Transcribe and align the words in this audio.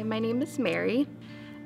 Hi, 0.00 0.04
my 0.04 0.18
name 0.18 0.40
is 0.40 0.58
Mary. 0.58 1.06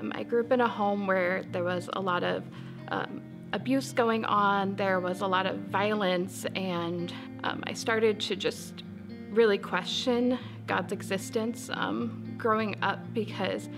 Um, 0.00 0.11
I 0.12 0.25
grew 0.25 0.41
up 0.41 0.50
in 0.50 0.61
a 0.61 0.67
home 0.67 1.07
where 1.07 1.45
there 1.53 1.62
was 1.62 1.88
a 1.92 2.00
lot 2.00 2.25
of 2.25 2.42
um, 2.88 3.22
abuse 3.53 3.92
going 3.92 4.25
on, 4.25 4.75
there 4.75 4.99
was 4.99 5.21
a 5.21 5.27
lot 5.29 5.46
of 5.46 5.57
violence, 5.71 6.45
and 6.57 7.15
um, 7.45 7.62
I 7.65 7.75
started 7.75 8.19
to 8.23 8.35
just 8.35 8.83
really 9.31 9.57
question 9.57 10.37
God's 10.67 10.93
existence 10.93 11.71
um, 11.75 12.35
growing 12.37 12.75
up 12.83 12.99
because 13.14 13.68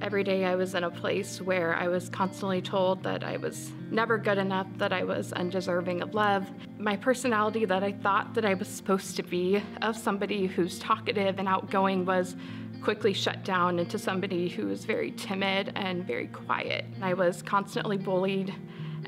every 0.00 0.24
day 0.24 0.46
I 0.46 0.54
was 0.54 0.74
in 0.74 0.84
a 0.84 0.90
place 0.90 1.42
where 1.42 1.74
I 1.74 1.88
was 1.88 2.08
constantly 2.08 2.62
told 2.62 3.02
that 3.02 3.22
I 3.24 3.36
was 3.36 3.72
never 3.90 4.16
good 4.16 4.38
enough, 4.38 4.68
that 4.76 4.92
I 4.92 5.04
was 5.04 5.34
undeserving 5.34 6.00
of 6.00 6.14
love. 6.14 6.50
My 6.78 6.96
personality 6.96 7.66
that 7.66 7.82
I 7.82 7.92
thought 7.92 8.32
that 8.34 8.46
I 8.46 8.54
was 8.54 8.68
supposed 8.68 9.16
to 9.16 9.22
be 9.22 9.62
of 9.82 9.98
somebody 9.98 10.46
who's 10.46 10.78
talkative 10.78 11.38
and 11.38 11.46
outgoing 11.46 12.06
was 12.06 12.36
quickly 12.82 13.12
shut 13.12 13.44
down 13.44 13.78
into 13.78 13.98
somebody 13.98 14.48
who 14.48 14.66
was 14.66 14.84
very 14.84 15.10
timid 15.12 15.72
and 15.74 16.06
very 16.06 16.28
quiet. 16.28 16.84
I 17.02 17.14
was 17.14 17.42
constantly 17.42 17.96
bullied 17.96 18.54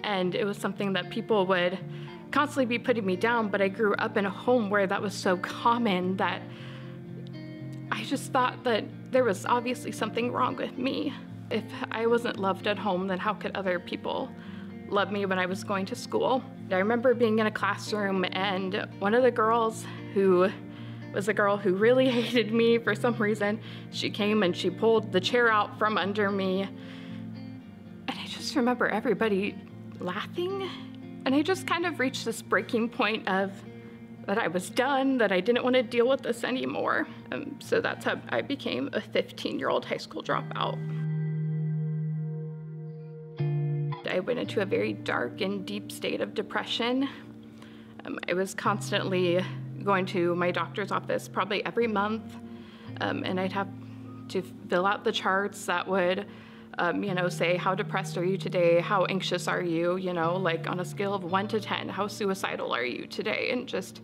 and 0.04 0.34
it 0.34 0.44
was 0.44 0.56
something 0.56 0.92
that 0.94 1.10
people 1.10 1.46
would 1.46 1.78
constantly 2.30 2.66
be 2.66 2.78
putting 2.78 3.04
me 3.04 3.16
down, 3.16 3.48
but 3.48 3.60
I 3.60 3.68
grew 3.68 3.94
up 3.94 4.16
in 4.16 4.26
a 4.26 4.30
home 4.30 4.70
where 4.70 4.86
that 4.86 5.00
was 5.00 5.14
so 5.14 5.36
common 5.38 6.16
that 6.16 6.42
I 7.92 8.04
just 8.04 8.32
thought 8.32 8.62
that 8.64 8.84
there 9.10 9.24
was 9.24 9.44
obviously 9.46 9.92
something 9.92 10.32
wrong 10.32 10.56
with 10.56 10.78
me. 10.78 11.12
If 11.50 11.64
I 11.90 12.06
wasn't 12.06 12.38
loved 12.38 12.66
at 12.66 12.78
home, 12.78 13.08
then 13.08 13.18
how 13.18 13.34
could 13.34 13.56
other 13.56 13.80
people 13.80 14.30
love 14.88 15.10
me 15.10 15.26
when 15.26 15.38
I 15.38 15.46
was 15.46 15.64
going 15.64 15.86
to 15.86 15.96
school? 15.96 16.42
I 16.70 16.76
remember 16.76 17.14
being 17.14 17.40
in 17.40 17.46
a 17.46 17.50
classroom 17.50 18.24
and 18.32 18.88
one 19.00 19.14
of 19.14 19.22
the 19.22 19.30
girls 19.30 19.84
who 20.14 20.48
was 21.12 21.28
a 21.28 21.34
girl 21.34 21.56
who 21.56 21.74
really 21.74 22.08
hated 22.20 22.52
me 22.52 22.78
for 22.78 22.94
some 22.94 23.16
reason, 23.16 23.60
she 23.90 24.10
came 24.10 24.42
and 24.42 24.56
she 24.56 24.70
pulled 24.70 25.12
the 25.12 25.20
chair 25.20 25.50
out 25.50 25.78
from 25.78 25.98
under 25.98 26.30
me. 26.30 26.62
And 26.62 28.18
I 28.18 28.26
just 28.26 28.56
remember 28.56 28.88
everybody 28.88 29.56
laughing. 29.98 30.68
And 31.26 31.34
I 31.34 31.42
just 31.42 31.66
kind 31.66 31.86
of 31.86 32.00
reached 32.00 32.24
this 32.24 32.42
breaking 32.42 32.88
point 32.88 33.28
of 33.28 33.52
that 34.26 34.38
I 34.38 34.48
was 34.48 34.70
done, 34.70 35.18
that 35.18 35.32
I 35.32 35.40
didn't 35.40 35.64
want 35.64 35.74
to 35.74 35.82
deal 35.82 36.08
with 36.08 36.22
this 36.22 36.44
anymore. 36.44 37.06
Um, 37.32 37.58
so 37.60 37.80
that's 37.80 38.04
how 38.04 38.20
I 38.28 38.42
became 38.42 38.90
a 38.92 39.00
15 39.00 39.58
year 39.58 39.68
old 39.68 39.84
high 39.84 39.96
school 39.96 40.22
dropout. 40.22 40.78
I 44.08 44.20
went 44.20 44.38
into 44.38 44.60
a 44.60 44.66
very 44.66 44.92
dark 44.92 45.40
and 45.40 45.64
deep 45.64 45.92
state 45.92 46.20
of 46.20 46.34
depression. 46.34 47.08
Um, 48.04 48.18
I 48.28 48.34
was 48.34 48.54
constantly 48.54 49.44
going 49.84 50.06
to 50.06 50.34
my 50.34 50.50
doctor's 50.50 50.92
office 50.92 51.28
probably 51.28 51.64
every 51.64 51.86
month, 51.86 52.36
um, 53.00 53.22
and 53.24 53.38
I'd 53.40 53.52
have 53.52 53.68
to 54.28 54.42
fill 54.68 54.86
out 54.86 55.04
the 55.04 55.12
charts 55.12 55.66
that 55.66 55.86
would, 55.86 56.26
um, 56.78 57.02
you 57.02 57.14
know, 57.14 57.28
say 57.28 57.56
how 57.56 57.74
depressed 57.74 58.16
are 58.16 58.24
you 58.24 58.38
today, 58.38 58.80
how 58.80 59.04
anxious 59.06 59.48
are 59.48 59.62
you, 59.62 59.96
you 59.96 60.12
know, 60.12 60.36
like 60.36 60.68
on 60.68 60.80
a 60.80 60.84
scale 60.84 61.14
of 61.14 61.24
one 61.24 61.48
to 61.48 61.60
ten, 61.60 61.88
how 61.88 62.06
suicidal 62.06 62.72
are 62.72 62.84
you 62.84 63.06
today, 63.06 63.50
and 63.50 63.66
just 63.66 64.00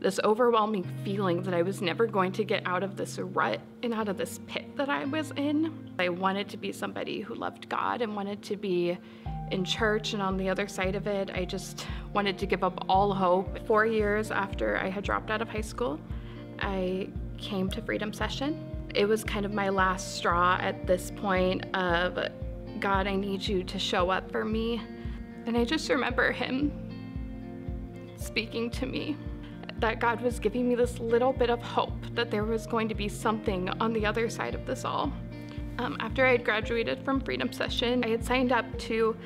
this 0.00 0.20
overwhelming 0.22 0.84
feeling 1.02 1.42
that 1.42 1.54
I 1.54 1.62
was 1.62 1.80
never 1.80 2.06
going 2.06 2.30
to 2.32 2.44
get 2.44 2.62
out 2.66 2.82
of 2.82 2.94
this 2.94 3.18
rut 3.18 3.60
and 3.82 3.94
out 3.94 4.08
of 4.08 4.18
this 4.18 4.38
pit 4.46 4.76
that 4.76 4.90
I 4.90 5.06
was 5.06 5.32
in. 5.36 5.72
I 5.98 6.10
wanted 6.10 6.48
to 6.50 6.58
be 6.58 6.72
somebody 6.72 7.22
who 7.22 7.34
loved 7.34 7.70
God 7.70 8.02
and 8.02 8.14
wanted 8.14 8.42
to 8.42 8.56
be 8.56 8.98
in 9.50 9.64
church, 9.64 10.14
and 10.14 10.22
on 10.22 10.36
the 10.36 10.48
other 10.48 10.66
side 10.66 10.94
of 10.94 11.06
it, 11.06 11.30
I 11.34 11.44
just 11.44 11.86
wanted 12.12 12.38
to 12.38 12.46
give 12.46 12.64
up 12.64 12.84
all 12.88 13.12
hope. 13.14 13.66
Four 13.66 13.86
years 13.86 14.30
after 14.30 14.78
I 14.78 14.88
had 14.88 15.04
dropped 15.04 15.30
out 15.30 15.42
of 15.42 15.48
high 15.48 15.60
school, 15.60 16.00
I 16.60 17.08
came 17.38 17.68
to 17.70 17.82
Freedom 17.82 18.12
Session. 18.12 18.70
It 18.94 19.06
was 19.06 19.24
kind 19.24 19.44
of 19.44 19.52
my 19.52 19.68
last 19.68 20.16
straw 20.16 20.56
at 20.60 20.86
this 20.86 21.10
point 21.16 21.64
of, 21.76 22.18
God, 22.80 23.06
I 23.06 23.16
need 23.16 23.46
you 23.46 23.64
to 23.64 23.78
show 23.78 24.10
up 24.10 24.30
for 24.30 24.44
me. 24.44 24.80
And 25.46 25.56
I 25.56 25.64
just 25.64 25.88
remember 25.88 26.32
him 26.32 26.72
speaking 28.16 28.70
to 28.70 28.86
me 28.86 29.16
that 29.78 30.00
God 30.00 30.20
was 30.20 30.38
giving 30.38 30.68
me 30.68 30.74
this 30.74 30.98
little 30.98 31.32
bit 31.32 31.50
of 31.50 31.60
hope 31.60 31.92
that 32.14 32.30
there 32.30 32.44
was 32.44 32.66
going 32.66 32.88
to 32.88 32.94
be 32.94 33.08
something 33.08 33.68
on 33.80 33.92
the 33.92 34.06
other 34.06 34.30
side 34.30 34.54
of 34.54 34.64
this 34.64 34.84
all. 34.84 35.12
Um, 35.78 35.96
after 36.00 36.24
I 36.24 36.32
had 36.32 36.44
graduated 36.44 37.04
from 37.04 37.20
Freedom 37.20 37.52
Session, 37.52 38.04
I 38.04 38.08
had 38.08 38.24
signed 38.24 38.52
up 38.52 38.66
to 38.80 39.16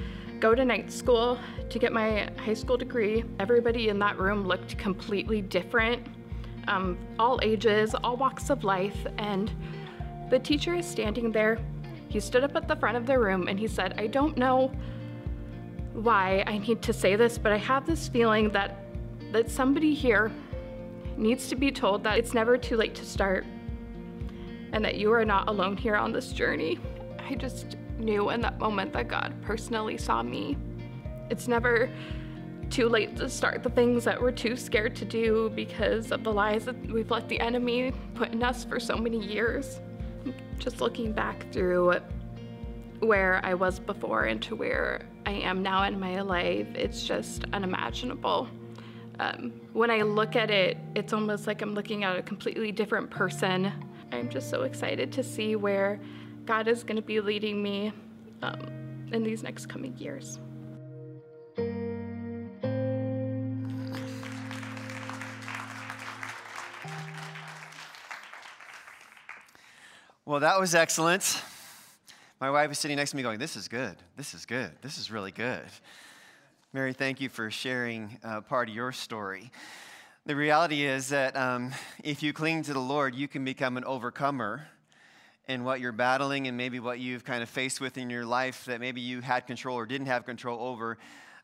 go 0.41 0.55
to 0.55 0.65
night 0.65 0.91
school 0.91 1.39
to 1.69 1.79
get 1.79 1.93
my 1.93 2.31
high 2.39 2.55
school 2.55 2.77
degree. 2.77 3.25
Everybody 3.39 3.89
in 3.89 3.99
that 3.99 4.19
room 4.19 4.47
looked 4.47 4.79
completely 4.79 5.43
different, 5.43 6.07
um, 6.67 6.97
all 7.19 7.39
ages, 7.43 7.95
all 8.03 8.17
walks 8.17 8.49
of 8.51 8.65
life, 8.65 9.07
and 9.19 9.53
the 10.31 10.39
teacher 10.39 10.75
is 10.75 10.87
standing 10.87 11.33
there. 11.33 11.59
He 12.09 12.21
stood 12.21 12.45
up 12.45 12.57
at 12.57 12.67
the 12.67 12.77
front 12.77 12.97
of 12.97 13.07
the 13.07 13.19
room 13.19 13.49
and 13.49 13.59
he 13.59 13.67
said, 13.67 13.95
I 13.99 14.07
don't 14.07 14.37
know 14.39 14.73
why 15.93 16.45
I 16.47 16.59
need 16.59 16.81
to 16.83 16.93
say 16.93 17.17
this, 17.17 17.37
but 17.37 17.53
I 17.53 17.59
have 17.59 17.87
this 17.87 18.09
feeling 18.09 18.51
that 18.51 18.85
that 19.33 19.51
somebody 19.51 19.93
here 19.93 20.33
needs 21.19 21.49
to 21.49 21.57
be 21.57 21.71
told 21.71 22.03
that 22.05 22.17
it's 22.17 22.33
never 22.33 22.57
too 22.57 22.79
late 22.79 22.95
to 22.95 23.05
start 23.05 23.45
and 24.73 24.85
that 24.85 24.97
you 24.97 25.13
are 25.13 25.25
not 25.25 25.49
alone 25.49 25.77
here 25.77 25.97
on 25.97 26.13
this 26.13 26.33
journey. 26.33 26.79
I 27.29 27.35
just 27.35 27.77
knew 27.99 28.31
in 28.31 28.41
that 28.43 28.59
moment 28.59 28.93
that 28.93 29.09
God 29.09 29.35
personally 29.43 29.99
saw 29.99 30.23
me. 30.23 30.57
It's 31.31 31.49
never 31.49 31.91
too 32.71 32.89
late 32.89 33.17
to 33.17 33.29
start 33.29 33.63
the 33.63 33.71
things 33.71 34.05
that 34.05 34.21
we're 34.21 34.31
too 34.31 34.57
scared 34.57 34.95
to 34.97 35.05
do 35.05 35.51
because 35.55 36.13
of 36.13 36.23
the 36.23 36.33
lies 36.33 36.65
that 36.67 36.77
we've 36.91 37.11
let 37.11 37.29
the 37.29 37.41
enemy 37.41 37.93
put 38.15 38.33
in 38.33 38.43
us 38.43 38.65
for 38.65 38.79
so 38.79 38.97
many 38.97 39.19
years. 39.19 39.81
Just 40.59 40.81
looking 40.81 41.13
back 41.13 41.51
through 41.53 41.95
where 43.01 43.41
I 43.45 43.55
was 43.55 43.79
before 43.79 44.25
and 44.25 44.43
to 44.43 44.57
where 44.57 45.03
I 45.25 45.33
am 45.33 45.63
now 45.63 45.85
in 45.85 45.99
my 45.99 46.21
life, 46.21 46.67
it's 46.75 47.05
just 47.05 47.45
unimaginable. 47.53 48.49
Um, 49.21 49.53
when 49.73 49.91
I 49.91 50.03
look 50.03 50.37
at 50.37 50.51
it, 50.51 50.77
it's 50.95 51.13
almost 51.13 51.47
like 51.47 51.63
I'm 51.63 51.75
looking 51.75 52.05
at 52.05 52.17
a 52.17 52.23
completely 52.23 52.73
different 52.73 53.11
person. 53.11 53.73
I'm 54.13 54.29
just 54.29 54.51
so 54.51 54.63
excited 54.63 55.13
to 55.13 55.23
see 55.23 55.57
where 55.57 56.01
God 56.47 56.69
is 56.69 56.83
going 56.83 56.97
to 56.97 57.03
be 57.03 57.21
leading 57.21 57.63
me 57.63 57.93
um, 58.43 59.09
in 59.13 59.23
these 59.23 59.43
next 59.43 59.67
coming 59.67 59.97
years. 59.97 60.39
Well, 70.25 70.41
that 70.41 70.61
was 70.61 70.75
excellent. 70.75 71.43
My 72.41 72.51
wife 72.51 72.71
is 72.71 72.79
sitting 72.79 72.99
next 72.99 73.11
to 73.13 73.17
me 73.17 73.23
going, 73.23 73.39
This 73.39 73.57
is 73.57 73.67
good. 73.67 73.97
This 74.17 74.35
is 74.35 74.45
good. 74.45 74.71
This 74.83 74.99
is 74.99 75.11
really 75.11 75.33
good. 75.33 75.65
Mary, 76.75 76.93
thank 76.93 77.21
you 77.21 77.29
for 77.31 77.51
sharing 77.51 78.19
uh, 78.23 78.43
part 78.43 78.69
of 78.69 78.75
your 78.75 78.93
story. 78.93 79.51
The 80.27 80.37
reality 80.37 80.85
is 80.85 81.09
that 81.09 81.37
um, 81.37 81.73
if 82.05 82.23
you 82.23 82.33
cling 82.33 82.63
to 82.65 82.75
the 82.75 82.81
Lord, 82.81 83.15
you 83.15 83.29
can 83.29 83.45
become 83.45 83.79
an 83.79 83.85
overcomer 83.85 84.69
in 85.47 85.65
what 85.65 85.81
you're 85.81 85.93
battling 85.93 86.47
and 86.47 86.57
maybe 86.57 86.81
what 86.81 86.99
you've 86.99 87.25
kind 87.25 87.43
of 87.43 87.49
faced 87.49 87.81
with 87.81 87.97
in 87.97 88.11
your 88.11 88.27
life 88.27 88.67
that 88.67 88.81
maybe 88.81 89.01
you 89.01 89.23
had 89.23 89.47
control 89.47 89.77
or 89.77 89.87
didn't 89.87 90.09
have 90.09 90.27
control 90.27 90.61
over. 90.61 90.99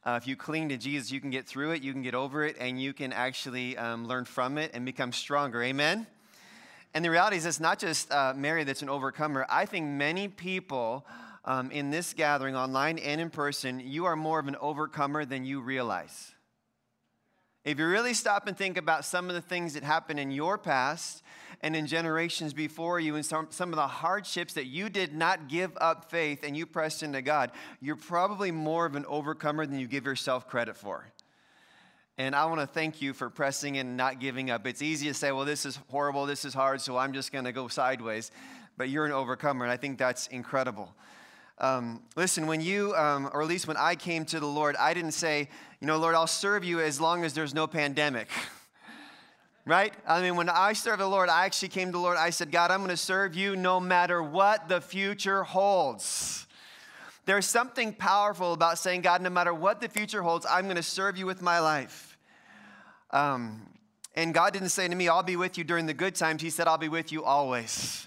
Uh, 0.04 0.18
if 0.20 0.28
you 0.28 0.36
cling 0.36 0.68
to 0.68 0.76
Jesus, 0.76 1.10
you 1.10 1.18
can 1.18 1.30
get 1.30 1.46
through 1.46 1.70
it, 1.70 1.80
you 1.80 1.92
can 1.92 2.02
get 2.02 2.14
over 2.14 2.44
it, 2.44 2.56
and 2.60 2.80
you 2.80 2.92
can 2.92 3.10
actually 3.14 3.78
um, 3.78 4.06
learn 4.06 4.26
from 4.26 4.58
it 4.58 4.70
and 4.74 4.84
become 4.84 5.12
stronger. 5.12 5.62
Amen? 5.62 6.06
And 6.92 7.02
the 7.02 7.10
reality 7.10 7.38
is, 7.38 7.46
it's 7.46 7.60
not 7.60 7.78
just 7.78 8.12
uh, 8.12 8.34
Mary 8.36 8.64
that's 8.64 8.82
an 8.82 8.90
overcomer. 8.90 9.46
I 9.48 9.64
think 9.64 9.86
many 9.86 10.28
people 10.28 11.06
um, 11.46 11.70
in 11.70 11.88
this 11.88 12.12
gathering, 12.12 12.54
online 12.54 12.98
and 12.98 13.18
in 13.18 13.30
person, 13.30 13.80
you 13.80 14.04
are 14.04 14.16
more 14.16 14.38
of 14.38 14.46
an 14.46 14.56
overcomer 14.60 15.24
than 15.24 15.46
you 15.46 15.62
realize. 15.62 16.33
If 17.64 17.78
you 17.78 17.86
really 17.86 18.12
stop 18.12 18.46
and 18.46 18.56
think 18.56 18.76
about 18.76 19.06
some 19.06 19.28
of 19.28 19.34
the 19.34 19.40
things 19.40 19.72
that 19.72 19.82
happened 19.82 20.20
in 20.20 20.30
your 20.30 20.58
past 20.58 21.22
and 21.62 21.74
in 21.74 21.86
generations 21.86 22.52
before 22.52 23.00
you, 23.00 23.14
and 23.14 23.24
some, 23.24 23.46
some 23.48 23.70
of 23.70 23.76
the 23.76 23.86
hardships 23.86 24.52
that 24.54 24.66
you 24.66 24.90
did 24.90 25.14
not 25.14 25.48
give 25.48 25.72
up 25.80 26.10
faith 26.10 26.40
and 26.42 26.54
you 26.54 26.66
pressed 26.66 27.02
into 27.02 27.22
God, 27.22 27.52
you're 27.80 27.96
probably 27.96 28.50
more 28.50 28.84
of 28.84 28.96
an 28.96 29.06
overcomer 29.06 29.64
than 29.64 29.78
you 29.78 29.86
give 29.86 30.04
yourself 30.04 30.46
credit 30.46 30.76
for. 30.76 31.06
And 32.18 32.36
I 32.36 32.44
want 32.44 32.60
to 32.60 32.66
thank 32.66 33.00
you 33.00 33.14
for 33.14 33.30
pressing 33.30 33.78
and 33.78 33.96
not 33.96 34.20
giving 34.20 34.50
up. 34.50 34.66
It's 34.66 34.82
easy 34.82 35.08
to 35.08 35.14
say, 35.14 35.32
well, 35.32 35.46
this 35.46 35.64
is 35.64 35.78
horrible, 35.88 36.26
this 36.26 36.44
is 36.44 36.52
hard, 36.52 36.82
so 36.82 36.98
I'm 36.98 37.14
just 37.14 37.32
going 37.32 37.46
to 37.46 37.52
go 37.52 37.68
sideways. 37.68 38.30
But 38.76 38.90
you're 38.90 39.06
an 39.06 39.12
overcomer, 39.12 39.64
and 39.64 39.72
I 39.72 39.76
think 39.78 39.98
that's 39.98 40.26
incredible. 40.26 40.94
Um, 41.58 42.02
listen, 42.16 42.46
when 42.46 42.60
you, 42.60 42.94
um, 42.96 43.30
or 43.32 43.42
at 43.42 43.48
least 43.48 43.68
when 43.68 43.76
I 43.76 43.94
came 43.94 44.24
to 44.26 44.40
the 44.40 44.46
Lord, 44.46 44.74
I 44.76 44.92
didn't 44.92 45.12
say, 45.12 45.48
you 45.80 45.86
know, 45.86 45.98
Lord, 45.98 46.14
I'll 46.14 46.26
serve 46.26 46.64
you 46.64 46.80
as 46.80 47.00
long 47.00 47.24
as 47.24 47.32
there's 47.32 47.54
no 47.54 47.66
pandemic. 47.66 48.28
right? 49.64 49.94
I 50.06 50.20
mean, 50.20 50.36
when 50.36 50.48
I 50.48 50.72
served 50.72 51.00
the 51.00 51.06
Lord, 51.06 51.28
I 51.28 51.44
actually 51.44 51.68
came 51.68 51.88
to 51.88 51.92
the 51.92 51.98
Lord. 51.98 52.16
I 52.16 52.30
said, 52.30 52.50
God, 52.50 52.70
I'm 52.70 52.80
going 52.80 52.90
to 52.90 52.96
serve 52.96 53.34
you 53.34 53.54
no 53.54 53.78
matter 53.78 54.22
what 54.22 54.68
the 54.68 54.80
future 54.80 55.44
holds. 55.44 56.46
There's 57.26 57.46
something 57.46 57.92
powerful 57.94 58.52
about 58.52 58.78
saying, 58.78 59.00
God, 59.00 59.22
no 59.22 59.30
matter 59.30 59.54
what 59.54 59.80
the 59.80 59.88
future 59.88 60.22
holds, 60.22 60.44
I'm 60.48 60.64
going 60.64 60.76
to 60.76 60.82
serve 60.82 61.16
you 61.16 61.24
with 61.24 61.40
my 61.40 61.60
life. 61.60 62.18
Um, 63.10 63.62
and 64.14 64.34
God 64.34 64.52
didn't 64.52 64.68
say 64.68 64.86
to 64.86 64.94
me, 64.94 65.08
I'll 65.08 65.22
be 65.22 65.36
with 65.36 65.56
you 65.56 65.64
during 65.64 65.86
the 65.86 65.94
good 65.94 66.14
times. 66.14 66.42
He 66.42 66.50
said, 66.50 66.68
I'll 66.68 66.78
be 66.78 66.88
with 66.88 67.12
you 67.12 67.24
always. 67.24 68.06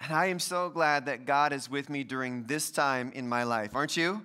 And 0.00 0.12
I 0.12 0.26
am 0.26 0.38
so 0.38 0.70
glad 0.70 1.06
that 1.06 1.26
God 1.26 1.52
is 1.52 1.68
with 1.68 1.90
me 1.90 2.04
during 2.04 2.44
this 2.44 2.70
time 2.70 3.12
in 3.14 3.28
my 3.28 3.42
life, 3.42 3.74
aren't 3.74 3.96
you? 3.96 4.22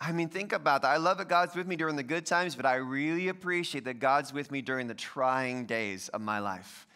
I 0.00 0.12
mean, 0.12 0.28
think 0.28 0.52
about 0.52 0.82
that. 0.82 0.88
I 0.88 0.98
love 0.98 1.18
that 1.18 1.28
God's 1.28 1.54
with 1.54 1.66
me 1.66 1.76
during 1.76 1.96
the 1.96 2.02
good 2.02 2.26
times, 2.26 2.54
but 2.54 2.66
I 2.66 2.74
really 2.74 3.28
appreciate 3.28 3.84
that 3.84 3.98
God's 3.98 4.32
with 4.32 4.50
me 4.50 4.60
during 4.60 4.86
the 4.86 4.94
trying 4.94 5.64
days 5.64 6.08
of 6.10 6.20
my 6.20 6.40
life. 6.40 6.86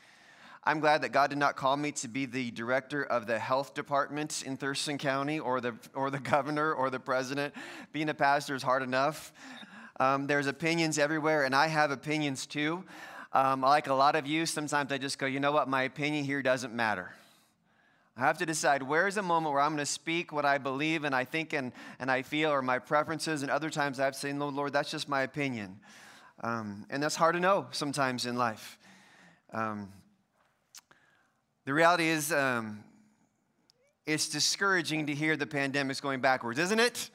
I'm 0.65 0.81
glad 0.81 1.01
that 1.03 1.13
God 1.13 1.31
did 1.31 1.39
not 1.39 1.57
call 1.57 1.79
me 1.79 1.93
to 1.93 2.09
be 2.09 2.27
the 2.27 2.51
director 2.51 3.03
of 3.03 3.27
the 3.27 3.39
health 3.39 3.73
department 3.73 4.43
in 4.45 4.59
Thurston 4.59 4.99
County 4.99 5.39
or 5.39 5.63
the, 5.63 5.75
or 5.95 6.11
the 6.11 6.19
governor 6.19 6.75
or 6.75 6.91
the 6.91 7.01
president. 7.01 7.55
Being 7.93 8.11
a 8.11 8.15
pastor 8.15 8.55
is 8.55 8.63
hard 8.63 8.83
enough. 8.83 9.33
Um, 9.99 10.27
there's 10.27 10.47
opinions 10.47 10.99
everywhere, 10.99 11.45
and 11.45 11.55
I 11.55 11.69
have 11.69 11.91
opinions 11.91 12.45
too. 12.45 12.85
Um, 13.33 13.63
like 13.63 13.87
a 13.87 13.95
lot 13.95 14.15
of 14.17 14.27
you, 14.27 14.45
sometimes 14.45 14.93
I 14.93 14.99
just 14.99 15.19
go, 15.19 15.25
you 15.27 15.41
know 15.41 15.53
what, 15.53 15.69
my 15.69 15.85
opinion 15.85 16.25
here 16.25 16.43
doesn't 16.43 16.75
matter. 16.75 17.11
I 18.19 18.23
have 18.23 18.39
to 18.39 18.47
decide 18.47 18.83
where's 18.83 19.17
a 19.17 19.23
moment 19.23 19.53
where 19.53 19.63
I'm 19.63 19.75
going 19.75 19.79
to 19.79 19.87
speak 19.87 20.33
what 20.33 20.45
I 20.45 20.59
believe 20.59 21.05
and 21.05 21.15
I 21.15 21.25
think 21.25 21.53
and, 21.53 21.71
and 22.01 22.11
I 22.11 22.23
feel 22.23 22.51
or 22.51 22.63
my 22.63 22.81
preferences, 22.81 23.43
and 23.43 23.51
other 23.51 23.71
times 23.71 24.01
I 24.01 24.07
have 24.07 24.15
to 24.15 24.19
say, 24.19 24.33
no, 24.33 24.49
Lord, 24.49 24.73
that's 24.73 24.91
just 24.91 25.09
my 25.09 25.23
opinion. 25.23 25.79
Um, 26.43 26.85
and 26.91 27.01
that's 27.01 27.15
hard 27.15 27.37
to 27.37 27.41
know 27.41 27.69
sometimes 27.71 28.27
in 28.27 28.37
life. 28.37 28.77
Um, 29.53 29.93
the 31.65 31.73
reality 31.73 32.09
is, 32.09 32.33
um, 32.33 32.83
it's 34.05 34.29
discouraging 34.29 35.07
to 35.07 35.15
hear 35.15 35.37
the 35.37 35.47
pandemic's 35.47 36.01
going 36.01 36.21
backwards, 36.21 36.59
isn't 36.59 36.81
it? 36.81 37.11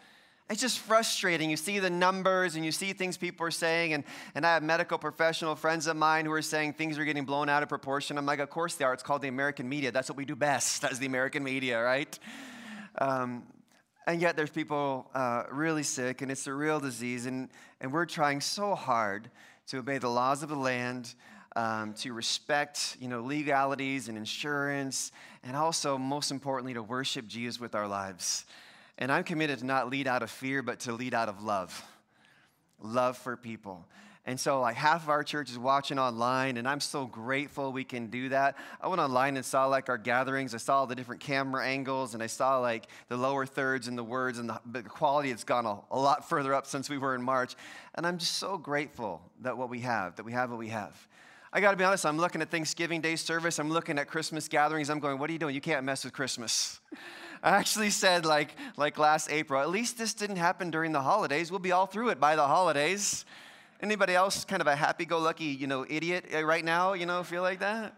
It's 0.49 0.61
just 0.61 0.79
frustrating. 0.79 1.49
You 1.49 1.57
see 1.57 1.79
the 1.79 1.89
numbers 1.89 2.55
and 2.55 2.65
you 2.65 2.71
see 2.71 2.93
things 2.93 3.17
people 3.17 3.47
are 3.47 3.51
saying, 3.51 3.93
and, 3.93 4.03
and 4.35 4.45
I 4.45 4.53
have 4.53 4.63
medical 4.63 4.97
professional 4.97 5.55
friends 5.55 5.87
of 5.87 5.95
mine 5.95 6.25
who 6.25 6.31
are 6.33 6.41
saying 6.41 6.73
things 6.73 6.97
are 6.97 7.05
getting 7.05 7.23
blown 7.23 7.47
out 7.47 7.63
of 7.63 7.69
proportion. 7.69 8.17
I'm 8.17 8.25
like, 8.25 8.39
of 8.39 8.49
course 8.49 8.75
they 8.75 8.83
are. 8.83 8.93
It's 8.93 9.03
called 9.03 9.21
the 9.21 9.29
American 9.29 9.69
media. 9.69 9.91
That's 9.91 10.09
what 10.09 10.17
we 10.17 10.25
do 10.25 10.35
best 10.35 10.83
as 10.91 10.99
the 10.99 11.05
American 11.05 11.43
media, 11.43 11.81
right? 11.81 12.19
Um, 12.97 13.43
and 14.05 14.21
yet 14.21 14.35
there's 14.35 14.49
people 14.49 15.09
uh, 15.15 15.43
really 15.49 15.83
sick, 15.83 16.21
and 16.21 16.29
it's 16.29 16.45
a 16.47 16.53
real 16.53 16.79
disease, 16.79 17.25
and, 17.25 17.49
and 17.79 17.93
we're 17.93 18.05
trying 18.05 18.41
so 18.41 18.75
hard 18.75 19.29
to 19.67 19.77
obey 19.77 19.97
the 19.97 20.09
laws 20.09 20.43
of 20.43 20.49
the 20.49 20.57
land, 20.57 21.15
um, 21.55 21.93
to 21.93 22.11
respect, 22.11 22.97
you 22.99 23.07
know, 23.07 23.21
legalities 23.21 24.09
and 24.09 24.17
insurance, 24.17 25.13
and 25.43 25.55
also, 25.55 25.97
most 25.97 26.31
importantly, 26.31 26.73
to 26.73 26.83
worship 26.83 27.27
Jesus 27.27 27.61
with 27.61 27.75
our 27.75 27.87
lives. 27.87 28.45
And 29.03 29.11
I'm 29.11 29.25
committed 29.25 29.59
to 29.59 29.65
not 29.65 29.89
lead 29.89 30.07
out 30.07 30.23
of 30.23 30.31
fear, 30.31 30.61
but 30.61 30.79
to 30.81 30.93
lead 30.93 31.13
out 31.13 31.27
of 31.27 31.43
love. 31.43 31.85
Love 32.81 33.17
for 33.17 33.35
people. 33.35 33.85
And 34.25 34.39
so, 34.39 34.61
like, 34.61 34.77
half 34.77 35.03
of 35.03 35.09
our 35.09 35.25
church 35.25 35.49
is 35.49 35.59
watching 35.59 35.99
online, 35.99 36.55
and 36.55 36.65
I'm 36.65 36.79
so 36.79 37.05
grateful 37.05 37.73
we 37.73 37.83
can 37.83 38.07
do 38.07 38.29
that. 38.29 38.55
I 38.79 38.87
went 38.87 39.01
online 39.01 39.35
and 39.35 39.45
saw, 39.45 39.65
like, 39.65 39.89
our 39.89 39.97
gatherings. 39.97 40.55
I 40.55 40.57
saw 40.57 40.85
the 40.85 40.95
different 40.95 41.19
camera 41.19 41.65
angles, 41.67 42.13
and 42.13 42.23
I 42.23 42.27
saw, 42.27 42.59
like, 42.59 42.87
the 43.09 43.17
lower 43.17 43.45
thirds 43.45 43.89
and 43.89 43.97
the 43.97 44.05
words, 44.05 44.39
and 44.39 44.47
the, 44.47 44.61
the 44.71 44.83
quality 44.83 45.31
has 45.31 45.43
gone 45.43 45.65
a, 45.65 45.79
a 45.91 45.99
lot 45.99 46.29
further 46.29 46.53
up 46.53 46.65
since 46.65 46.89
we 46.89 46.97
were 46.97 47.13
in 47.13 47.21
March. 47.21 47.55
And 47.95 48.07
I'm 48.07 48.17
just 48.17 48.37
so 48.37 48.57
grateful 48.57 49.21
that 49.41 49.57
what 49.57 49.69
we 49.69 49.81
have, 49.81 50.15
that 50.15 50.23
we 50.23 50.31
have 50.31 50.49
what 50.49 50.59
we 50.59 50.69
have. 50.69 50.95
I 51.51 51.59
got 51.59 51.71
to 51.71 51.77
be 51.77 51.83
honest, 51.83 52.05
I'm 52.05 52.17
looking 52.17 52.41
at 52.41 52.49
Thanksgiving 52.49 53.01
Day 53.01 53.17
service, 53.17 53.59
I'm 53.59 53.69
looking 53.69 53.99
at 53.99 54.07
Christmas 54.07 54.47
gatherings. 54.47 54.89
I'm 54.89 55.01
going, 55.01 55.19
what 55.19 55.29
are 55.29 55.33
you 55.33 55.39
doing? 55.39 55.53
You 55.53 55.59
can't 55.59 55.83
mess 55.83 56.05
with 56.05 56.13
Christmas. 56.13 56.79
I 57.43 57.57
actually 57.57 57.89
said, 57.89 58.25
like, 58.25 58.55
like 58.77 58.97
last 58.97 59.29
April, 59.29 59.61
at 59.61 59.69
least 59.69 59.97
this 59.97 60.13
didn't 60.13 60.37
happen 60.37 60.71
during 60.71 60.93
the 60.93 61.01
holidays. 61.01 61.51
We'll 61.51 61.59
be 61.59 61.73
all 61.73 61.85
through 61.85 62.09
it 62.09 62.19
by 62.19 62.37
the 62.37 62.47
holidays. 62.47 63.25
Anybody 63.81 64.15
else 64.15 64.45
kind 64.45 64.61
of 64.61 64.67
a 64.67 64.77
happy-go-lucky, 64.77 65.43
you 65.43 65.67
know, 65.67 65.85
idiot 65.89 66.27
uh, 66.33 66.45
right 66.45 66.63
now, 66.63 66.93
you 66.93 67.05
know, 67.05 67.21
feel 67.21 67.41
like 67.41 67.59
that? 67.59 67.95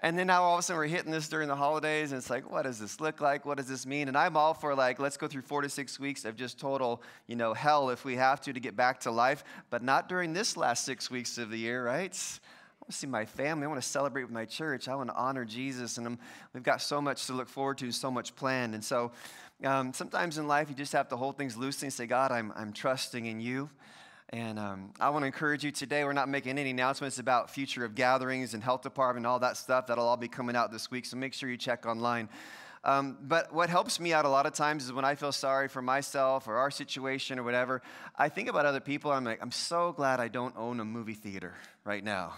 And 0.00 0.18
then 0.18 0.26
now 0.26 0.42
all 0.42 0.54
of 0.54 0.58
a 0.58 0.62
sudden 0.62 0.78
we're 0.78 0.88
hitting 0.88 1.12
this 1.12 1.28
during 1.28 1.46
the 1.46 1.54
holidays, 1.54 2.10
and 2.10 2.18
it's 2.18 2.28
like, 2.28 2.50
what 2.50 2.62
does 2.62 2.80
this 2.80 3.00
look 3.00 3.20
like? 3.20 3.46
What 3.46 3.56
does 3.56 3.68
this 3.68 3.86
mean? 3.86 4.08
And 4.08 4.16
I'm 4.16 4.36
all 4.36 4.52
for 4.52 4.74
like, 4.74 4.98
let's 4.98 5.16
go 5.16 5.28
through 5.28 5.42
four 5.42 5.62
to 5.62 5.68
six 5.68 6.00
weeks 6.00 6.24
of 6.24 6.34
just 6.36 6.58
total, 6.58 7.02
you 7.28 7.36
know, 7.36 7.54
hell 7.54 7.90
if 7.90 8.04
we 8.04 8.16
have 8.16 8.40
to 8.42 8.52
to 8.52 8.60
get 8.60 8.76
back 8.76 9.00
to 9.00 9.12
life, 9.12 9.44
but 9.70 9.82
not 9.84 10.08
during 10.08 10.32
this 10.32 10.56
last 10.56 10.84
six 10.84 11.08
weeks 11.08 11.38
of 11.38 11.50
the 11.50 11.56
year, 11.56 11.84
right? 11.84 12.14
Want 12.86 12.92
to 12.92 12.98
see 12.98 13.06
my 13.08 13.24
family. 13.24 13.64
I 13.64 13.68
want 13.68 13.82
to 13.82 13.88
celebrate 13.88 14.22
with 14.22 14.32
my 14.32 14.44
church. 14.44 14.86
I 14.86 14.94
want 14.94 15.08
to 15.08 15.16
honor 15.16 15.44
Jesus. 15.44 15.98
And 15.98 16.06
I'm, 16.06 16.18
we've 16.52 16.62
got 16.62 16.80
so 16.80 17.00
much 17.00 17.26
to 17.26 17.32
look 17.32 17.48
forward 17.48 17.78
to, 17.78 17.90
so 17.90 18.12
much 18.12 18.36
planned. 18.36 18.74
And 18.74 18.84
so 18.84 19.10
um, 19.64 19.92
sometimes 19.92 20.38
in 20.38 20.46
life, 20.46 20.68
you 20.68 20.76
just 20.76 20.92
have 20.92 21.08
to 21.08 21.16
hold 21.16 21.36
things 21.36 21.56
loosely 21.56 21.86
and 21.86 21.92
say, 21.92 22.06
God, 22.06 22.30
I'm, 22.30 22.52
I'm 22.54 22.72
trusting 22.72 23.26
in 23.26 23.40
you. 23.40 23.70
And 24.30 24.56
um, 24.60 24.92
I 25.00 25.10
want 25.10 25.24
to 25.24 25.26
encourage 25.26 25.64
you 25.64 25.72
today. 25.72 26.04
We're 26.04 26.12
not 26.12 26.28
making 26.28 26.58
any 26.58 26.70
announcements 26.70 27.18
about 27.18 27.50
future 27.50 27.84
of 27.84 27.96
gatherings 27.96 28.54
and 28.54 28.62
health 28.62 28.82
department 28.82 29.26
and 29.26 29.32
all 29.32 29.40
that 29.40 29.56
stuff. 29.56 29.88
That'll 29.88 30.06
all 30.06 30.16
be 30.16 30.28
coming 30.28 30.54
out 30.54 30.70
this 30.70 30.88
week. 30.88 31.06
So 31.06 31.16
make 31.16 31.34
sure 31.34 31.50
you 31.50 31.56
check 31.56 31.86
online. 31.86 32.28
Um, 32.84 33.18
but 33.20 33.52
what 33.52 33.68
helps 33.68 33.98
me 33.98 34.12
out 34.12 34.26
a 34.26 34.28
lot 34.28 34.46
of 34.46 34.52
times 34.52 34.84
is 34.84 34.92
when 34.92 35.04
I 35.04 35.16
feel 35.16 35.32
sorry 35.32 35.66
for 35.66 35.82
myself 35.82 36.46
or 36.46 36.54
our 36.58 36.70
situation 36.70 37.40
or 37.40 37.42
whatever, 37.42 37.82
I 38.16 38.28
think 38.28 38.48
about 38.48 38.64
other 38.64 38.78
people. 38.78 39.10
I'm 39.10 39.24
like, 39.24 39.40
I'm 39.42 39.50
so 39.50 39.90
glad 39.90 40.20
I 40.20 40.28
don't 40.28 40.56
own 40.56 40.78
a 40.78 40.84
movie 40.84 41.14
theater 41.14 41.54
right 41.84 42.04
now. 42.04 42.34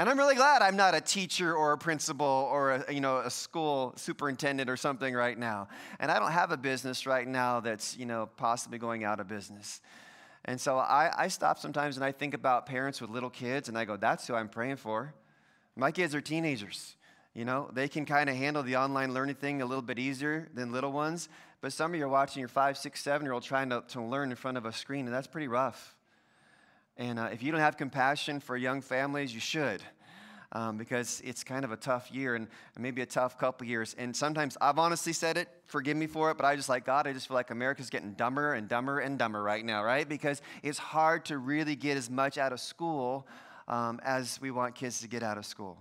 And 0.00 0.08
I'm 0.08 0.16
really 0.16 0.34
glad 0.34 0.62
I'm 0.62 0.76
not 0.76 0.94
a 0.94 1.00
teacher 1.02 1.54
or 1.54 1.72
a 1.72 1.76
principal 1.76 2.48
or 2.50 2.70
a, 2.70 2.90
you 2.90 3.02
know, 3.02 3.18
a 3.18 3.28
school 3.28 3.92
superintendent 3.96 4.70
or 4.70 4.76
something 4.78 5.12
right 5.12 5.36
now. 5.38 5.68
And 5.98 6.10
I 6.10 6.18
don't 6.18 6.32
have 6.32 6.52
a 6.52 6.56
business 6.56 7.04
right 7.04 7.28
now 7.28 7.60
that's 7.60 7.98
you 7.98 8.06
know, 8.06 8.30
possibly 8.38 8.78
going 8.78 9.04
out 9.04 9.20
of 9.20 9.28
business. 9.28 9.82
And 10.46 10.58
so 10.58 10.78
I, 10.78 11.12
I 11.14 11.28
stop 11.28 11.58
sometimes 11.58 11.98
and 11.98 12.04
I 12.04 12.12
think 12.12 12.32
about 12.32 12.64
parents 12.64 13.02
with 13.02 13.10
little 13.10 13.28
kids 13.28 13.68
and 13.68 13.76
I 13.76 13.84
go, 13.84 13.98
that's 13.98 14.26
who 14.26 14.34
I'm 14.34 14.48
praying 14.48 14.76
for. 14.76 15.12
My 15.76 15.92
kids 15.92 16.14
are 16.14 16.22
teenagers. 16.22 16.96
You 17.34 17.44
know, 17.44 17.68
they 17.70 17.86
can 17.86 18.06
kind 18.06 18.30
of 18.30 18.36
handle 18.36 18.62
the 18.62 18.76
online 18.76 19.12
learning 19.12 19.34
thing 19.34 19.60
a 19.60 19.66
little 19.66 19.82
bit 19.82 19.98
easier 19.98 20.48
than 20.54 20.72
little 20.72 20.92
ones. 20.92 21.28
But 21.60 21.74
some 21.74 21.92
of 21.92 21.98
you 21.98 22.06
are 22.06 22.08
watching 22.08 22.40
your 22.40 22.48
five, 22.48 22.78
six, 22.78 23.02
seven 23.02 23.26
year 23.26 23.34
old 23.34 23.42
trying 23.42 23.68
to, 23.68 23.84
to 23.88 24.00
learn 24.00 24.30
in 24.30 24.36
front 24.36 24.56
of 24.56 24.64
a 24.64 24.72
screen, 24.72 25.04
and 25.04 25.14
that's 25.14 25.26
pretty 25.26 25.48
rough. 25.48 25.94
And 27.00 27.18
uh, 27.18 27.30
if 27.32 27.42
you 27.42 27.50
don't 27.50 27.62
have 27.62 27.78
compassion 27.78 28.40
for 28.40 28.58
young 28.58 28.82
families, 28.82 29.32
you 29.32 29.40
should. 29.40 29.82
Um, 30.52 30.76
because 30.76 31.22
it's 31.24 31.42
kind 31.42 31.64
of 31.64 31.72
a 31.72 31.76
tough 31.76 32.10
year 32.12 32.34
and 32.34 32.46
maybe 32.78 33.00
a 33.00 33.06
tough 33.06 33.38
couple 33.38 33.66
years. 33.66 33.94
And 33.96 34.14
sometimes 34.14 34.58
I've 34.60 34.78
honestly 34.78 35.14
said 35.14 35.38
it, 35.38 35.48
forgive 35.64 35.96
me 35.96 36.06
for 36.06 36.30
it, 36.30 36.36
but 36.36 36.44
I 36.44 36.56
just 36.56 36.68
like, 36.68 36.84
God, 36.84 37.06
I 37.06 37.12
just 37.12 37.28
feel 37.28 37.36
like 37.36 37.50
America's 37.50 37.88
getting 37.88 38.12
dumber 38.14 38.52
and 38.52 38.68
dumber 38.68 38.98
and 38.98 39.16
dumber 39.16 39.42
right 39.42 39.64
now, 39.64 39.82
right? 39.82 40.06
Because 40.06 40.42
it's 40.62 40.76
hard 40.76 41.24
to 41.26 41.38
really 41.38 41.74
get 41.74 41.96
as 41.96 42.10
much 42.10 42.36
out 42.36 42.52
of 42.52 42.60
school 42.60 43.26
um, 43.66 44.00
as 44.04 44.40
we 44.40 44.50
want 44.50 44.74
kids 44.74 45.00
to 45.00 45.08
get 45.08 45.22
out 45.22 45.38
of 45.38 45.46
school. 45.46 45.78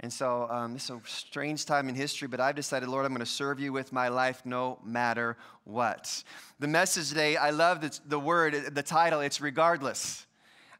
And 0.00 0.10
so 0.10 0.48
um, 0.50 0.72
this 0.72 0.84
is 0.84 0.90
a 0.90 1.00
strange 1.04 1.66
time 1.66 1.90
in 1.90 1.94
history, 1.94 2.28
but 2.28 2.40
I've 2.40 2.54
decided, 2.54 2.88
Lord, 2.88 3.04
I'm 3.04 3.12
going 3.12 3.20
to 3.20 3.26
serve 3.26 3.60
you 3.60 3.74
with 3.74 3.92
my 3.92 4.08
life 4.08 4.40
no 4.46 4.78
matter 4.84 5.36
what. 5.64 6.22
The 6.60 6.68
message 6.68 7.08
today, 7.10 7.36
I 7.36 7.50
love 7.50 7.82
the, 7.82 7.98
the 8.06 8.20
word, 8.20 8.74
the 8.74 8.82
title, 8.82 9.20
it's 9.20 9.40
regardless. 9.40 10.26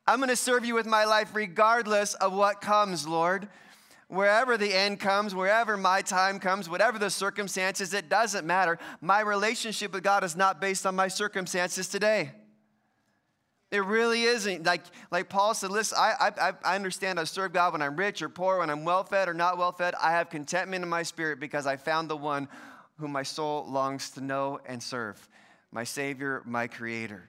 I'm 0.06 0.18
going 0.18 0.28
to 0.28 0.36
serve 0.36 0.64
you 0.64 0.74
with 0.74 0.86
my 0.86 1.04
life 1.04 1.34
regardless 1.34 2.14
of 2.14 2.32
what 2.32 2.60
comes, 2.60 3.08
Lord. 3.08 3.48
Wherever 4.08 4.56
the 4.56 4.72
end 4.72 5.00
comes, 5.00 5.34
wherever 5.34 5.76
my 5.76 6.00
time 6.00 6.38
comes, 6.38 6.68
whatever 6.68 6.96
the 6.96 7.10
circumstances, 7.10 7.92
it 7.92 8.08
doesn't 8.08 8.46
matter. 8.46 8.78
My 9.00 9.20
relationship 9.20 9.92
with 9.92 10.04
God 10.04 10.22
is 10.22 10.36
not 10.36 10.60
based 10.60 10.86
on 10.86 10.94
my 10.94 11.08
circumstances 11.08 11.88
today. 11.88 12.30
It 13.72 13.84
really 13.84 14.22
isn't. 14.22 14.64
Like, 14.64 14.84
like 15.10 15.28
Paul 15.28 15.54
said, 15.54 15.72
listen, 15.72 15.98
I, 16.00 16.30
I, 16.40 16.52
I 16.64 16.76
understand 16.76 17.18
I 17.18 17.24
serve 17.24 17.52
God 17.52 17.72
when 17.72 17.82
I'm 17.82 17.96
rich 17.96 18.22
or 18.22 18.28
poor, 18.28 18.60
when 18.60 18.70
I'm 18.70 18.84
well 18.84 19.02
fed 19.02 19.28
or 19.28 19.34
not 19.34 19.58
well 19.58 19.72
fed. 19.72 19.94
I 20.00 20.12
have 20.12 20.30
contentment 20.30 20.84
in 20.84 20.88
my 20.88 21.02
spirit 21.02 21.40
because 21.40 21.66
I 21.66 21.76
found 21.76 22.08
the 22.08 22.16
one 22.16 22.48
whom 22.98 23.10
my 23.10 23.24
soul 23.24 23.66
longs 23.68 24.10
to 24.10 24.20
know 24.20 24.60
and 24.66 24.80
serve 24.80 25.28
my 25.72 25.82
Savior, 25.82 26.42
my 26.46 26.68
Creator. 26.68 27.28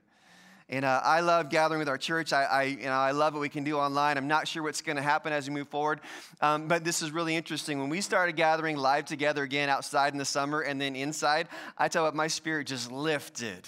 And 0.70 0.84
uh, 0.84 1.00
I 1.04 1.22
love 1.22 1.50
gathering 1.50 1.80
with 1.80 1.88
our 1.88 1.98
church. 1.98 2.34
I, 2.34 2.44
I, 2.44 2.64
you 2.64 2.84
know, 2.84 2.92
I 2.92 3.12
love 3.12 3.34
what 3.34 3.40
we 3.40 3.48
can 3.48 3.64
do 3.64 3.78
online. 3.78 4.18
I'm 4.18 4.28
not 4.28 4.50
sure 4.50 4.62
what's 4.64 4.82
going 4.82 4.98
to 4.98 5.02
happen 5.02 5.32
as 5.32 5.48
we 5.48 5.56
move 5.56 5.70
forward, 5.70 6.02
um, 6.42 6.68
but 6.68 6.84
this 6.84 7.02
is 7.02 7.12
really 7.12 7.38
interesting. 7.38 7.80
When 7.80 7.90
we 7.90 8.02
started 8.02 8.36
gathering 8.36 8.76
live 8.76 9.06
together 9.06 9.44
again 9.44 9.70
outside 9.70 10.12
in 10.12 10.20
the 10.20 10.26
summer 10.26 10.60
and 10.60 10.82
then 10.82 10.96
inside, 10.96 11.48
I 11.78 11.88
tell 11.88 12.06
you 12.06 12.12
my 12.12 12.28
spirit 12.28 12.68
just 12.68 12.92
lifted. 12.92 13.66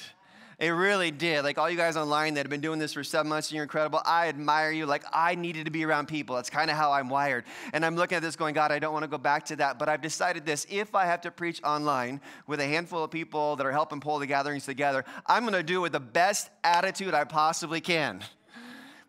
It 0.59 0.71
really 0.71 1.09
did. 1.09 1.45
Like 1.45 1.57
all 1.57 1.69
you 1.69 1.77
guys 1.77 1.95
online 1.95 2.33
that 2.33 2.41
have 2.41 2.49
been 2.49 2.59
doing 2.59 2.79
this 2.79 2.91
for 2.91 3.01
seven 3.01 3.29
months 3.29 3.47
and 3.47 3.55
you're 3.55 3.63
incredible, 3.63 4.01
I 4.05 4.27
admire 4.27 4.71
you. 4.71 4.85
Like 4.85 5.05
I 5.13 5.35
needed 5.35 5.65
to 5.65 5.71
be 5.71 5.85
around 5.85 6.09
people. 6.09 6.35
That's 6.35 6.49
kind 6.49 6.69
of 6.69 6.75
how 6.75 6.91
I'm 6.91 7.07
wired. 7.07 7.45
And 7.71 7.85
I'm 7.85 7.95
looking 7.95 8.17
at 8.17 8.21
this 8.21 8.35
going, 8.35 8.53
God, 8.53 8.69
I 8.69 8.77
don't 8.77 8.91
want 8.91 9.03
to 9.03 9.07
go 9.07 9.17
back 9.17 9.45
to 9.45 9.55
that. 9.55 9.79
But 9.79 9.87
I've 9.87 10.01
decided 10.01 10.45
this 10.45 10.67
if 10.69 10.95
I 10.95 11.05
have 11.05 11.21
to 11.21 11.31
preach 11.31 11.63
online 11.63 12.19
with 12.45 12.59
a 12.59 12.65
handful 12.65 13.05
of 13.05 13.09
people 13.09 13.55
that 13.55 13.65
are 13.65 13.71
helping 13.71 14.01
pull 14.01 14.19
the 14.19 14.27
gatherings 14.27 14.65
together, 14.65 15.05
I'm 15.25 15.43
going 15.43 15.53
to 15.53 15.63
do 15.63 15.77
it 15.77 15.81
with 15.83 15.91
the 15.93 16.01
best 16.01 16.49
attitude 16.65 17.13
I 17.13 17.23
possibly 17.23 17.79
can. 17.79 18.21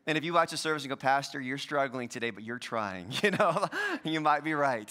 And 0.07 0.17
if 0.17 0.23
you 0.23 0.33
watch 0.33 0.53
the 0.53 0.57
service 0.57 0.85
and 0.85 0.91
go, 0.91 0.97
Pastor, 0.97 1.41
you're 1.41 1.59
struggling 1.59 2.09
today, 2.09 2.31
but 2.31 2.45
you're 2.45 2.61
trying, 2.61 3.13
you 3.25 3.33
know, 3.33 3.67
you 4.05 4.21
might 4.21 4.45
be 4.45 4.55
right. 4.55 4.89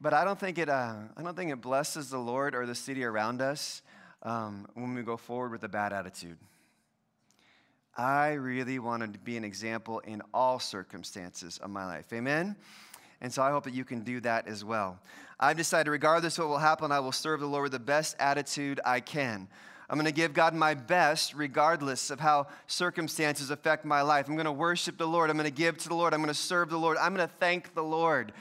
But 0.00 0.12
I 0.12 0.24
don't 0.24 0.40
think 0.40 0.58
it, 0.58 0.68
uh, 0.68 0.96
I 1.16 1.22
don't 1.22 1.36
think 1.36 1.52
it 1.52 1.60
blesses 1.60 2.10
the 2.10 2.18
Lord 2.18 2.56
or 2.56 2.66
the 2.66 2.74
city 2.74 3.04
around 3.04 3.40
us 3.40 3.82
um, 4.22 4.66
when 4.74 4.94
we 4.94 5.02
go 5.02 5.16
forward 5.16 5.52
with 5.52 5.64
a 5.64 5.68
bad 5.68 5.92
attitude. 5.92 6.38
I 7.96 8.32
really 8.32 8.78
want 8.78 9.02
to 9.12 9.18
be 9.18 9.36
an 9.36 9.44
example 9.44 9.98
in 10.00 10.22
all 10.32 10.58
circumstances 10.58 11.58
of 11.58 11.70
my 11.70 11.84
life. 11.84 12.12
Amen? 12.12 12.56
And 13.20 13.32
so 13.32 13.42
I 13.42 13.50
hope 13.50 13.64
that 13.64 13.74
you 13.74 13.84
can 13.84 14.00
do 14.00 14.20
that 14.20 14.48
as 14.48 14.64
well. 14.64 14.98
I've 15.38 15.56
decided, 15.56 15.90
regardless 15.90 16.38
of 16.38 16.44
what 16.44 16.50
will 16.50 16.58
happen, 16.58 16.90
I 16.90 17.00
will 17.00 17.12
serve 17.12 17.40
the 17.40 17.46
Lord 17.46 17.64
with 17.64 17.72
the 17.72 17.78
best 17.78 18.16
attitude 18.18 18.80
I 18.84 19.00
can. 19.00 19.48
I'm 19.90 19.98
going 19.98 20.06
to 20.06 20.12
give 20.12 20.32
God 20.32 20.54
my 20.54 20.72
best 20.72 21.34
regardless 21.34 22.10
of 22.10 22.18
how 22.18 22.46
circumstances 22.66 23.50
affect 23.50 23.84
my 23.84 24.00
life. 24.00 24.26
I'm 24.26 24.36
going 24.36 24.46
to 24.46 24.52
worship 24.52 24.96
the 24.96 25.06
Lord. 25.06 25.28
I'm 25.28 25.36
going 25.36 25.44
to 25.44 25.54
give 25.54 25.76
to 25.78 25.88
the 25.88 25.94
Lord. 25.94 26.14
I'm 26.14 26.20
going 26.20 26.28
to 26.28 26.34
serve 26.34 26.70
the 26.70 26.78
Lord. 26.78 26.96
I'm 26.96 27.14
going 27.14 27.28
to 27.28 27.34
thank 27.40 27.74
the 27.74 27.82
Lord. 27.82 28.32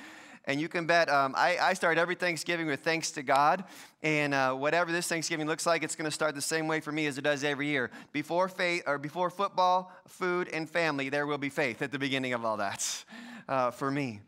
And 0.46 0.60
you 0.60 0.68
can 0.68 0.86
bet 0.86 1.10
um, 1.10 1.36
I, 1.38 1.58
I, 1.62 1.74
start 1.74 1.98
every 2.00 2.16
Thanksgiving 2.16 2.66
with 2.66 2.80
thanks 2.80 3.12
to 3.12 3.22
God. 3.22 3.64
And 4.02 4.34
uh, 4.34 4.54
whatever 4.56 4.92
this 4.92 5.08
Thanksgiving 5.08 5.46
looks 5.46 5.68
like, 5.68 5.84
it's 5.84 5.96
going 5.96 6.10
to 6.10 6.12
start 6.12 6.34
the 6.34 6.42
same 6.42 6.68
way 6.68 6.80
for 6.80 6.92
me 6.92 7.06
as 7.06 7.20
it 7.20 7.22
does 7.22 7.44
every 7.44 7.68
year. 7.68 7.92
Before 8.12 8.50
faith, 8.50 8.84
or 8.88 8.98
before 8.98 9.30
football, 9.30 9.92
food, 10.08 10.50
and 10.50 10.68
family, 10.68 11.10
there 11.10 11.28
will 11.28 11.38
be 11.38 11.50
faith 11.50 11.82
at 11.84 11.92
the 11.92 12.00
beginning 12.00 12.34
of 12.34 12.44
all 12.44 12.58
that 12.58 13.06
uh, 13.48 13.70
for 13.70 13.92
me 13.92 14.22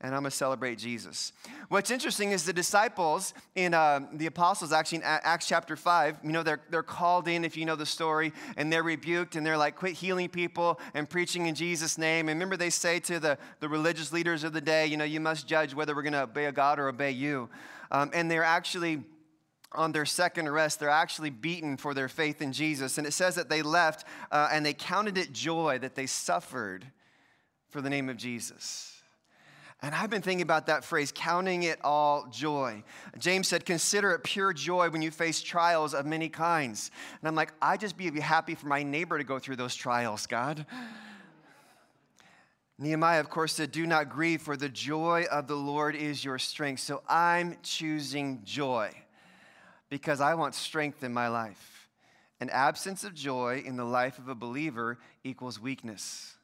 and 0.00 0.14
I'm 0.14 0.22
going 0.22 0.30
to 0.30 0.36
celebrate 0.36 0.78
Jesus. 0.78 1.32
What's 1.68 1.90
interesting 1.90 2.30
is 2.30 2.44
the 2.44 2.52
disciples 2.52 3.34
in 3.56 3.74
uh, 3.74 4.00
the 4.12 4.26
apostles, 4.26 4.72
actually 4.72 4.98
in 4.98 5.04
Acts 5.04 5.48
chapter 5.48 5.74
5, 5.74 6.18
you 6.22 6.30
know, 6.30 6.44
they're, 6.44 6.60
they're 6.70 6.84
called 6.84 7.26
in, 7.26 7.44
if 7.44 7.56
you 7.56 7.64
know 7.64 7.74
the 7.74 7.86
story, 7.86 8.32
and 8.56 8.72
they're 8.72 8.84
rebuked, 8.84 9.34
and 9.34 9.44
they're 9.44 9.58
like, 9.58 9.74
quit 9.74 9.94
healing 9.94 10.28
people 10.28 10.78
and 10.94 11.10
preaching 11.10 11.46
in 11.46 11.56
Jesus' 11.56 11.98
name. 11.98 12.28
And 12.28 12.36
remember, 12.36 12.56
they 12.56 12.70
say 12.70 13.00
to 13.00 13.18
the, 13.18 13.38
the 13.58 13.68
religious 13.68 14.12
leaders 14.12 14.44
of 14.44 14.52
the 14.52 14.60
day, 14.60 14.86
you 14.86 14.96
know, 14.96 15.04
you 15.04 15.18
must 15.18 15.48
judge 15.48 15.74
whether 15.74 15.96
we're 15.96 16.02
going 16.02 16.12
to 16.12 16.22
obey 16.22 16.48
God 16.52 16.78
or 16.78 16.88
obey 16.88 17.10
you. 17.10 17.48
Um, 17.90 18.10
and 18.14 18.30
they're 18.30 18.44
actually 18.44 19.02
on 19.72 19.92
their 19.92 20.06
second 20.06 20.48
arrest, 20.48 20.80
they're 20.80 20.88
actually 20.88 21.28
beaten 21.28 21.76
for 21.76 21.92
their 21.92 22.08
faith 22.08 22.40
in 22.40 22.52
Jesus. 22.52 22.98
And 22.98 23.06
it 23.06 23.12
says 23.12 23.34
that 23.34 23.50
they 23.50 23.60
left 23.62 24.06
uh, 24.30 24.48
and 24.50 24.64
they 24.64 24.72
counted 24.72 25.18
it 25.18 25.32
joy 25.32 25.78
that 25.80 25.94
they 25.94 26.06
suffered 26.06 26.86
for 27.68 27.82
the 27.82 27.90
name 27.90 28.08
of 28.08 28.16
Jesus. 28.16 28.97
And 29.80 29.94
I've 29.94 30.10
been 30.10 30.22
thinking 30.22 30.42
about 30.42 30.66
that 30.66 30.84
phrase, 30.84 31.12
counting 31.14 31.62
it 31.62 31.78
all 31.84 32.26
joy. 32.32 32.82
James 33.18 33.46
said, 33.46 33.64
Consider 33.64 34.10
it 34.12 34.24
pure 34.24 34.52
joy 34.52 34.90
when 34.90 35.02
you 35.02 35.12
face 35.12 35.40
trials 35.40 35.94
of 35.94 36.04
many 36.04 36.28
kinds. 36.28 36.90
And 37.20 37.28
I'm 37.28 37.36
like, 37.36 37.52
I 37.62 37.76
just 37.76 37.96
be 37.96 38.10
happy 38.18 38.56
for 38.56 38.66
my 38.66 38.82
neighbor 38.82 39.18
to 39.18 39.24
go 39.24 39.38
through 39.38 39.56
those 39.56 39.76
trials, 39.76 40.26
God. 40.26 40.66
Nehemiah, 42.76 43.20
of 43.20 43.30
course, 43.30 43.54
said, 43.54 43.70
Do 43.70 43.86
not 43.86 44.08
grieve, 44.08 44.42
for 44.42 44.56
the 44.56 44.68
joy 44.68 45.26
of 45.30 45.46
the 45.46 45.56
Lord 45.56 45.94
is 45.94 46.24
your 46.24 46.38
strength. 46.38 46.80
So 46.80 47.02
I'm 47.08 47.56
choosing 47.62 48.42
joy 48.44 48.90
because 49.90 50.20
I 50.20 50.34
want 50.34 50.56
strength 50.56 51.04
in 51.04 51.14
my 51.14 51.28
life. 51.28 51.88
An 52.40 52.50
absence 52.50 53.04
of 53.04 53.14
joy 53.14 53.62
in 53.64 53.76
the 53.76 53.84
life 53.84 54.18
of 54.18 54.28
a 54.28 54.34
believer 54.34 54.98
equals 55.22 55.60
weakness 55.60 56.37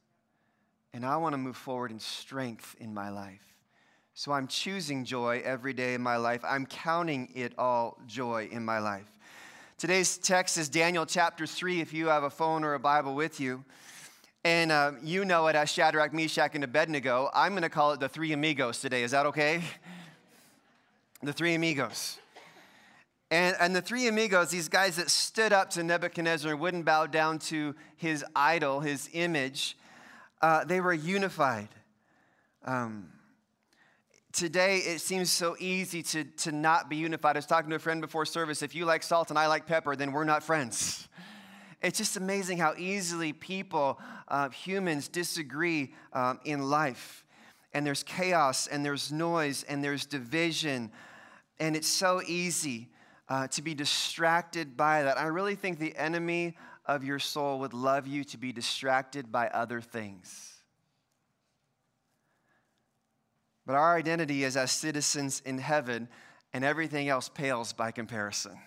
and 0.95 1.05
I 1.05 1.17
want 1.17 1.33
to 1.33 1.39
move 1.39 1.57
forward 1.57 1.91
in 1.91 1.99
strength 1.99 2.77
in 2.79 2.95
my 2.95 3.11
life. 3.11 3.43
So 4.15 4.31
I'm 4.31 4.47
choosing 4.47 5.05
joy 5.05 5.43
every 5.45 5.73
day 5.73 5.95
in 5.95 6.01
my 6.01 6.17
life. 6.17 6.43
I'm 6.47 6.67
counting 6.67 7.31
it 7.35 7.53
all 7.59 7.99
joy 8.07 8.49
in 8.53 8.65
my 8.65 8.79
life. 8.79 9.11
Today's 9.77 10.17
text 10.17 10.57
is 10.57 10.69
Daniel 10.69 11.05
chapter 11.05 11.49
3, 11.49 11.81
if 11.81 11.93
you 11.93 12.07
have 12.07 12.23
a 12.23 12.31
phone 12.31 12.63
or 12.63 12.75
a 12.75 12.79
Bible 12.79 13.17
with 13.17 13.41
you. 13.41 13.65
And 14.45 14.71
uh, 14.71 14.93
you 15.03 15.25
know 15.25 15.49
it 15.49 15.57
as 15.57 15.69
Shadrach, 15.69 16.15
Meshach, 16.15 16.55
and 16.55 16.63
Abednego. 16.63 17.29
I'm 17.35 17.55
going 17.55 17.63
to 17.65 17.69
call 17.69 17.91
it 17.91 17.99
the 17.99 18.09
three 18.09 18.33
amigos 18.33 18.81
today. 18.81 19.03
Is 19.03 19.11
that 19.11 19.27
okay? 19.27 19.65
the 21.25 21.33
three 21.33 21.57
amigos. 21.57 22.19
And, 23.33 23.57
and 23.59 23.75
the 23.75 23.83
three 23.83 24.07
amigos, 24.07 24.51
these 24.51 24.69
guys 24.69 24.95
that 24.95 25.11
stood 25.11 25.53
up 25.53 25.71
to 25.71 25.83
Nebuchadnezzar 25.83 26.53
and 26.53 26.61
wouldn't 26.61 26.85
bow 26.85 27.07
down 27.07 27.41
to 27.41 27.75
his 27.97 28.25
idol, 28.37 28.79
his 28.79 29.09
image, 29.13 29.77
uh, 30.45 30.63
they 30.63 30.79
were 30.79 30.93
unified. 30.93 31.71
Um, 32.67 33.09
today, 34.31 34.77
it 34.77 35.01
seems 35.01 35.33
so 35.33 35.57
easy 35.59 36.03
to, 36.03 36.25
to 36.25 36.53
not 36.53 36.91
be 36.91 36.97
unified. 36.97 37.37
I 37.37 37.39
was 37.39 37.47
talking 37.47 37.71
to 37.71 37.77
a 37.77 37.79
friend 37.79 38.03
before 38.03 38.27
service. 38.27 38.61
If 38.61 38.75
you 38.75 38.85
like 38.85 39.03
salt 39.03 39.31
and 39.31 39.39
I 39.39 39.47
like 39.47 39.65
pepper, 39.65 39.97
then 39.97 40.13
we're 40.13 40.25
not 40.25 40.43
friends. 40.43 41.09
It's 41.83 41.99
just 41.99 42.17
amazing 42.17 42.57
how 42.57 42.73
easily 42.79 43.35
people, 43.35 44.01
uh, 44.29 44.49
humans, 44.49 45.07
disagree 45.07 45.93
um, 46.15 46.41
in 46.47 46.63
life. 46.71 47.27
And 47.75 47.87
there's 47.87 48.03
chaos, 48.03 48.67
and 48.67 48.83
there's 48.83 49.13
noise, 49.13 49.67
and 49.69 49.85
there's 49.85 50.07
division. 50.07 50.91
And 51.61 51.77
it's 51.77 51.89
so 51.89 52.23
easy 52.27 52.89
uh, 53.29 53.49
to 53.49 53.61
be 53.61 53.75
distracted 53.75 54.79
by 54.79 55.03
that. 55.03 55.19
I 55.19 55.27
really 55.27 55.57
think 55.57 55.79
the 55.79 55.95
enemy 55.95 56.57
of 56.87 57.05
your 57.05 57.19
soul 57.19 57.61
would 57.61 57.75
love 57.75 58.07
you 58.07 58.25
to 58.25 58.39
be 58.39 58.53
distracted 58.53 59.33
by 59.33 59.49
other 59.49 59.81
things. 59.81 60.55
But 63.67 63.77
our 63.77 63.97
identity 63.97 64.45
is 64.45 64.57
as 64.57 64.71
citizens 64.71 65.41
in 65.45 65.59
heaven, 65.59 66.09
and 66.53 66.65
everything 66.65 67.09
else 67.09 67.29
pales 67.29 67.73
by 67.73 67.91
comparison. 67.91 68.59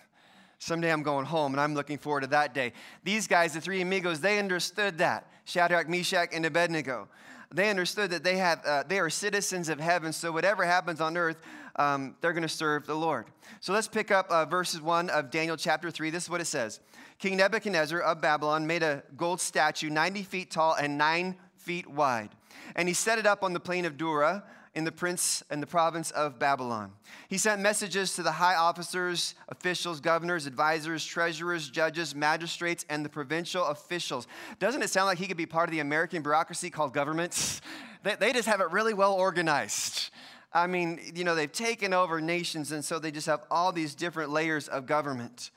Someday 0.58 0.92
I'm 0.92 1.02
going 1.02 1.24
home, 1.24 1.54
and 1.54 1.60
I'm 1.60 1.74
looking 1.74 1.98
forward 1.98 2.22
to 2.22 2.26
that 2.28 2.52
day. 2.52 2.72
These 3.04 3.28
guys, 3.28 3.54
the 3.54 3.60
three 3.60 3.80
amigos, 3.80 4.20
they 4.20 4.38
understood 4.38 4.98
that 4.98 5.30
Shadrach, 5.44 5.88
Meshach, 5.88 6.30
and 6.32 6.44
Abednego. 6.44 7.08
They 7.54 7.70
understood 7.70 8.10
that 8.10 8.24
they, 8.24 8.36
have, 8.36 8.62
uh, 8.66 8.82
they 8.86 8.98
are 8.98 9.08
citizens 9.08 9.70
of 9.70 9.80
heaven, 9.80 10.12
so 10.12 10.30
whatever 10.32 10.64
happens 10.64 11.00
on 11.00 11.16
earth, 11.16 11.40
um, 11.76 12.16
they're 12.20 12.34
going 12.34 12.42
to 12.42 12.48
serve 12.48 12.86
the 12.86 12.94
Lord. 12.94 13.26
So 13.60 13.72
let's 13.72 13.88
pick 13.88 14.10
up 14.10 14.30
uh, 14.30 14.44
verses 14.44 14.82
1 14.82 15.08
of 15.08 15.30
Daniel 15.30 15.56
chapter 15.56 15.90
3. 15.90 16.10
This 16.10 16.24
is 16.24 16.30
what 16.30 16.40
it 16.40 16.46
says 16.46 16.80
King 17.18 17.36
Nebuchadnezzar 17.36 18.00
of 18.00 18.20
Babylon 18.20 18.66
made 18.66 18.82
a 18.82 19.02
gold 19.16 19.40
statue 19.40 19.90
90 19.90 20.22
feet 20.22 20.50
tall 20.50 20.74
and 20.74 20.96
9 20.96 21.36
feet 21.56 21.88
wide. 21.88 22.30
And 22.76 22.86
he 22.86 22.94
set 22.94 23.18
it 23.18 23.26
up 23.26 23.42
on 23.42 23.52
the 23.52 23.60
plain 23.60 23.84
of 23.84 23.96
Dura 23.96 24.44
in 24.74 24.84
the 24.84 24.92
prince 24.92 25.42
and 25.50 25.60
the 25.60 25.66
province 25.66 26.12
of 26.12 26.38
Babylon. 26.38 26.92
He 27.28 27.36
sent 27.36 27.60
messages 27.60 28.14
to 28.14 28.22
the 28.22 28.30
high 28.30 28.54
officers, 28.54 29.34
officials, 29.48 30.00
governors, 30.00 30.46
advisors, 30.46 31.04
treasurers, 31.04 31.68
judges, 31.68 32.14
magistrates, 32.14 32.86
and 32.88 33.04
the 33.04 33.08
provincial 33.08 33.64
officials. 33.64 34.28
Doesn't 34.60 34.82
it 34.82 34.90
sound 34.90 35.06
like 35.06 35.18
he 35.18 35.26
could 35.26 35.36
be 35.36 35.46
part 35.46 35.68
of 35.68 35.72
the 35.72 35.80
American 35.80 36.22
bureaucracy 36.22 36.70
called 36.70 36.94
governments? 36.94 37.60
They, 38.04 38.14
they 38.14 38.32
just 38.32 38.46
have 38.46 38.60
it 38.60 38.70
really 38.70 38.94
well 38.94 39.12
organized. 39.12 40.10
I 40.52 40.68
mean, 40.68 41.00
you 41.16 41.24
know, 41.24 41.34
they've 41.34 41.50
taken 41.50 41.92
over 41.92 42.20
nations, 42.20 42.70
and 42.70 42.84
so 42.84 43.00
they 43.00 43.10
just 43.10 43.26
have 43.26 43.40
all 43.50 43.72
these 43.72 43.96
different 43.96 44.30
layers 44.30 44.68
of 44.68 44.86
government 44.86 45.50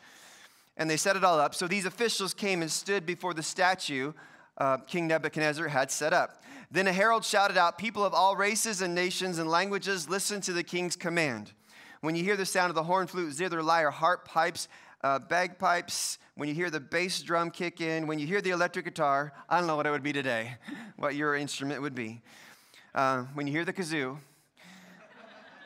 and 0.78 0.90
they 0.90 0.98
set 0.98 1.16
it 1.16 1.24
all 1.24 1.40
up. 1.40 1.54
So 1.56 1.68
these 1.68 1.86
officials 1.86 2.34
came 2.34 2.62
and 2.62 2.72
stood 2.72 3.06
before 3.06 3.34
the 3.34 3.44
statue 3.44 4.14
uh, 4.58 4.78
King 4.78 5.08
Nebuchadnezzar 5.08 5.68
had 5.68 5.90
set 5.90 6.14
up. 6.14 6.44
Then 6.70 6.88
a 6.88 6.94
herald 6.94 7.26
shouted 7.26 7.58
out, 7.58 7.78
People 7.78 8.06
of 8.06 8.14
all 8.14 8.36
races 8.36 8.82
and 8.82 8.94
nations 8.94 9.40
and 9.40 9.50
languages, 9.50 10.08
listen 10.08 10.40
to 10.42 10.54
the 10.54 10.64
king's 10.64 10.96
command. 10.96 11.52
When 12.02 12.16
you 12.16 12.24
hear 12.24 12.38
the 12.38 12.46
sound 12.46 12.70
of 12.70 12.76
the 12.76 12.84
horn, 12.84 13.08
flute, 13.08 13.34
zither, 13.34 13.62
lyre, 13.64 13.92
harp, 13.92 14.28
pipes, 14.28 14.68
uh, 15.04 15.20
bagpipes, 15.20 16.20
when 16.36 16.48
you 16.48 16.56
hear 16.56 16.70
the 16.70 16.80
bass 16.80 17.22
drum 17.22 17.52
kick 17.52 17.82
in, 17.82 18.08
when 18.08 18.20
you 18.20 18.28
hear 18.28 18.42
the 18.42 18.52
electric 18.52 18.86
guitar, 18.86 19.34
I 19.50 19.58
don't 19.58 19.68
know 19.68 19.76
what 19.76 19.86
it 19.86 19.92
would 19.92 20.04
be 20.04 20.14
today, 20.14 20.56
what 20.96 21.16
your 21.16 21.36
instrument 21.36 21.82
would 21.82 21.96
be. 21.96 22.22
Uh, 22.94 23.24
when 23.34 23.48
you 23.48 23.54
hear 23.54 23.66
the 23.66 23.74
kazoo, 23.74 24.18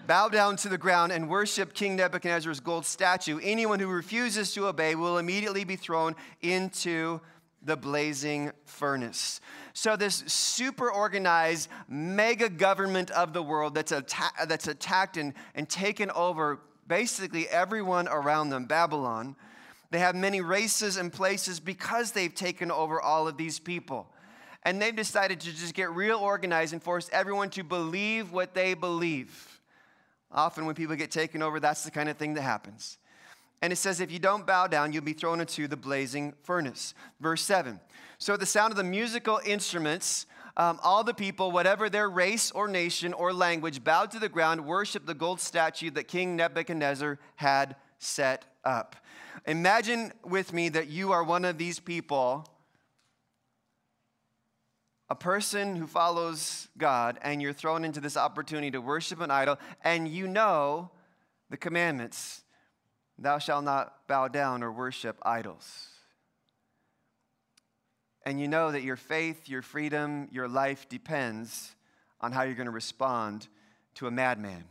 bow 0.08 0.30
down 0.30 0.56
to 0.58 0.70
the 0.70 0.78
ground 0.78 1.12
and 1.12 1.30
worship 1.30 1.74
King 1.74 1.96
Nebuchadnezzar's 1.96 2.60
gold 2.60 2.86
statue. 2.86 3.40
Anyone 3.42 3.80
who 3.80 3.88
refuses 3.88 4.54
to 4.54 4.68
obey 4.68 4.96
will 4.96 5.18
immediately 5.18 5.64
be 5.64 5.76
thrown 5.76 6.16
into 6.42 7.20
the 7.64 7.76
blazing 7.76 8.52
furnace. 8.66 9.42
So, 9.74 9.96
this 9.96 10.24
super 10.28 10.92
organized 10.92 11.70
mega 11.90 12.48
government 12.48 13.10
of 13.12 13.34
the 13.34 13.42
world 13.42 13.74
that's, 13.74 13.92
atta- 13.92 14.46
that's 14.48 14.68
attacked 14.68 15.18
and, 15.18 15.34
and 15.56 15.68
taken 15.68 16.12
over 16.12 16.60
basically 16.88 17.48
everyone 17.50 18.08
around 18.08 18.50
them, 18.50 18.66
Babylon, 18.66 19.36
they 19.92 20.00
have 20.00 20.16
many 20.16 20.42
races 20.42 20.98
and 20.98 21.12
places 21.12 21.60
because 21.60 22.12
they've 22.12 22.34
taken 22.34 22.72
over 22.72 23.02
all 23.02 23.28
of 23.28 23.38
these 23.38 23.60
people. 23.60 24.08
And 24.64 24.82
they've 24.82 24.96
decided 24.96 25.40
to 25.42 25.52
just 25.52 25.74
get 25.74 25.92
real 25.92 26.18
organized 26.18 26.74
and 26.74 26.82
force 26.82 27.10
everyone 27.14 27.50
to 27.52 27.64
believe 27.64 28.32
what 28.32 28.54
they 28.54 28.74
believe. 28.74 29.55
Often, 30.32 30.65
when 30.65 30.75
people 30.75 30.96
get 30.96 31.12
taken 31.12 31.41
over, 31.41 31.60
that's 31.60 31.84
the 31.84 31.91
kind 31.91 32.10
of 32.10 32.17
thing 32.17 32.34
that 32.34 32.41
happens. 32.41 32.98
And 33.62 33.72
it 33.72 33.77
says, 33.77 34.00
if 34.00 34.12
you 34.12 34.20
don't 34.20 34.46
bow 34.46 34.67
down, 34.67 34.94
you'll 34.94 35.03
be 35.03 35.13
thrown 35.13 35.39
into 35.39 35.67
the 35.67 35.77
blazing 35.77 36.34
furnace. 36.44 36.94
Verse 37.20 37.41
7. 37.41 37.79
So, 38.17 38.34
at 38.34 38.39
the 38.39 38.46
sound 38.46 38.72
of 38.72 38.77
the 38.77 38.84
musical 38.84 39.39
instruments, 39.46 40.25
um, 40.58 40.79
all 40.84 41.03
the 41.03 41.13
people, 41.13 41.51
whatever 41.51 41.89
their 41.89 42.10
race 42.10 42.51
or 42.51 42.67
nation 42.67 43.13
or 43.13 43.34
language, 43.34 43.84
bowed 43.84 44.12
to 44.12 44.20
the 44.20 44.29
ground, 44.29 44.65
worshiped 44.65 45.05
the 45.05 45.13
gold 45.13 45.41
statue 45.41 45.89
that 45.91 46.08
King 46.08 46.36
Nebuchadnezzar 46.36 47.20
had 47.36 47.75
set 47.98 48.46
up. 48.63 48.96
Imagine 49.46 50.13
with 50.24 50.53
me 50.53 50.70
that 50.70 50.88
you 50.88 51.12
are 51.12 51.24
one 51.24 51.46
of 51.46 51.58
these 51.58 51.79
people 51.79 52.48
a 55.10 55.16
person 55.16 55.76
who 55.76 55.88
follows 55.88 56.68
God 56.78 57.20
and 57.22 57.42
you're 57.42 57.54
thrown 57.54 57.86
into 57.86 58.02
this 58.02 58.18
opportunity 58.18 58.72
to 58.72 58.82
worship 58.82 59.22
an 59.22 59.32
idol 59.32 59.58
and 59.84 60.08
you 60.08 60.28
know 60.28 60.90
the 61.50 61.58
commandments 61.58 62.42
thou 63.18 63.38
shalt 63.38 63.64
not 63.64 64.08
bow 64.08 64.28
down 64.28 64.64
or 64.64 64.72
worship 64.72 65.18
idols. 65.24 65.90
And 68.24 68.40
you 68.42 68.48
know 68.48 68.72
that 68.72 68.82
your 68.82 68.96
faith, 68.96 69.48
your 69.48 69.62
freedom, 69.62 70.28
your 70.32 70.48
life 70.48 70.90
depends 70.90 71.76
on 72.20 72.32
how 72.32 72.42
you're 72.42 72.56
going 72.56 72.66
to 72.66 72.72
respond 72.72 73.48
to 73.96 74.08
a 74.08 74.12
madman, 74.12 74.64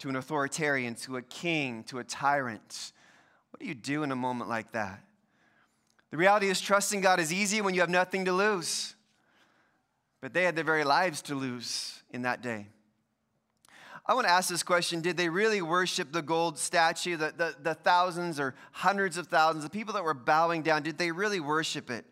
to 0.00 0.08
an 0.08 0.16
authoritarian, 0.16 0.96
to 0.96 1.16
a 1.16 1.22
king, 1.22 1.84
to 1.84 2.00
a 2.00 2.04
tyrant. 2.04 2.92
What 3.50 3.60
do 3.60 3.66
you 3.66 3.74
do 3.74 4.02
in 4.02 4.10
a 4.10 4.16
moment 4.16 4.50
like 4.50 4.72
that? 4.72 5.04
The 6.14 6.18
reality 6.18 6.48
is, 6.48 6.60
trusting 6.60 7.00
God 7.00 7.18
is 7.18 7.32
easy 7.32 7.60
when 7.60 7.74
you 7.74 7.80
have 7.80 7.90
nothing 7.90 8.26
to 8.26 8.32
lose. 8.32 8.94
But 10.20 10.32
they 10.32 10.44
had 10.44 10.54
their 10.54 10.62
very 10.62 10.84
lives 10.84 11.22
to 11.22 11.34
lose 11.34 12.04
in 12.08 12.22
that 12.22 12.40
day. 12.40 12.68
I 14.06 14.14
want 14.14 14.28
to 14.28 14.32
ask 14.32 14.48
this 14.48 14.62
question 14.62 15.00
Did 15.00 15.16
they 15.16 15.28
really 15.28 15.60
worship 15.60 16.12
the 16.12 16.22
gold 16.22 16.56
statue, 16.56 17.16
the, 17.16 17.34
the, 17.36 17.56
the, 17.60 17.74
thousands 17.74 18.38
or 18.38 18.54
hundreds 18.70 19.16
of 19.16 19.26
thousands, 19.26 19.64
the 19.64 19.70
people 19.70 19.94
that 19.94 20.04
were 20.04 20.14
bowing 20.14 20.62
down? 20.62 20.84
Did 20.84 20.98
they 20.98 21.10
really 21.10 21.40
worship 21.40 21.90
it? 21.90 22.04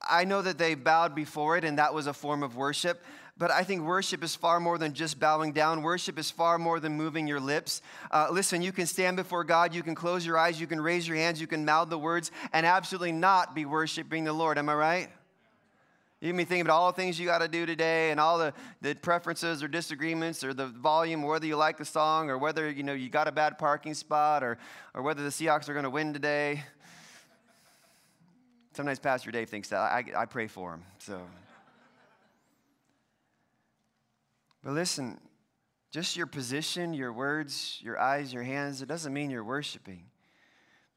I 0.00 0.24
know 0.24 0.42
that 0.42 0.58
they 0.58 0.74
bowed 0.74 1.14
before 1.14 1.56
it, 1.56 1.62
and 1.62 1.78
that 1.78 1.94
was 1.94 2.08
a 2.08 2.12
form 2.12 2.42
of 2.42 2.56
worship. 2.56 3.04
But 3.38 3.50
I 3.50 3.64
think 3.64 3.82
worship 3.82 4.22
is 4.22 4.36
far 4.36 4.60
more 4.60 4.78
than 4.78 4.92
just 4.92 5.18
bowing 5.18 5.52
down. 5.52 5.82
Worship 5.82 6.18
is 6.18 6.30
far 6.30 6.58
more 6.58 6.78
than 6.78 6.92
moving 6.92 7.26
your 7.26 7.40
lips. 7.40 7.80
Uh, 8.10 8.28
listen, 8.30 8.62
you 8.62 8.72
can 8.72 8.86
stand 8.86 9.16
before 9.16 9.42
God, 9.42 9.74
you 9.74 9.82
can 9.82 9.94
close 9.94 10.24
your 10.24 10.38
eyes, 10.38 10.60
you 10.60 10.66
can 10.66 10.80
raise 10.80 11.08
your 11.08 11.16
hands, 11.16 11.40
you 11.40 11.46
can 11.46 11.64
mouth 11.64 11.88
the 11.88 11.98
words, 11.98 12.30
and 12.52 12.66
absolutely 12.66 13.12
not 13.12 13.54
be 13.54 13.64
worshiping 13.64 14.24
the 14.24 14.32
Lord. 14.32 14.58
Am 14.58 14.68
I 14.68 14.74
right? 14.74 15.10
You 16.20 16.28
can 16.28 16.36
be 16.36 16.44
thinking 16.44 16.66
about 16.66 16.74
all 16.74 16.92
the 16.92 16.96
things 16.96 17.18
you 17.18 17.26
got 17.26 17.38
to 17.40 17.48
do 17.48 17.66
today 17.66 18.12
and 18.12 18.20
all 18.20 18.38
the, 18.38 18.54
the 18.80 18.94
preferences 18.94 19.60
or 19.60 19.66
disagreements 19.66 20.44
or 20.44 20.54
the 20.54 20.68
volume, 20.68 21.24
whether 21.24 21.46
you 21.46 21.56
like 21.56 21.78
the 21.78 21.84
song 21.84 22.30
or 22.30 22.38
whether 22.38 22.70
you 22.70 22.84
know 22.84 22.92
you 22.92 23.08
got 23.08 23.26
a 23.26 23.32
bad 23.32 23.58
parking 23.58 23.92
spot 23.92 24.44
or, 24.44 24.56
or 24.94 25.02
whether 25.02 25.24
the 25.24 25.30
Seahawks 25.30 25.68
are 25.68 25.72
going 25.72 25.82
to 25.82 25.90
win 25.90 26.12
today. 26.12 26.62
Sometimes 28.74 29.00
Pastor 29.00 29.32
Dave 29.32 29.48
thinks 29.48 29.70
that. 29.70 29.80
I, 29.80 30.04
I 30.16 30.26
pray 30.26 30.46
for 30.46 30.74
him. 30.74 30.84
So, 31.00 31.20
but 34.62 34.72
listen, 34.72 35.20
just 35.90 36.16
your 36.16 36.26
position, 36.26 36.94
your 36.94 37.12
words, 37.12 37.78
your 37.82 37.98
eyes, 37.98 38.32
your 38.32 38.42
hands, 38.42 38.80
it 38.80 38.86
doesn't 38.86 39.12
mean 39.12 39.30
you're 39.30 39.44
worshiping. 39.44 40.04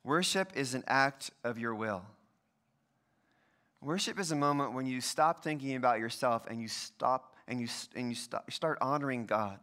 Worship 0.03 0.51
is 0.55 0.73
an 0.73 0.83
act 0.87 1.31
of 1.43 1.57
your 1.57 1.73
will. 1.75 2.03
Worship 3.81 4.19
is 4.19 4.31
a 4.31 4.35
moment 4.35 4.73
when 4.73 4.85
you 4.85 5.01
stop 5.01 5.43
thinking 5.43 5.75
about 5.75 5.99
yourself 5.99 6.45
and 6.47 6.61
you 6.61 6.67
stop 6.67 7.35
and 7.47 7.59
you, 7.59 7.67
and 7.95 8.09
you, 8.09 8.15
stop, 8.15 8.49
start 8.51 8.77
honoring 8.81 9.25
God. 9.25 9.59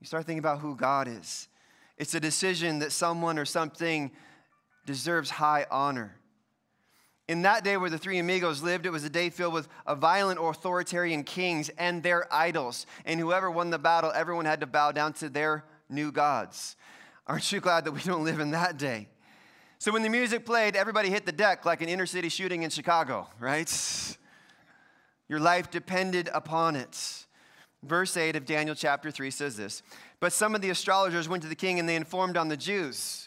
You 0.00 0.06
start 0.06 0.24
thinking 0.24 0.40
about 0.40 0.60
who 0.60 0.74
God 0.74 1.08
is. 1.08 1.48
It's 1.96 2.14
a 2.14 2.20
decision 2.20 2.80
that 2.80 2.92
someone 2.92 3.38
or 3.38 3.44
something 3.44 4.10
deserves 4.84 5.30
high 5.30 5.66
honor. 5.70 6.16
In 7.28 7.42
that 7.42 7.64
day 7.64 7.76
where 7.76 7.90
the 7.90 7.98
three 7.98 8.18
amigos 8.18 8.62
lived, 8.62 8.86
it 8.86 8.90
was 8.90 9.04
a 9.04 9.10
day 9.10 9.30
filled 9.30 9.52
with 9.52 9.68
a 9.84 9.96
violent 9.96 10.38
authoritarian 10.40 11.24
kings 11.24 11.70
and 11.70 12.02
their 12.02 12.32
idols. 12.32 12.86
And 13.04 13.18
whoever 13.18 13.50
won 13.50 13.70
the 13.70 13.78
battle, 13.78 14.12
everyone 14.14 14.44
had 14.44 14.60
to 14.60 14.66
bow 14.66 14.92
down 14.92 15.12
to 15.14 15.28
their 15.28 15.64
new 15.88 16.12
gods. 16.12 16.76
Aren't 17.26 17.50
you 17.50 17.60
glad 17.60 17.84
that 17.84 17.92
we 17.92 18.00
don't 18.00 18.24
live 18.24 18.38
in 18.38 18.52
that 18.52 18.78
day? 18.78 19.08
So 19.78 19.92
when 19.92 20.02
the 20.02 20.08
music 20.08 20.46
played, 20.46 20.76
everybody 20.76 21.10
hit 21.10 21.26
the 21.26 21.32
deck 21.32 21.66
like 21.66 21.82
an 21.82 21.88
inner 21.88 22.06
city 22.06 22.28
shooting 22.28 22.62
in 22.62 22.70
Chicago, 22.70 23.28
right? 23.40 24.16
Your 25.28 25.40
life 25.40 25.70
depended 25.70 26.30
upon 26.32 26.76
it. 26.76 27.26
Verse 27.82 28.16
8 28.16 28.36
of 28.36 28.46
Daniel 28.46 28.74
chapter 28.74 29.10
3 29.10 29.30
says 29.30 29.56
this 29.56 29.82
But 30.20 30.32
some 30.32 30.54
of 30.54 30.60
the 30.60 30.70
astrologers 30.70 31.28
went 31.28 31.42
to 31.42 31.48
the 31.48 31.56
king 31.56 31.78
and 31.78 31.88
they 31.88 31.96
informed 31.96 32.36
on 32.36 32.48
the 32.48 32.56
Jews. 32.56 33.25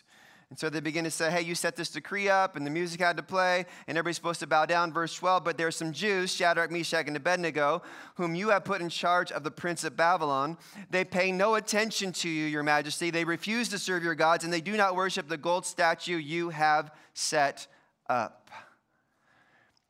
And 0.49 0.57
so 0.57 0.67
they 0.67 0.79
begin 0.79 1.03
to 1.03 1.11
say, 1.11 1.29
hey, 1.29 1.41
you 1.41 1.53
set 1.53 1.75
this 1.75 1.89
decree 1.89 2.27
up, 2.27 2.55
and 2.55 2.65
the 2.65 2.71
music 2.71 2.99
had 2.99 3.17
to 3.17 3.23
play, 3.23 3.67
and 3.87 3.95
everybody's 3.95 4.15
supposed 4.15 4.39
to 4.39 4.47
bow 4.47 4.65
down. 4.65 4.91
Verse 4.91 5.13
12, 5.13 5.43
but 5.43 5.59
there 5.59 5.67
are 5.67 5.71
some 5.71 5.93
Jews, 5.93 6.33
Shadrach, 6.33 6.71
Meshach, 6.71 7.05
and 7.05 7.15
Abednego, 7.15 7.83
whom 8.15 8.33
you 8.33 8.49
have 8.49 8.65
put 8.65 8.81
in 8.81 8.89
charge 8.89 9.31
of 9.31 9.43
the 9.43 9.51
prince 9.51 9.83
of 9.83 9.95
Babylon. 9.95 10.57
They 10.89 11.05
pay 11.05 11.31
no 11.31 11.53
attention 11.53 12.13
to 12.13 12.29
you, 12.29 12.45
your 12.45 12.63
majesty. 12.63 13.11
They 13.11 13.25
refuse 13.25 13.69
to 13.69 13.77
serve 13.77 14.03
your 14.03 14.15
gods, 14.15 14.43
and 14.43 14.51
they 14.51 14.59
do 14.59 14.75
not 14.75 14.95
worship 14.95 15.27
the 15.27 15.37
gold 15.37 15.67
statue 15.67 16.17
you 16.17 16.49
have 16.49 16.91
set 17.13 17.67
up. 18.07 18.49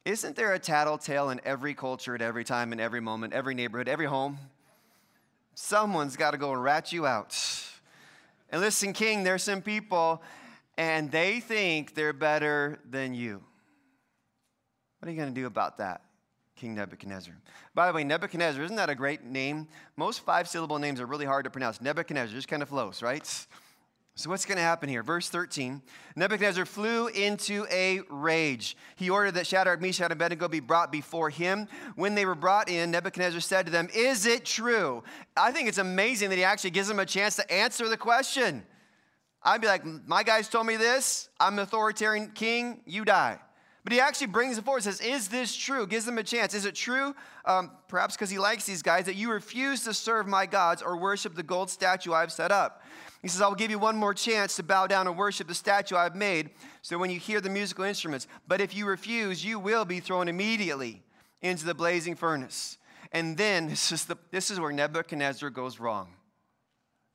Isn't 0.04 0.36
there 0.36 0.54
a 0.54 0.60
tattletale 0.60 1.30
in 1.30 1.40
every 1.46 1.74
culture, 1.74 2.16
at 2.16 2.22
every 2.22 2.44
time, 2.44 2.74
in 2.74 2.82
every 2.82 3.00
moment, 3.00 3.32
every 3.32 3.56
neighborhood, 3.56 3.88
every 3.88 4.08
home? 4.08 4.38
Someone's 5.56 6.18
got 6.18 6.32
to 6.32 6.38
go 6.38 6.52
and 6.52 6.62
rat 6.62 6.92
you 6.92 7.06
out. 7.06 7.34
And 8.50 8.60
listen, 8.60 8.92
King, 8.92 9.24
there's 9.24 9.44
some 9.44 9.62
people 9.62 10.22
and 10.80 11.12
they 11.12 11.42
think 11.42 11.94
they're 11.94 12.14
better 12.14 12.80
than 12.90 13.14
you. 13.14 13.44
What 15.00 15.10
are 15.10 15.12
you 15.12 15.18
going 15.18 15.34
to 15.34 15.40
do 15.40 15.46
about 15.46 15.78
that, 15.80 16.02
King 16.56 16.74
Nebuchadnezzar? 16.74 17.34
By 17.76 17.88
the 17.88 17.94
way, 17.94 18.06
Nebuchadnezzar, 18.06 18.64
isn't 18.64 18.78
that 18.78 18.90
a 18.90 18.96
great 18.96 19.26
name? 19.26 19.68
Most 19.98 20.22
five 20.22 20.48
syllable 20.48 20.80
names 20.80 21.02
are 21.02 21.06
really 21.06 21.26
hard 21.26 21.44
to 21.44 21.50
pronounce. 21.50 21.82
Nebuchadnezzar 21.82 22.34
just 22.34 22.48
kind 22.48 22.64
of 22.64 22.70
flows, 22.70 23.02
right? 23.02 23.26
So, 24.16 24.30
what's 24.30 24.46
going 24.46 24.58
to 24.58 24.64
happen 24.64 24.88
here? 24.88 25.04
Verse 25.04 25.30
13 25.30 25.82
Nebuchadnezzar 26.16 26.66
flew 26.66 27.08
into 27.08 27.66
a 27.70 28.00
rage. 28.10 28.78
He 28.96 29.10
ordered 29.10 29.34
that 29.34 29.48
Shadrach, 29.48 29.82
Meshach, 29.82 30.06
and 30.06 30.14
Abednego 30.14 30.48
be 30.48 30.62
brought 30.62 30.94
before 30.94 31.30
him. 31.30 31.68
When 31.96 32.16
they 32.16 32.26
were 32.26 32.36
brought 32.36 32.70
in, 32.70 32.92
Nebuchadnezzar 32.92 33.42
said 33.42 33.66
to 33.66 33.72
them, 33.72 33.90
Is 33.94 34.26
it 34.26 34.46
true? 34.46 35.04
I 35.36 35.52
think 35.52 35.68
it's 35.68 35.78
amazing 35.78 36.30
that 36.30 36.38
he 36.38 36.46
actually 36.46 36.72
gives 36.72 36.88
them 36.88 37.00
a 37.00 37.06
chance 37.06 37.36
to 37.36 37.52
answer 37.52 37.90
the 37.90 37.98
question. 37.98 38.64
I'd 39.42 39.62
be 39.62 39.68
like, 39.68 39.86
my 40.08 40.24
guys 40.24 40.50
told 40.50 40.68
me 40.68 40.76
this. 40.76 41.30
I'm 41.40 41.54
an 41.54 41.60
authoritarian 41.60 42.32
king. 42.32 42.82
You 42.86 43.06
die. 43.06 43.40
But 43.84 43.94
he 43.94 44.02
actually 44.02 44.28
brings 44.28 44.58
it 44.58 44.66
forward 44.66 44.84
says, 44.84 45.02
Is 45.02 45.30
this 45.30 45.56
true? 45.56 45.88
Gives 45.88 46.06
them 46.06 46.18
a 46.18 46.24
chance. 46.24 46.54
Is 46.54 46.66
it 46.66 46.76
true, 46.76 47.16
um, 47.46 47.72
perhaps 47.88 48.16
because 48.16 48.30
he 48.30 48.38
likes 48.38 48.66
these 48.66 48.84
guys, 48.84 49.06
that 49.06 49.16
you 49.16 49.32
refuse 49.32 49.84
to 49.86 49.94
serve 49.94 50.28
my 50.28 50.46
gods 50.46 50.82
or 50.82 50.98
worship 50.98 51.34
the 51.34 51.44
gold 51.44 51.70
statue 51.70 52.14
I've 52.14 52.32
set 52.32 52.52
up? 52.52 52.84
He 53.22 53.28
says, 53.28 53.42
I 53.42 53.48
will 53.48 53.56
give 53.56 53.72
you 53.72 53.80
one 53.80 53.98
more 53.98 54.14
chance 54.14 54.56
to 54.58 54.64
bow 54.64 54.88
down 54.88 55.08
and 55.08 55.18
worship 55.18 55.48
the 55.48 55.56
statue 55.56 55.96
I've 55.96 56.16
made. 56.16 56.52
So 56.82 56.98
when 56.98 57.10
you 57.10 57.20
hear 57.20 57.42
the 57.42 57.50
musical 57.50 57.84
instruments, 57.84 58.28
but 58.48 58.62
if 58.62 58.76
you 58.76 58.86
refuse, 58.86 59.44
you 59.44 59.60
will 59.60 59.86
be 59.86 60.00
thrown 60.00 60.28
immediately 60.28 61.02
into 61.42 61.66
the 61.66 61.74
blazing 61.74 62.16
furnace. 62.16 62.78
And 63.12 63.38
then 63.38 63.68
this 63.70 63.92
is, 63.92 64.06
the, 64.06 64.18
this 64.32 64.52
is 64.52 64.60
where 64.60 64.72
Nebuchadnezzar 64.72 65.50
goes 65.50 65.80
wrong. 65.80 66.10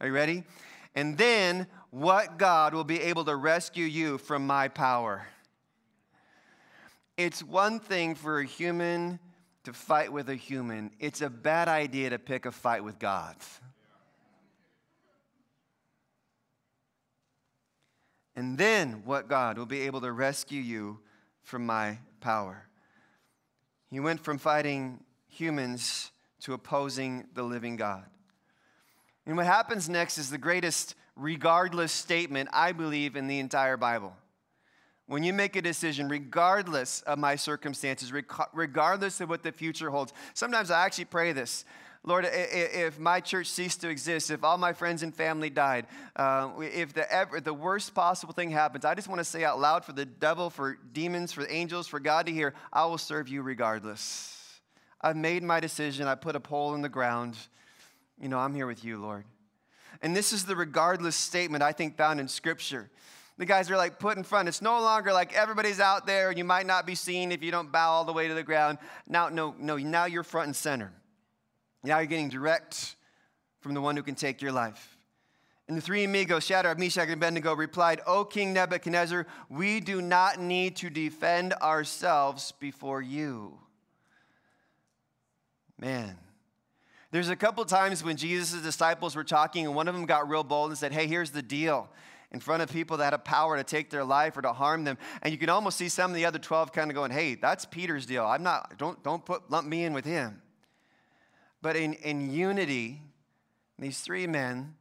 Are 0.01 0.07
you 0.07 0.13
ready? 0.13 0.45
And 0.95 1.17
then 1.17 1.67
what 1.95 2.39
God 2.39 2.75
will 2.75 2.83
be 2.83 3.01
able 3.03 3.25
to 3.25 3.37
rescue 3.37 3.85
you 3.85 4.19
from 4.19 4.45
my 4.45 4.67
power. 4.67 5.29
It's 7.17 7.41
one 7.41 7.79
thing 7.79 8.17
for 8.17 8.41
a 8.41 8.45
human 8.45 9.21
to 9.63 9.73
fight 9.73 10.13
with 10.13 10.29
a 10.29 10.35
human, 10.35 10.91
it's 10.99 11.23
a 11.23 11.31
bad 11.31 11.69
idea 11.69 12.11
to 12.11 12.19
pick 12.19 12.47
a 12.47 12.53
fight 12.53 12.83
with 12.83 12.99
God. 12.99 13.37
And 18.35 18.59
then 18.59 19.03
what 19.05 19.29
God 19.29 19.57
will 19.57 19.65
be 19.65 19.83
able 19.83 20.01
to 20.01 20.11
rescue 20.11 20.61
you 20.61 20.99
from 21.45 21.65
my 21.65 21.99
power. 22.21 22.67
He 23.93 24.01
went 24.01 24.19
from 24.25 24.39
fighting 24.39 24.99
humans 25.29 26.11
to 26.41 26.55
opposing 26.55 27.29
the 27.35 27.45
living 27.45 27.77
God. 27.77 28.05
And 29.27 29.37
what 29.37 29.47
happens 29.47 29.89
next 29.89 30.19
is 30.19 30.29
the 30.29 30.39
greatest 30.39 30.97
regardless 31.17 31.93
statement, 31.93 32.49
I 32.53 32.73
believe, 32.73 33.17
in 33.17 33.27
the 33.27 33.39
entire 33.39 33.77
Bible. 33.77 34.15
When 35.07 35.23
you 35.23 35.33
make 35.33 35.55
a 35.55 35.63
decision, 35.63 36.09
regardless 36.09 37.03
of 37.03 37.19
my 37.19 37.37
circumstances, 37.37 38.13
regardless 38.53 39.21
of 39.21 39.29
what 39.29 39.43
the 39.43 39.53
future 39.53 39.91
holds, 39.91 40.13
sometimes 40.33 40.71
I 40.71 40.85
actually 40.85 41.05
pray 41.07 41.33
this. 41.33 41.65
Lord, 42.07 42.27
if 42.31 42.99
my 42.99 43.21
church 43.21 43.47
ceased 43.47 43.81
to 43.81 43.89
exist, 43.89 44.31
if 44.31 44.45
all 44.45 44.59
my 44.59 44.75
friends 44.75 45.03
and 45.03 45.15
family 45.15 45.49
died, 45.49 45.87
uh, 46.17 46.51
if 46.61 46.93
the, 46.93 47.11
ever, 47.11 47.41
the 47.41 47.55
worst 47.55 47.95
possible 47.95 48.35
thing 48.35 48.51
happens, 48.51 48.85
I 48.85 48.95
just 48.95 49.09
want 49.09 49.21
to 49.21 49.25
say 49.25 49.43
out 49.43 49.59
loud 49.59 49.87
for 49.87 49.95
the 49.95 50.05
devil, 50.05 50.51
for 50.51 50.79
demons, 50.93 51.33
for 51.33 51.47
angels, 51.49 51.87
for 51.87 52.01
God 52.01 52.27
to 52.27 52.33
hear, 52.33 52.53
I 52.73 52.85
will 52.85 52.99
serve 52.99 53.29
you 53.29 53.41
regardless. 53.41 54.61
I've 55.01 55.17
made 55.17 55.43
my 55.43 55.61
decision. 55.61 56.07
I 56.07 56.15
put 56.15 56.37
a 56.37 56.41
pole 56.41 56.75
in 56.75 56.83
the 56.83 56.91
ground. 56.91 57.37
You 58.21 58.29
know, 58.29 58.39
I'm 58.39 58.55
here 58.55 58.67
with 58.67 58.85
you, 58.85 58.99
Lord. 58.99 59.25
And 60.03 60.15
this 60.15 60.33
is 60.33 60.45
the 60.45 60.57
regardless 60.57 61.17
statement 61.17 61.63
I 61.63 61.73
think 61.73 61.97
found 61.97 62.21
in 62.21 62.29
Scripture. 62.29 62.91
The 63.37 63.47
guys 63.47 63.71
are 63.71 63.77
like 63.77 63.99
put 63.99 64.17
in 64.17 64.23
front. 64.23 64.49
It's 64.49 64.63
no 64.63 64.81
longer 64.81 65.13
like 65.13 65.33
everybody's 65.33 65.81
out 65.81 66.07
there. 66.07 66.31
You 66.31 66.45
might 66.45 66.67
not 66.67 66.87
be 66.87 66.95
seen 66.95 67.33
if 67.33 67.43
you 67.43 67.51
don't 67.51 67.73
bow 67.73 67.91
all 67.91 68.05
the 68.05 68.13
way 68.13 68.29
to 68.29 68.35
the 68.35 68.45
ground. 68.45 68.79
Now, 69.09 69.29
no, 69.29 69.55
no, 69.59 69.77
now 69.77 70.05
you're 70.05 70.23
front 70.23 70.47
and 70.47 70.57
center. 70.57 70.93
Now 71.83 71.99
you're 71.99 72.07
getting 72.07 72.29
direct 72.29 72.97
from 73.61 73.75
the 73.75 73.81
one 73.81 73.97
who 73.97 74.03
can 74.03 74.15
take 74.15 74.41
your 74.41 74.53
life. 74.53 74.97
And 75.67 75.77
the 75.77 75.81
three 75.81 76.05
amigos, 76.05 76.45
Shadrach, 76.45 76.79
Meshach, 76.79 77.05
and 77.05 77.15
Abednego, 77.15 77.55
replied, 77.55 78.03
O 78.07 78.25
King 78.25 78.53
Nebuchadnezzar, 78.53 79.27
we 79.49 79.81
do 79.81 80.03
not 80.03 80.39
need 80.39 80.77
to 80.77 80.91
defend 80.91 81.55
ourselves 81.55 82.53
before 82.53 83.01
you. 83.01 83.59
Man, 85.81 86.19
there's 87.15 87.29
a 87.29 87.37
couple 87.37 87.65
times 87.65 88.03
when 88.03 88.17
Jesus' 88.17 88.61
disciples 88.61 89.15
were 89.15 89.23
talking, 89.23 89.67
and 89.67 89.77
one 89.77 89.87
of 89.87 89.95
them 89.95 90.05
got 90.05 90.29
real 90.29 90.43
bold 90.43 90.71
and 90.71 90.77
said, 90.77 90.91
Hey, 90.91 91.07
here's 91.07 91.31
the 91.31 91.43
deal. 91.43 91.89
In 92.33 92.41
front 92.41 92.61
of 92.61 92.73
people 92.73 92.97
that 92.97 93.13
have 93.13 93.23
power 93.23 93.57
to 93.57 93.63
take 93.63 93.89
their 93.89 94.03
life 94.03 94.37
or 94.37 94.43
to 94.43 94.53
harm 94.53 94.83
them. 94.83 94.99
And 95.23 95.31
you 95.31 95.39
can 95.39 95.49
almost 95.49 95.79
see 95.79 95.89
some 95.89 96.11
of 96.11 96.17
the 96.17 96.25
other 96.25 96.41
12 96.41 96.73
kind 96.73 96.91
of 96.91 96.97
going, 96.97 97.13
Hey, 97.13 97.37
that's 97.37 97.67
Peter's 97.67 98.05
deal. 98.05 98.27
I'm 98.27 98.43
not, 98.43 98.79
don't, 98.79 99.01
don't 99.05 99.25
put, 99.25 99.49
lump 99.49 99.69
me 99.69 99.85
in 99.85 99.93
with 99.93 100.05
him. 100.05 100.43
But 101.63 101.77
in, 101.77 101.93
in 101.93 102.33
unity, 102.33 103.01
these 103.79 104.01
three 104.01 104.27
men, 104.27 104.75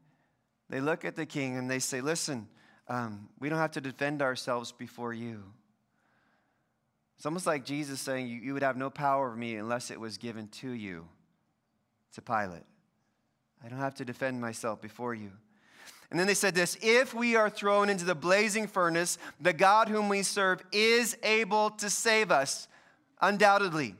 they 0.72 0.82
look 0.82 1.06
at 1.06 1.16
the 1.16 1.28
king 1.28 1.56
and 1.56 1.70
they 1.70 1.78
say, 1.78 2.02
Listen, 2.02 2.48
um, 2.88 3.30
we 3.40 3.48
don't 3.48 3.60
have 3.60 3.74
to 3.74 3.82
defend 3.82 4.24
ourselves 4.24 4.72
before 4.72 5.14
you. 5.14 5.44
It's 7.18 7.28
almost 7.28 7.46
like 7.46 7.64
Jesus 7.64 8.02
saying, 8.02 8.28
you, 8.28 8.40
you 8.40 8.54
would 8.54 8.64
have 8.64 8.76
no 8.76 8.90
power 8.90 9.28
over 9.28 9.36
me 9.36 9.56
unless 9.58 9.92
it 9.92 10.00
was 10.00 10.18
given 10.18 10.48
to 10.48 10.72
you, 10.72 11.08
to 12.14 12.22
Pilate. 12.22 12.64
I 13.64 13.70
don't 13.70 13.80
have 13.80 13.96
to 13.96 14.06
defend 14.06 14.42
myself 14.42 14.82
before 14.82 15.14
you. 15.14 15.32
And 16.12 16.20
then 16.20 16.28
they 16.28 16.36
said 16.36 16.54
this 16.54 16.78
if 16.82 17.14
we 17.14 17.36
are 17.36 17.50
thrown 17.50 17.90
into 17.90 18.06
the 18.06 18.16
blazing 18.16 18.68
furnace, 18.68 19.18
the 19.42 19.54
God 19.54 19.90
whom 19.90 20.10
we 20.10 20.22
serve 20.22 20.62
is 20.72 21.18
able 21.24 21.72
to 21.72 21.90
save 21.90 22.30
us, 22.32 22.68
undoubtedly. 23.22 23.96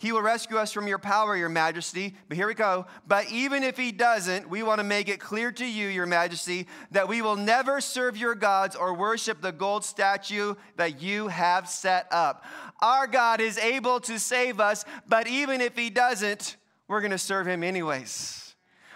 He 0.00 0.12
will 0.12 0.22
rescue 0.22 0.58
us 0.58 0.72
from 0.72 0.86
your 0.86 1.00
power, 1.00 1.36
your 1.36 1.48
majesty. 1.48 2.14
But 2.28 2.36
here 2.36 2.46
we 2.46 2.54
go. 2.54 2.86
But 3.08 3.32
even 3.32 3.64
if 3.64 3.76
he 3.76 3.90
doesn't, 3.90 4.48
we 4.48 4.62
want 4.62 4.78
to 4.78 4.84
make 4.84 5.08
it 5.08 5.18
clear 5.18 5.50
to 5.50 5.66
you, 5.66 5.88
your 5.88 6.06
majesty, 6.06 6.68
that 6.92 7.08
we 7.08 7.20
will 7.20 7.34
never 7.34 7.80
serve 7.80 8.16
your 8.16 8.36
gods 8.36 8.76
or 8.76 8.94
worship 8.94 9.42
the 9.42 9.50
gold 9.50 9.84
statue 9.84 10.54
that 10.76 11.02
you 11.02 11.26
have 11.26 11.68
set 11.68 12.06
up. 12.12 12.44
Our 12.80 13.08
God 13.08 13.40
is 13.40 13.58
able 13.58 13.98
to 14.00 14.20
save 14.20 14.60
us, 14.60 14.84
but 15.08 15.26
even 15.26 15.60
if 15.60 15.76
he 15.76 15.90
doesn't, 15.90 16.57
we're 16.88 17.00
going 17.00 17.12
to 17.12 17.18
serve 17.18 17.46
him 17.46 17.62
anyways. 17.62 18.54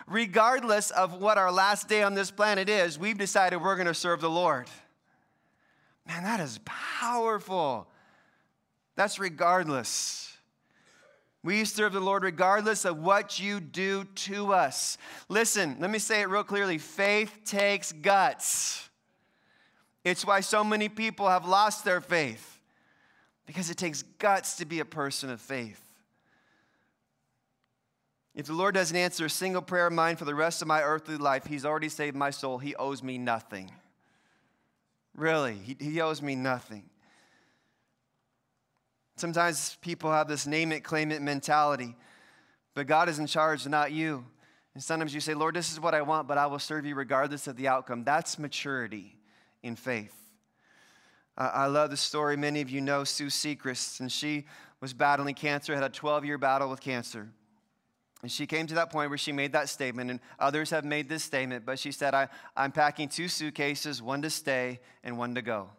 Regardless 0.09 0.91
of 0.91 1.21
what 1.21 1.39
our 1.39 1.53
last 1.53 1.89
day 1.89 2.03
on 2.03 2.15
this 2.15 2.31
planet 2.31 2.69
is, 2.69 2.99
we've 2.99 3.19
decided 3.19 3.63
we're 3.63 3.77
going 3.77 3.87
to 3.87 3.95
serve 3.95 4.21
the 4.21 4.31
Lord. 4.31 4.67
Man, 6.07 6.25
that 6.25 6.41
is 6.41 6.59
powerful. 6.65 7.87
That's 8.97 9.19
regardless. 9.19 10.37
We 11.45 11.65
serve 11.65 11.93
the 11.93 12.01
Lord 12.01 12.25
regardless 12.25 12.85
of 12.85 12.99
what 12.99 13.39
you 13.39 13.61
do 13.61 14.05
to 14.05 14.53
us. 14.53 14.99
Listen, 15.29 15.77
let 15.81 15.91
me 15.91 15.99
say 15.99 16.23
it 16.23 16.29
real 16.29 16.45
clearly 16.45 16.79
faith 16.79 17.41
takes 17.45 17.93
guts. 17.93 18.89
It's 20.05 20.25
why 20.25 20.41
so 20.41 20.65
many 20.65 20.89
people 20.89 21.29
have 21.29 21.47
lost 21.47 21.85
their 21.85 22.01
faith, 22.01 22.59
because 23.47 23.71
it 23.71 23.77
takes 23.77 24.03
guts 24.03 24.57
to 24.57 24.65
be 24.65 24.81
a 24.81 24.85
person 24.85 25.31
of 25.31 25.41
faith. 25.41 25.81
If 28.35 28.47
the 28.47 28.55
Lord 28.55 28.75
doesn't 28.75 28.97
answer 28.97 29.27
a 29.27 29.31
single 29.31 29.61
prayer 29.61 29.87
of 29.87 29.93
mine 29.93 30.17
for 30.17 30.25
the 30.25 30.35
rest 30.35 30.63
of 30.63 30.69
my 30.69 30.83
earthly 30.83 31.17
life, 31.17 31.47
He's 31.47 31.67
already 31.67 31.89
saved 31.89 32.17
my 32.17 32.31
soul. 32.31 32.59
He 32.59 32.75
owes 32.77 33.03
me 33.03 33.19
nothing. 33.19 33.71
Really, 35.15 35.55
He, 35.55 35.77
he 35.79 36.01
owes 36.01 36.23
me 36.23 36.35
nothing. 36.35 36.85
Sometimes 39.17 39.77
people 39.83 40.11
have 40.11 40.29
this 40.29 40.47
name 40.47 40.73
it, 40.73 40.83
claim 40.83 41.13
it 41.13 41.21
mentality, 41.21 41.95
but 42.75 42.87
God 42.87 43.09
is 43.09 43.19
in 43.19 43.27
charge, 43.27 43.67
not 43.67 43.93
you. 43.93 44.25
And 44.75 44.83
sometimes 44.83 45.13
you 45.13 45.21
say, 45.21 45.35
Lord, 45.35 45.55
this 45.55 45.71
is 45.71 45.79
what 45.79 45.95
I 45.95 46.01
want, 46.01 46.27
but 46.27 46.39
I 46.39 46.47
will 46.47 46.59
serve 46.59 46.87
you 46.87 46.95
regardless 46.95 47.47
of 47.47 47.57
the 47.57 47.69
outcome. 47.69 48.05
That's 48.05 48.39
maturity 48.39 49.19
in 49.63 49.77
faith. 49.77 50.17
Uh, 51.37 51.51
I 51.53 51.67
love 51.67 51.91
the 51.91 51.97
story. 51.97 52.37
Many 52.37 52.63
of 52.63 52.71
you 52.71 52.81
know 52.81 53.05
Sue 53.05 53.27
Sechrist, 53.27 54.01
and 54.01 54.11
she 54.11 54.47
was 54.81 54.95
battling 54.95 55.35
cancer, 55.35 55.75
had 55.75 55.85
a 55.85 55.91
12 55.91 56.25
year 56.25 56.39
battle 56.39 56.71
with 56.71 56.81
cancer. 56.81 57.29
And 58.23 58.31
she 58.31 58.47
came 58.47 58.67
to 58.69 58.75
that 58.77 58.91
point 58.91 59.11
where 59.11 59.19
she 59.19 59.33
made 59.33 59.53
that 59.53 59.69
statement, 59.69 60.11
and 60.11 60.21
others 60.39 60.71
have 60.71 60.85
made 60.85 61.09
this 61.09 61.25
statement, 61.25 61.67
but 61.67 61.79
she 61.79 61.91
said, 61.91 62.15
I, 62.15 62.29
I'm 62.57 62.71
packing 62.71 63.09
two 63.09 63.27
suitcases, 63.27 64.01
one 64.01 64.23
to 64.23 64.31
stay 64.31 64.79
and 65.03 65.19
one 65.19 65.35
to 65.35 65.43
go. 65.43 65.71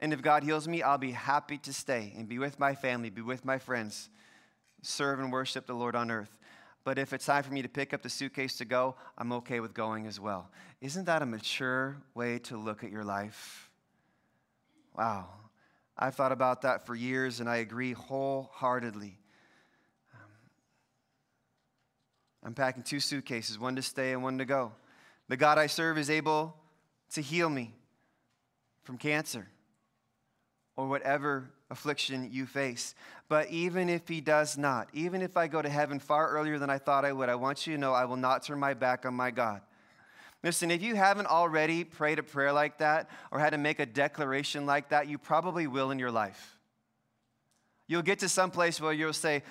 And 0.00 0.12
if 0.12 0.22
God 0.22 0.44
heals 0.44 0.66
me, 0.66 0.82
I'll 0.82 0.98
be 0.98 1.12
happy 1.12 1.58
to 1.58 1.72
stay 1.72 2.12
and 2.16 2.28
be 2.28 2.38
with 2.38 2.58
my 2.58 2.74
family, 2.74 3.10
be 3.10 3.22
with 3.22 3.44
my 3.44 3.58
friends, 3.58 4.08
serve 4.82 5.20
and 5.20 5.32
worship 5.32 5.66
the 5.66 5.74
Lord 5.74 5.94
on 5.94 6.10
earth. 6.10 6.38
But 6.84 6.98
if 6.98 7.12
it's 7.12 7.26
time 7.26 7.42
for 7.42 7.52
me 7.52 7.62
to 7.62 7.68
pick 7.68 7.92
up 7.92 8.02
the 8.02 8.08
suitcase 8.08 8.56
to 8.58 8.64
go, 8.64 8.94
I'm 9.18 9.32
okay 9.32 9.58
with 9.58 9.74
going 9.74 10.06
as 10.06 10.20
well. 10.20 10.50
Isn't 10.80 11.06
that 11.06 11.20
a 11.20 11.26
mature 11.26 11.96
way 12.14 12.38
to 12.40 12.56
look 12.56 12.84
at 12.84 12.92
your 12.92 13.02
life? 13.02 13.70
Wow. 14.96 15.26
I've 15.98 16.14
thought 16.14 16.30
about 16.30 16.62
that 16.62 16.86
for 16.86 16.94
years 16.94 17.40
and 17.40 17.48
I 17.48 17.56
agree 17.56 17.92
wholeheartedly. 17.92 19.18
Um, 20.14 20.30
I'm 22.46 22.54
packing 22.54 22.84
two 22.84 23.00
suitcases, 23.00 23.58
one 23.58 23.74
to 23.74 23.82
stay 23.82 24.12
and 24.12 24.22
one 24.22 24.38
to 24.38 24.44
go. 24.44 24.70
The 25.26 25.36
God 25.36 25.58
I 25.58 25.66
serve 25.66 25.98
is 25.98 26.08
able 26.08 26.54
to 27.10 27.20
heal 27.20 27.50
me 27.50 27.74
from 28.84 28.98
cancer 28.98 29.48
or 30.76 30.86
whatever 30.86 31.50
affliction 31.70 32.30
you 32.32 32.46
face. 32.46 32.94
But 33.28 33.50
even 33.50 33.88
if 33.88 34.06
he 34.06 34.20
does 34.20 34.56
not, 34.56 34.88
even 34.92 35.22
if 35.22 35.36
I 35.36 35.48
go 35.48 35.60
to 35.60 35.68
heaven 35.68 35.98
far 35.98 36.30
earlier 36.30 36.56
than 36.56 36.70
I 36.70 36.78
thought 36.78 37.04
I 37.04 37.12
would, 37.12 37.28
I 37.28 37.34
want 37.34 37.66
you 37.66 37.74
to 37.74 37.80
know 37.80 37.92
I 37.92 38.04
will 38.04 38.16
not 38.16 38.44
turn 38.44 38.60
my 38.60 38.74
back 38.74 39.04
on 39.04 39.14
my 39.14 39.32
God. 39.32 39.60
Listen, 40.44 40.70
if 40.70 40.82
you 40.82 40.94
haven't 40.94 41.26
already 41.26 41.82
prayed 41.82 42.20
a 42.20 42.22
prayer 42.22 42.52
like 42.52 42.78
that 42.78 43.10
or 43.32 43.40
had 43.40 43.50
to 43.50 43.58
make 43.58 43.80
a 43.80 43.86
declaration 43.86 44.66
like 44.66 44.90
that, 44.90 45.08
you 45.08 45.18
probably 45.18 45.66
will 45.66 45.90
in 45.90 45.98
your 45.98 46.12
life. 46.12 46.56
You'll 47.88 48.02
get 48.02 48.20
to 48.20 48.28
some 48.28 48.52
place 48.52 48.80
where 48.80 48.92
you'll 48.92 49.12
say, 49.12 49.42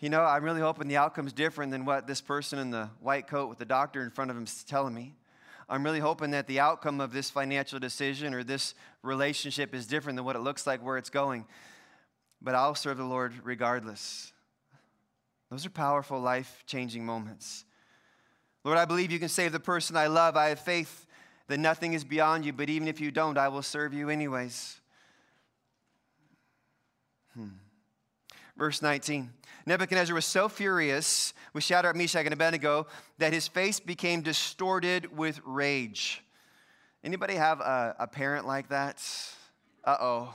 you 0.00 0.10
know, 0.10 0.22
I'm 0.22 0.44
really 0.44 0.60
hoping 0.60 0.86
the 0.88 0.96
outcome's 0.96 1.32
different 1.32 1.72
than 1.72 1.84
what 1.84 2.06
this 2.06 2.20
person 2.20 2.58
in 2.58 2.70
the 2.70 2.88
white 3.00 3.26
coat 3.26 3.48
with 3.48 3.58
the 3.58 3.64
doctor 3.64 4.02
in 4.02 4.10
front 4.10 4.30
of 4.30 4.36
him 4.36 4.44
is 4.44 4.62
telling 4.64 4.94
me. 4.94 5.14
I'm 5.68 5.84
really 5.84 6.00
hoping 6.00 6.30
that 6.30 6.46
the 6.46 6.60
outcome 6.60 7.00
of 7.00 7.12
this 7.12 7.30
financial 7.30 7.78
decision 7.78 8.32
or 8.32 8.42
this 8.42 8.74
relationship 9.02 9.74
is 9.74 9.86
different 9.86 10.16
than 10.16 10.24
what 10.24 10.36
it 10.36 10.40
looks 10.40 10.66
like 10.66 10.82
where 10.84 10.96
it's 10.96 11.10
going. 11.10 11.46
But 12.40 12.54
I'll 12.54 12.74
serve 12.74 12.96
the 12.96 13.04
Lord 13.04 13.34
regardless. 13.42 14.32
Those 15.50 15.66
are 15.66 15.70
powerful, 15.70 16.20
life 16.20 16.62
changing 16.66 17.04
moments. 17.04 17.64
Lord, 18.64 18.78
I 18.78 18.84
believe 18.84 19.10
you 19.10 19.18
can 19.18 19.28
save 19.28 19.52
the 19.52 19.60
person 19.60 19.96
I 19.96 20.06
love. 20.06 20.36
I 20.36 20.50
have 20.50 20.60
faith 20.60 21.06
that 21.48 21.58
nothing 21.58 21.94
is 21.94 22.04
beyond 22.04 22.44
you, 22.44 22.52
but 22.52 22.70
even 22.70 22.86
if 22.86 23.00
you 23.00 23.10
don't, 23.10 23.36
I 23.36 23.48
will 23.48 23.62
serve 23.62 23.92
you 23.92 24.10
anyways. 24.10 24.80
Hmm. 27.34 27.48
Verse 28.56 28.80
19 28.80 29.30
Nebuchadnezzar 29.68 30.14
was 30.14 30.24
so 30.24 30.48
furious 30.48 31.34
with 31.52 31.62
Shadrach, 31.62 31.94
Meshach, 31.94 32.24
and 32.24 32.32
Abednego 32.32 32.86
that 33.18 33.34
his 33.34 33.46
face 33.46 33.78
became 33.78 34.22
distorted 34.22 35.16
with 35.16 35.40
rage. 35.44 36.24
Anybody 37.04 37.34
have 37.34 37.60
a, 37.60 37.94
a 37.98 38.06
parent 38.06 38.46
like 38.46 38.70
that? 38.70 39.02
Uh 39.84 39.96
oh. 40.00 40.34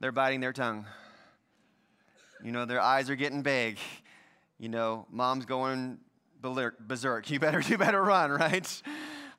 They're 0.00 0.12
biting 0.12 0.40
their 0.40 0.54
tongue. 0.54 0.86
You 2.42 2.52
know, 2.52 2.64
their 2.64 2.80
eyes 2.80 3.10
are 3.10 3.16
getting 3.16 3.42
big. 3.42 3.78
You 4.58 4.70
know, 4.70 5.06
mom's 5.10 5.44
going 5.44 5.98
berserk. 6.40 7.30
You 7.30 7.38
better, 7.38 7.60
you 7.66 7.76
better 7.76 8.02
run, 8.02 8.30
right? 8.30 8.82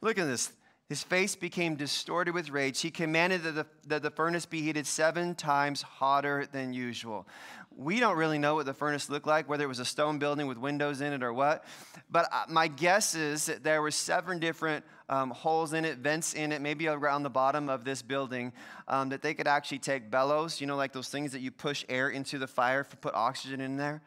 Look 0.02 0.20
at 0.20 0.26
this. 0.26 0.52
His 0.90 1.04
face 1.04 1.36
became 1.36 1.76
distorted 1.76 2.34
with 2.34 2.50
rage. 2.50 2.82
He 2.82 2.90
commanded 2.90 3.44
that 3.44 3.52
the, 3.52 3.66
that 3.86 4.02
the 4.02 4.10
furnace 4.10 4.48
be 4.48 4.64
heated 4.64 4.88
seven 4.88 5.36
times 5.36 5.84
hotter 5.84 6.48
than 6.52 6.74
usual. 6.74 7.28
We 7.78 8.00
don't 8.00 8.18
really 8.18 8.40
know 8.40 8.56
what 8.56 8.66
the 8.66 8.74
furnace 8.74 9.08
looked 9.08 9.28
like, 9.28 9.48
whether 9.48 9.64
it 9.64 9.68
was 9.68 9.78
a 9.78 9.86
stone 9.86 10.18
building 10.18 10.48
with 10.48 10.58
windows 10.58 11.02
in 11.02 11.14
it 11.14 11.22
or 11.22 11.32
what. 11.32 11.64
But 12.10 12.28
my 12.50 12.68
guess 12.68 13.14
is 13.14 13.46
that 13.46 13.64
there 13.64 13.84
were 13.84 13.92
seven 13.92 14.40
different 14.40 14.84
um, 15.10 15.30
holes 15.30 15.74
in 15.74 15.86
it, 15.86 16.00
vents 16.00 16.34
in 16.34 16.52
it, 16.52 16.60
maybe 16.60 16.88
around 16.88 17.22
the 17.22 17.30
bottom 17.30 17.70
of 17.70 17.84
this 17.84 18.02
building, 18.02 18.52
um, 18.88 19.10
that 19.10 19.22
they 19.22 19.36
could 19.36 19.48
actually 19.48 19.80
take 19.80 20.10
bellows, 20.10 20.60
you 20.60 20.66
know, 20.66 20.76
like 20.76 20.92
those 20.92 21.10
things 21.10 21.32
that 21.34 21.42
you 21.42 21.52
push 21.52 21.86
air 21.88 22.10
into 22.10 22.40
the 22.40 22.48
fire 22.48 22.84
to 22.84 22.98
put 22.98 23.14
oxygen 23.14 23.62
in 23.62 23.78
there. 23.78 24.02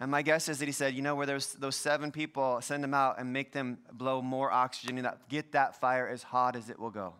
And 0.00 0.10
my 0.10 0.22
guess 0.22 0.48
is 0.48 0.58
that 0.58 0.66
he 0.66 0.72
said, 0.72 0.94
you 0.94 1.02
know, 1.02 1.14
where 1.14 1.26
there's 1.26 1.52
those 1.54 1.76
seven 1.76 2.10
people, 2.10 2.60
send 2.60 2.82
them 2.82 2.94
out 2.94 3.18
and 3.18 3.32
make 3.32 3.52
them 3.52 3.78
blow 3.92 4.20
more 4.20 4.50
oxygen 4.50 4.98
and 4.98 5.08
get 5.28 5.52
that 5.52 5.80
fire 5.80 6.08
as 6.08 6.22
hot 6.22 6.56
as 6.56 6.68
it 6.68 6.78
will 6.78 6.90
go. 6.90 7.14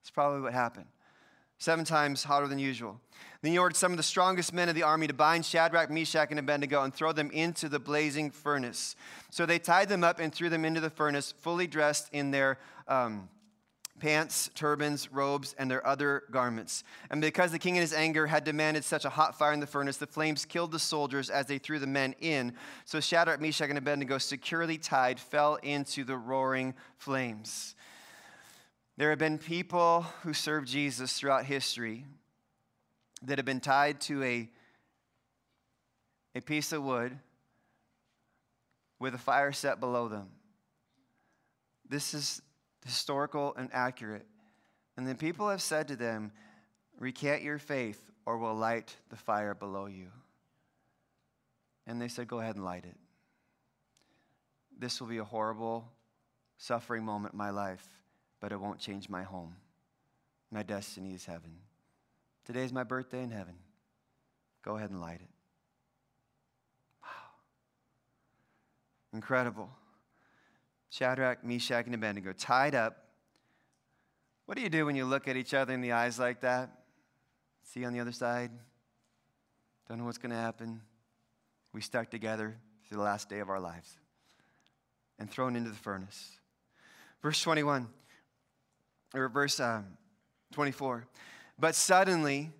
That's 0.00 0.10
probably 0.10 0.40
what 0.40 0.54
happened. 0.54 0.86
Seven 1.58 1.84
times 1.84 2.24
hotter 2.24 2.48
than 2.48 2.58
usual. 2.58 3.00
Then 3.40 3.52
he 3.52 3.58
ordered 3.58 3.76
some 3.76 3.92
of 3.92 3.96
the 3.96 4.02
strongest 4.02 4.52
men 4.52 4.68
of 4.68 4.74
the 4.74 4.82
army 4.82 5.06
to 5.06 5.14
bind 5.14 5.44
Shadrach, 5.44 5.90
Meshach, 5.90 6.30
and 6.30 6.38
Abednego 6.38 6.82
and 6.82 6.92
throw 6.92 7.12
them 7.12 7.30
into 7.30 7.68
the 7.68 7.78
blazing 7.78 8.30
furnace. 8.30 8.94
So 9.30 9.46
they 9.46 9.58
tied 9.58 9.88
them 9.88 10.04
up 10.04 10.18
and 10.18 10.34
threw 10.34 10.50
them 10.50 10.64
into 10.64 10.80
the 10.80 10.90
furnace, 10.90 11.32
fully 11.38 11.66
dressed 11.66 12.08
in 12.12 12.30
their 12.30 12.58
um, 12.88 13.28
pants, 13.98 14.50
turbans, 14.54 15.10
robes, 15.12 15.54
and 15.58 15.70
their 15.70 15.86
other 15.86 16.24
garments. 16.30 16.84
And 17.10 17.20
because 17.20 17.52
the 17.52 17.58
king 17.58 17.76
in 17.76 17.82
his 17.82 17.92
anger 17.92 18.26
had 18.26 18.44
demanded 18.44 18.84
such 18.84 19.04
a 19.04 19.10
hot 19.10 19.38
fire 19.38 19.52
in 19.52 19.60
the 19.60 19.66
furnace, 19.66 19.96
the 19.96 20.06
flames 20.06 20.44
killed 20.44 20.72
the 20.72 20.78
soldiers 20.78 21.30
as 21.30 21.46
they 21.46 21.58
threw 21.58 21.78
the 21.78 21.86
men 21.86 22.14
in. 22.20 22.52
So 22.84 23.00
Shadrach, 23.00 23.40
Meshach, 23.40 23.68
and 23.68 23.78
Abednego, 23.78 24.18
securely 24.18 24.78
tied, 24.78 25.18
fell 25.18 25.56
into 25.56 26.04
the 26.04 26.16
roaring 26.16 26.74
flames. 26.98 27.74
There 28.96 29.10
have 29.10 29.18
been 29.18 29.38
people 29.38 30.02
who 30.22 30.32
served 30.32 30.68
Jesus 30.68 31.18
throughout 31.18 31.44
history 31.44 32.06
that 33.22 33.38
have 33.38 33.46
been 33.46 33.60
tied 33.60 34.00
to 34.02 34.22
a, 34.22 34.50
a 36.34 36.40
piece 36.40 36.72
of 36.72 36.82
wood 36.82 37.18
with 38.98 39.14
a 39.14 39.18
fire 39.18 39.52
set 39.52 39.80
below 39.80 40.08
them. 40.08 40.28
This 41.88 42.14
is 42.14 42.42
historical 42.86 43.54
and 43.56 43.68
accurate. 43.72 44.26
And 44.96 45.06
then 45.06 45.16
people 45.16 45.50
have 45.50 45.60
said 45.60 45.88
to 45.88 45.96
them, 45.96 46.32
Recant 46.98 47.42
your 47.42 47.58
faith, 47.58 48.10
or 48.24 48.38
we'll 48.38 48.54
light 48.54 48.96
the 49.10 49.16
fire 49.16 49.54
below 49.54 49.84
you. 49.84 50.06
And 51.86 52.00
they 52.00 52.08
said, 52.08 52.28
Go 52.28 52.40
ahead 52.40 52.56
and 52.56 52.64
light 52.64 52.84
it. 52.84 52.96
This 54.78 55.00
will 55.00 55.08
be 55.08 55.18
a 55.18 55.24
horrible, 55.24 55.90
suffering 56.56 57.04
moment 57.04 57.34
in 57.34 57.38
my 57.38 57.50
life, 57.50 57.86
but 58.40 58.52
it 58.52 58.60
won't 58.60 58.78
change 58.78 59.08
my 59.08 59.22
home. 59.22 59.56
My 60.50 60.62
destiny 60.62 61.12
is 61.12 61.26
heaven. 61.26 61.58
Today 62.44 62.62
is 62.62 62.72
my 62.72 62.84
birthday 62.84 63.22
in 63.22 63.30
heaven. 63.30 63.54
Go 64.62 64.76
ahead 64.76 64.90
and 64.90 65.00
light 65.00 65.20
it. 65.20 65.30
Wow. 67.02 67.08
Incredible. 69.12 69.70
Shadrach, 70.96 71.44
Meshach, 71.44 71.84
and 71.84 71.94
Abednego 71.94 72.32
tied 72.32 72.74
up. 72.74 72.96
What 74.46 74.56
do 74.56 74.62
you 74.62 74.70
do 74.70 74.86
when 74.86 74.96
you 74.96 75.04
look 75.04 75.28
at 75.28 75.36
each 75.36 75.52
other 75.52 75.74
in 75.74 75.82
the 75.82 75.92
eyes 75.92 76.18
like 76.18 76.40
that? 76.40 76.70
See 77.64 77.84
on 77.84 77.92
the 77.92 78.00
other 78.00 78.12
side? 78.12 78.50
Don't 79.86 79.98
know 79.98 80.04
what's 80.04 80.16
going 80.16 80.30
to 80.30 80.38
happen. 80.38 80.80
We 81.74 81.82
stuck 81.82 82.10
together 82.10 82.56
through 82.88 82.96
the 82.96 83.04
last 83.04 83.28
day 83.28 83.40
of 83.40 83.50
our 83.50 83.60
lives 83.60 83.98
and 85.18 85.30
thrown 85.30 85.54
into 85.54 85.68
the 85.68 85.76
furnace. 85.76 86.38
Verse 87.20 87.42
21, 87.42 87.88
or 89.14 89.28
verse 89.28 89.60
um, 89.60 89.84
24. 90.54 91.06
But 91.58 91.74
suddenly, 91.74 92.52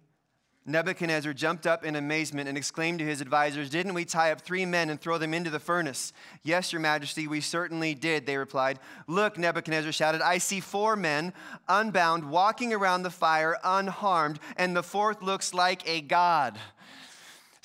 Nebuchadnezzar 0.68 1.32
jumped 1.32 1.64
up 1.64 1.84
in 1.84 1.94
amazement 1.94 2.48
and 2.48 2.58
exclaimed 2.58 2.98
to 2.98 3.04
his 3.04 3.20
advisors, 3.20 3.70
Didn't 3.70 3.94
we 3.94 4.04
tie 4.04 4.32
up 4.32 4.40
three 4.40 4.66
men 4.66 4.90
and 4.90 5.00
throw 5.00 5.16
them 5.16 5.32
into 5.32 5.48
the 5.48 5.60
furnace? 5.60 6.12
Yes, 6.42 6.72
your 6.72 6.80
majesty, 6.80 7.28
we 7.28 7.40
certainly 7.40 7.94
did, 7.94 8.26
they 8.26 8.36
replied. 8.36 8.80
Look, 9.06 9.38
Nebuchadnezzar 9.38 9.92
shouted, 9.92 10.22
I 10.22 10.38
see 10.38 10.58
four 10.58 10.96
men 10.96 11.32
unbound 11.68 12.28
walking 12.28 12.74
around 12.74 13.04
the 13.04 13.10
fire 13.10 13.56
unharmed, 13.62 14.40
and 14.56 14.76
the 14.76 14.82
fourth 14.82 15.22
looks 15.22 15.54
like 15.54 15.88
a 15.88 16.00
god. 16.00 16.58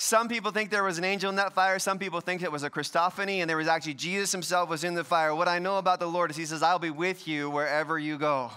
Some 0.03 0.27
people 0.29 0.49
think 0.49 0.71
there 0.71 0.83
was 0.83 0.97
an 0.97 1.03
angel 1.03 1.29
in 1.29 1.35
that 1.35 1.53
fire. 1.53 1.77
Some 1.77 1.99
people 1.99 2.21
think 2.21 2.41
it 2.41 2.51
was 2.51 2.63
a 2.63 2.71
Christophany, 2.71 3.37
and 3.37 3.47
there 3.47 3.57
was 3.57 3.67
actually 3.67 3.93
Jesus 3.93 4.31
himself 4.31 4.67
was 4.67 4.83
in 4.83 4.95
the 4.95 5.03
fire. 5.03 5.35
What 5.35 5.47
I 5.47 5.59
know 5.59 5.77
about 5.77 5.99
the 5.99 6.07
Lord 6.07 6.31
is 6.31 6.37
He 6.37 6.45
says, 6.47 6.63
I'll 6.63 6.79
be 6.79 6.89
with 6.89 7.27
you 7.27 7.51
wherever 7.51 7.99
you 7.99 8.17
go. 8.17 8.49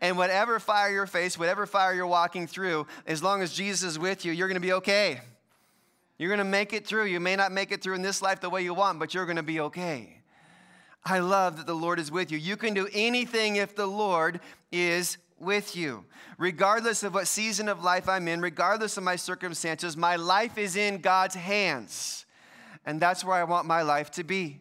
And 0.00 0.18
whatever 0.18 0.58
fire 0.58 0.90
you're 0.90 1.06
faced, 1.06 1.38
whatever 1.38 1.66
fire 1.66 1.94
you're 1.94 2.04
walking 2.04 2.48
through, 2.48 2.88
as 3.06 3.22
long 3.22 3.42
as 3.42 3.52
Jesus 3.52 3.90
is 3.90 3.96
with 3.96 4.24
you, 4.24 4.32
you're 4.32 4.48
going 4.48 4.60
to 4.60 4.66
be 4.66 4.72
okay. 4.72 5.20
You're 6.18 6.30
going 6.30 6.38
to 6.38 6.44
make 6.44 6.72
it 6.72 6.84
through. 6.84 7.04
You 7.04 7.20
may 7.20 7.36
not 7.36 7.52
make 7.52 7.70
it 7.70 7.80
through 7.80 7.94
in 7.94 8.02
this 8.02 8.20
life 8.20 8.40
the 8.40 8.50
way 8.50 8.64
you 8.64 8.74
want, 8.74 8.98
but 8.98 9.14
you're 9.14 9.24
going 9.24 9.36
to 9.36 9.42
be 9.44 9.60
okay. 9.60 10.20
I 11.04 11.20
love 11.20 11.58
that 11.58 11.66
the 11.68 11.76
Lord 11.76 12.00
is 12.00 12.10
with 12.10 12.32
you. 12.32 12.38
You 12.38 12.56
can 12.56 12.74
do 12.74 12.88
anything 12.92 13.54
if 13.54 13.76
the 13.76 13.86
Lord 13.86 14.40
is 14.72 15.16
with 15.40 15.76
you. 15.76 16.04
Regardless 16.38 17.02
of 17.02 17.14
what 17.14 17.26
season 17.26 17.68
of 17.68 17.82
life 17.82 18.08
I'm 18.08 18.28
in, 18.28 18.40
regardless 18.40 18.96
of 18.96 19.04
my 19.04 19.16
circumstances, 19.16 19.96
my 19.96 20.16
life 20.16 20.58
is 20.58 20.76
in 20.76 20.98
God's 20.98 21.34
hands. 21.34 22.26
And 22.84 23.00
that's 23.00 23.24
where 23.24 23.36
I 23.36 23.44
want 23.44 23.66
my 23.66 23.82
life 23.82 24.10
to 24.12 24.24
be. 24.24 24.60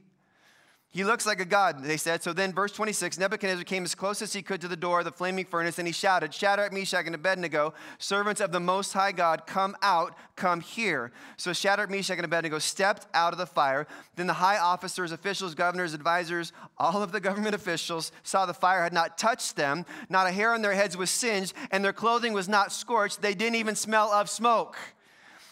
He 0.97 1.03
looks 1.03 1.27
like 1.27 1.39
a 1.39 1.45
god, 1.45 1.83
they 1.83 1.95
said. 1.95 2.23
So 2.23 2.33
then, 2.33 2.51
verse 2.51 2.71
26 2.71 3.19
Nebuchadnezzar 3.19 3.63
came 3.65 3.83
as 3.83 3.93
close 3.93 4.23
as 4.23 4.33
he 4.33 4.41
could 4.41 4.61
to 4.61 4.67
the 4.67 4.75
door 4.75 4.97
of 4.97 5.05
the 5.05 5.11
flaming 5.11 5.45
furnace, 5.45 5.77
and 5.77 5.87
he 5.87 5.91
shouted, 5.91 6.33
Shadrach, 6.33 6.73
Meshach, 6.73 7.05
and 7.05 7.13
Abednego, 7.13 7.75
servants 7.99 8.41
of 8.41 8.51
the 8.51 8.59
Most 8.59 8.93
High 8.93 9.11
God, 9.11 9.45
come 9.45 9.75
out, 9.83 10.15
come 10.35 10.59
here. 10.59 11.11
So 11.37 11.53
Shadrach, 11.53 11.91
Meshach, 11.91 12.17
and 12.17 12.25
Abednego 12.25 12.57
stepped 12.57 13.05
out 13.13 13.31
of 13.31 13.37
the 13.37 13.45
fire. 13.45 13.85
Then 14.15 14.25
the 14.25 14.33
high 14.33 14.57
officers, 14.57 15.11
officials, 15.11 15.53
governors, 15.53 15.93
advisors, 15.93 16.51
all 16.79 17.03
of 17.03 17.11
the 17.11 17.19
government 17.19 17.53
officials 17.53 18.11
saw 18.23 18.47
the 18.47 18.55
fire 18.55 18.81
had 18.81 18.91
not 18.91 19.19
touched 19.19 19.55
them, 19.55 19.85
not 20.09 20.25
a 20.25 20.31
hair 20.31 20.51
on 20.51 20.63
their 20.63 20.73
heads 20.73 20.97
was 20.97 21.11
singed, 21.11 21.53
and 21.69 21.85
their 21.85 21.93
clothing 21.93 22.33
was 22.33 22.49
not 22.49 22.71
scorched. 22.71 23.21
They 23.21 23.35
didn't 23.35 23.57
even 23.57 23.75
smell 23.75 24.11
of 24.11 24.31
smoke. 24.31 24.75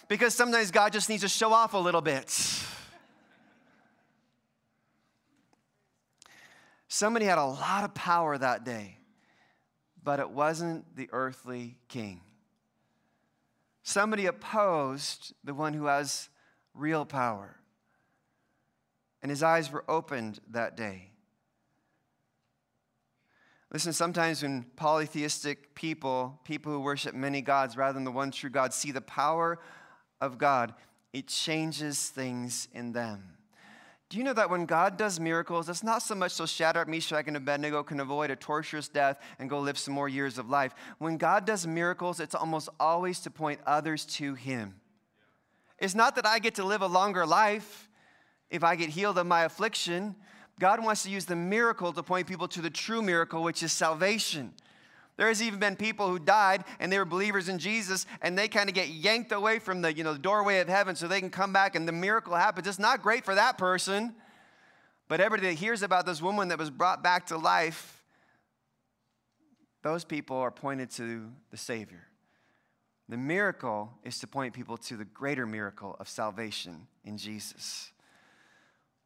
Because 0.07 0.33
sometimes 0.33 0.71
God 0.71 0.91
just 0.91 1.07
needs 1.07 1.21
to 1.21 1.29
show 1.29 1.53
off 1.53 1.75
a 1.75 1.77
little 1.77 2.01
bit. 2.01 2.65
Somebody 6.95 7.25
had 7.25 7.37
a 7.37 7.43
lot 7.43 7.83
of 7.83 7.93
power 7.93 8.37
that 8.37 8.63
day, 8.63 8.99
but 10.01 10.21
it 10.21 10.29
wasn't 10.29 10.95
the 10.95 11.09
earthly 11.11 11.77
king. 11.89 12.21
Somebody 13.83 14.27
opposed 14.27 15.33
the 15.43 15.53
one 15.53 15.73
who 15.73 15.87
has 15.87 16.29
real 16.73 17.03
power. 17.03 17.57
And 19.21 19.29
his 19.29 19.43
eyes 19.43 19.73
were 19.73 19.83
opened 19.89 20.39
that 20.51 20.77
day. 20.77 21.11
Listen, 23.73 23.91
sometimes 23.91 24.41
when 24.41 24.63
polytheistic 24.77 25.75
people, 25.75 26.39
people 26.45 26.71
who 26.71 26.79
worship 26.79 27.13
many 27.13 27.41
gods 27.41 27.75
rather 27.75 27.95
than 27.95 28.05
the 28.05 28.11
one 28.11 28.31
true 28.31 28.49
God, 28.49 28.73
see 28.73 28.93
the 28.93 29.01
power 29.01 29.59
of 30.21 30.37
God, 30.37 30.73
it 31.11 31.27
changes 31.27 32.07
things 32.07 32.69
in 32.73 32.93
them. 32.93 33.34
Do 34.15 34.19
you 34.19 34.23
know 34.23 34.31
that 34.31 34.49
when 34.49 34.65
God 34.65 34.95
does 34.95 35.19
miracles, 35.19 35.67
it's 35.67 35.83
not 35.83 36.01
so 36.01 36.15
much 36.15 36.31
so 36.31 36.45
Shadrach, 36.45 36.87
Meshach, 36.87 37.27
and 37.27 37.35
Abednego 37.35 37.83
can 37.83 37.99
avoid 37.99 38.31
a 38.31 38.37
torturous 38.37 38.87
death 38.87 39.19
and 39.39 39.49
go 39.49 39.59
live 39.59 39.77
some 39.77 39.93
more 39.93 40.07
years 40.07 40.37
of 40.37 40.49
life. 40.49 40.73
When 40.99 41.17
God 41.17 41.43
does 41.43 41.67
miracles, 41.67 42.21
it's 42.21 42.33
almost 42.33 42.69
always 42.79 43.19
to 43.19 43.29
point 43.29 43.59
others 43.65 44.05
to 44.05 44.33
Him. 44.33 44.75
It's 45.79 45.95
not 45.95 46.15
that 46.15 46.25
I 46.25 46.39
get 46.39 46.55
to 46.55 46.63
live 46.63 46.81
a 46.81 46.87
longer 46.87 47.25
life 47.25 47.89
if 48.49 48.63
I 48.63 48.77
get 48.77 48.87
healed 48.87 49.17
of 49.17 49.27
my 49.27 49.43
affliction. 49.43 50.15
God 50.61 50.81
wants 50.81 51.03
to 51.03 51.09
use 51.09 51.25
the 51.25 51.35
miracle 51.35 51.91
to 51.91 52.01
point 52.01 52.25
people 52.25 52.47
to 52.47 52.61
the 52.61 52.69
true 52.69 53.01
miracle, 53.01 53.43
which 53.43 53.61
is 53.63 53.73
salvation. 53.73 54.53
There 55.17 55.29
has 55.29 55.41
even 55.41 55.59
been 55.59 55.75
people 55.75 56.09
who 56.09 56.19
died 56.19 56.65
and 56.79 56.91
they 56.91 56.97
were 56.97 57.05
believers 57.05 57.47
in 57.47 57.57
Jesus 57.57 58.05
and 58.21 58.37
they 58.37 58.47
kind 58.47 58.69
of 58.69 58.75
get 58.75 58.89
yanked 58.89 59.31
away 59.31 59.59
from 59.59 59.81
the, 59.81 59.93
you 59.93 60.03
know, 60.03 60.13
the 60.13 60.19
doorway 60.19 60.59
of 60.59 60.67
heaven 60.67 60.95
so 60.95 61.07
they 61.07 61.21
can 61.21 61.29
come 61.29 61.53
back 61.53 61.75
and 61.75 61.87
the 61.87 61.93
miracle 61.93 62.35
happens. 62.35 62.67
It's 62.67 62.79
not 62.79 63.01
great 63.01 63.23
for 63.23 63.35
that 63.35 63.57
person. 63.57 64.13
But 65.07 65.21
everybody 65.21 65.53
that 65.53 65.59
hears 65.59 65.83
about 65.83 66.05
this 66.05 66.21
woman 66.21 66.49
that 66.49 66.57
was 66.57 66.69
brought 66.69 67.03
back 67.03 67.27
to 67.27 67.37
life, 67.37 68.03
those 69.83 70.03
people 70.03 70.37
are 70.37 70.51
pointed 70.51 70.89
to 70.91 71.31
the 71.51 71.57
Savior. 71.57 72.07
The 73.07 73.17
miracle 73.17 73.91
is 74.03 74.17
to 74.19 74.27
point 74.27 74.53
people 74.53 74.77
to 74.77 74.97
the 74.97 75.05
greater 75.05 75.45
miracle 75.45 75.95
of 75.99 76.09
salvation 76.09 76.87
in 77.03 77.17
Jesus. 77.17 77.91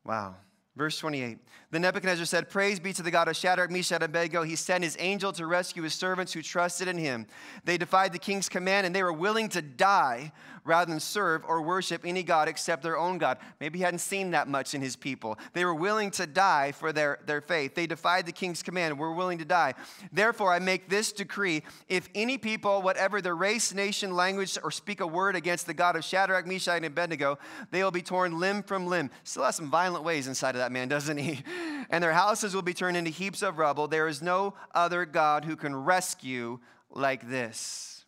Wow. 0.06 0.36
Verse 0.80 0.98
28. 0.98 1.38
Then 1.72 1.82
Nebuchadnezzar 1.82 2.26
said, 2.26 2.50
Praise 2.50 2.80
be 2.80 2.94
to 2.94 3.04
the 3.04 3.12
God 3.12 3.28
of 3.28 3.36
Shadrach, 3.36 3.70
Meshach, 3.70 3.96
and 3.96 4.04
Abednego. 4.04 4.44
He 4.44 4.56
sent 4.56 4.82
his 4.82 4.96
angel 4.98 5.34
to 5.34 5.46
rescue 5.46 5.84
his 5.84 5.94
servants 5.94 6.32
who 6.32 6.42
trusted 6.42 6.88
in 6.88 6.98
him. 6.98 7.28
They 7.66 7.78
defied 7.78 8.14
the 8.14 8.18
king's 8.18 8.48
command 8.48 8.88
and 8.88 8.96
they 8.96 9.04
were 9.04 9.12
willing 9.12 9.50
to 9.50 9.62
die 9.62 10.32
rather 10.64 10.90
than 10.90 11.00
serve 11.00 11.44
or 11.46 11.62
worship 11.62 12.06
any 12.06 12.24
God 12.24 12.48
except 12.48 12.84
their 12.84 12.98
own 12.98 13.18
God. 13.18 13.40
Maybe 13.60 13.80
he 13.80 13.84
hadn't 13.84 14.00
seen 14.00 14.32
that 14.32 14.48
much 14.48 14.74
in 14.74 14.82
his 14.82 14.96
people. 14.96 15.38
They 15.54 15.66
were 15.66 15.76
willing 15.76 16.12
to 16.12 16.28
die 16.28 16.72
for 16.72 16.94
their, 16.94 17.20
their 17.26 17.42
faith. 17.42 17.76
They 17.76 17.88
defied 17.88 18.26
the 18.26 18.32
king's 18.32 18.62
command 18.62 18.92
and 18.92 19.00
were 19.00 19.14
willing 19.14 19.40
to 19.40 19.46
die. 19.46 19.74
Therefore, 20.12 20.54
I 20.54 20.60
make 20.60 20.88
this 20.88 21.12
decree 21.12 21.64
if 21.88 22.08
any 22.14 22.38
people, 22.38 22.82
whatever 22.82 23.22
their 23.22 23.36
race, 23.36 23.74
nation, 23.74 24.16
language, 24.16 24.58
or 24.64 24.72
speak 24.72 25.02
a 25.02 25.08
word 25.08 25.36
against 25.36 25.66
the 25.66 25.74
God 25.74 25.96
of 25.96 26.04
Shadrach, 26.04 26.48
Meshach, 26.48 26.78
and 26.78 26.86
Abednego, 26.86 27.38
they 27.72 27.84
will 27.84 27.92
be 27.92 28.02
torn 28.02 28.40
limb 28.40 28.64
from 28.64 28.88
limb. 28.88 29.10
Still 29.24 29.44
has 29.44 29.56
some 29.56 29.70
violent 29.70 30.04
ways 30.04 30.28
inside 30.28 30.56
of 30.56 30.60
that 30.70 30.74
man, 30.74 30.88
doesn't 30.88 31.18
he? 31.18 31.44
And 31.92 32.04
their 32.04 32.14
houses 32.14 32.54
will 32.54 32.62
be 32.62 32.76
turned 32.76 32.96
into 32.98 33.10
heaps 33.10 33.42
of 33.42 33.58
rubble. 33.58 33.88
There 33.88 34.08
is 34.08 34.22
no 34.22 34.54
other 34.76 35.08
God 35.08 35.44
who 35.44 35.56
can 35.56 35.76
rescue 35.76 36.60
like 36.92 37.28
this. 37.28 38.06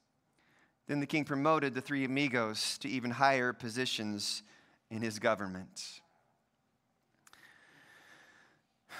Then 0.87 0.99
the 0.99 1.07
king 1.07 1.25
promoted 1.25 1.73
the 1.73 1.81
three 1.81 2.05
amigos 2.05 2.77
to 2.79 2.87
even 2.87 3.09
higher 3.09 3.53
positions 3.53 4.43
in 4.91 5.01
his 5.01 5.17
government. 5.17 6.01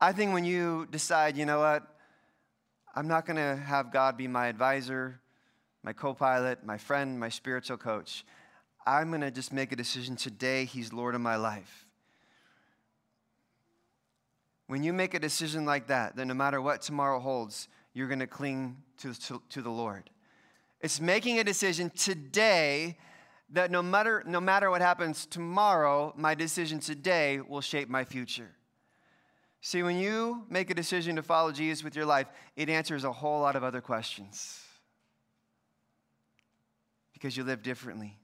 I 0.00 0.12
think 0.12 0.32
when 0.32 0.44
you 0.44 0.86
decide, 0.92 1.36
you 1.36 1.44
know 1.44 1.58
what, 1.58 1.82
I'm 2.94 3.08
not 3.08 3.26
going 3.26 3.38
to 3.38 3.56
have 3.56 3.92
God 3.92 4.16
be 4.16 4.28
my 4.28 4.46
advisor, 4.46 5.18
my 5.82 5.92
co 5.92 6.14
pilot, 6.14 6.64
my 6.64 6.78
friend, 6.78 7.18
my 7.18 7.30
spiritual 7.30 7.78
coach. 7.78 8.24
I'm 8.86 9.08
going 9.08 9.22
to 9.22 9.32
just 9.32 9.52
make 9.52 9.72
a 9.72 9.76
decision 9.76 10.14
today, 10.14 10.66
He's 10.66 10.92
Lord 10.92 11.16
of 11.16 11.20
my 11.20 11.34
life. 11.34 11.83
When 14.66 14.82
you 14.82 14.92
make 14.92 15.14
a 15.14 15.18
decision 15.18 15.64
like 15.64 15.88
that, 15.88 16.16
then 16.16 16.28
no 16.28 16.34
matter 16.34 16.60
what 16.60 16.82
tomorrow 16.82 17.20
holds, 17.20 17.68
you're 17.92 18.08
going 18.08 18.20
to 18.20 18.26
cling 18.26 18.76
to, 18.98 19.14
to, 19.14 19.42
to 19.50 19.62
the 19.62 19.70
Lord. 19.70 20.10
It's 20.80 21.00
making 21.00 21.38
a 21.38 21.44
decision 21.44 21.90
today 21.90 22.98
that 23.50 23.70
no 23.70 23.82
matter, 23.82 24.22
no 24.26 24.40
matter 24.40 24.70
what 24.70 24.80
happens 24.80 25.26
tomorrow, 25.26 26.12
my 26.16 26.34
decision 26.34 26.80
today 26.80 27.40
will 27.40 27.60
shape 27.60 27.88
my 27.88 28.04
future. 28.04 28.50
See, 29.60 29.82
when 29.82 29.98
you 29.98 30.44
make 30.50 30.70
a 30.70 30.74
decision 30.74 31.16
to 31.16 31.22
follow 31.22 31.52
Jesus 31.52 31.82
with 31.82 31.96
your 31.96 32.04
life, 32.04 32.26
it 32.56 32.68
answers 32.68 33.04
a 33.04 33.12
whole 33.12 33.40
lot 33.40 33.56
of 33.56 33.64
other 33.64 33.80
questions 33.80 34.60
because 37.12 37.36
you 37.36 37.44
live 37.44 37.62
differently. 37.62 38.18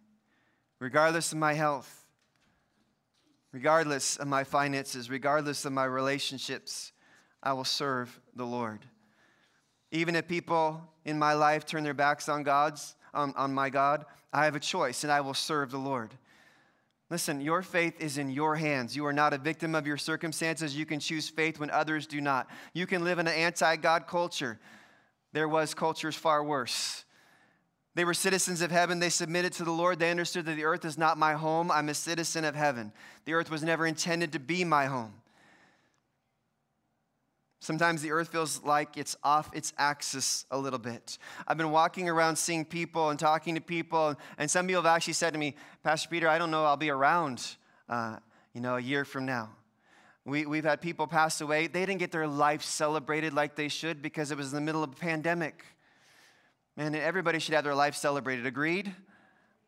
Regardless 0.80 1.32
of 1.32 1.38
my 1.38 1.54
health, 1.54 1.99
regardless 3.52 4.16
of 4.16 4.28
my 4.28 4.44
finances, 4.44 5.10
regardless 5.10 5.64
of 5.64 5.72
my 5.72 5.84
relationships, 5.84 6.92
I 7.42 7.52
will 7.52 7.64
serve 7.64 8.20
the 8.34 8.44
Lord. 8.44 8.80
Even 9.90 10.14
if 10.14 10.28
people 10.28 10.82
in 11.04 11.18
my 11.18 11.32
life 11.32 11.66
turn 11.66 11.82
their 11.82 11.94
backs 11.94 12.28
on 12.28 12.42
God's, 12.42 12.94
on, 13.12 13.34
on 13.36 13.52
my 13.52 13.70
God, 13.70 14.04
I 14.32 14.44
have 14.44 14.54
a 14.54 14.60
choice 14.60 15.02
and 15.02 15.12
I 15.12 15.20
will 15.20 15.34
serve 15.34 15.70
the 15.70 15.78
Lord. 15.78 16.10
Listen, 17.10 17.40
your 17.40 17.62
faith 17.62 18.00
is 18.00 18.18
in 18.18 18.30
your 18.30 18.54
hands. 18.54 18.94
You 18.94 19.04
are 19.06 19.12
not 19.12 19.32
a 19.32 19.38
victim 19.38 19.74
of 19.74 19.84
your 19.84 19.96
circumstances. 19.96 20.76
You 20.76 20.86
can 20.86 21.00
choose 21.00 21.28
faith 21.28 21.58
when 21.58 21.70
others 21.70 22.06
do 22.06 22.20
not. 22.20 22.48
You 22.72 22.86
can 22.86 23.02
live 23.02 23.18
in 23.18 23.26
an 23.26 23.34
anti 23.34 23.74
God 23.76 24.06
culture. 24.06 24.60
There 25.32 25.48
was 25.48 25.74
cultures 25.74 26.14
far 26.14 26.44
worse. 26.44 27.04
They 27.94 28.04
were 28.04 28.14
citizens 28.14 28.62
of 28.62 28.70
heaven. 28.70 29.00
They 29.00 29.10
submitted 29.10 29.52
to 29.54 29.64
the 29.64 29.72
Lord. 29.72 29.98
They 29.98 30.10
understood 30.10 30.46
that 30.46 30.54
the 30.54 30.64
earth 30.64 30.84
is 30.84 30.96
not 30.96 31.18
my 31.18 31.32
home. 31.32 31.70
I'm 31.70 31.88
a 31.88 31.94
citizen 31.94 32.44
of 32.44 32.54
heaven. 32.54 32.92
The 33.24 33.34
earth 33.34 33.50
was 33.50 33.62
never 33.62 33.86
intended 33.86 34.32
to 34.32 34.38
be 34.38 34.64
my 34.64 34.86
home. 34.86 35.14
Sometimes 37.62 38.00
the 38.00 38.10
earth 38.12 38.28
feels 38.28 38.62
like 38.62 38.96
it's 38.96 39.16
off 39.22 39.54
its 39.54 39.74
axis 39.76 40.46
a 40.50 40.56
little 40.56 40.78
bit. 40.78 41.18
I've 41.46 41.58
been 41.58 41.70
walking 41.70 42.08
around 42.08 42.36
seeing 42.36 42.64
people 42.64 43.10
and 43.10 43.18
talking 43.18 43.54
to 43.54 43.60
people, 43.60 44.16
and 44.38 44.50
some 44.50 44.66
people 44.66 44.82
have 44.82 44.96
actually 44.96 45.12
said 45.12 45.34
to 45.34 45.38
me, 45.38 45.54
Pastor 45.84 46.08
Peter, 46.08 46.26
I 46.26 46.38
don't 46.38 46.50
know 46.50 46.64
I'll 46.64 46.78
be 46.78 46.88
around, 46.88 47.56
uh, 47.88 48.16
you 48.54 48.62
know, 48.62 48.76
a 48.76 48.80
year 48.80 49.04
from 49.04 49.26
now. 49.26 49.50
We, 50.24 50.46
we've 50.46 50.64
had 50.64 50.80
people 50.80 51.06
pass 51.06 51.42
away. 51.42 51.66
They 51.66 51.84
didn't 51.84 51.98
get 51.98 52.12
their 52.12 52.26
life 52.26 52.62
celebrated 52.62 53.34
like 53.34 53.56
they 53.56 53.68
should 53.68 54.00
because 54.00 54.30
it 54.30 54.38
was 54.38 54.52
in 54.52 54.54
the 54.54 54.60
middle 54.62 54.82
of 54.82 54.92
a 54.92 54.96
pandemic. 54.96 55.64
Man, 56.76 56.94
everybody 56.94 57.38
should 57.38 57.54
have 57.54 57.64
their 57.64 57.74
life 57.74 57.94
celebrated. 57.94 58.46
Agreed? 58.46 58.94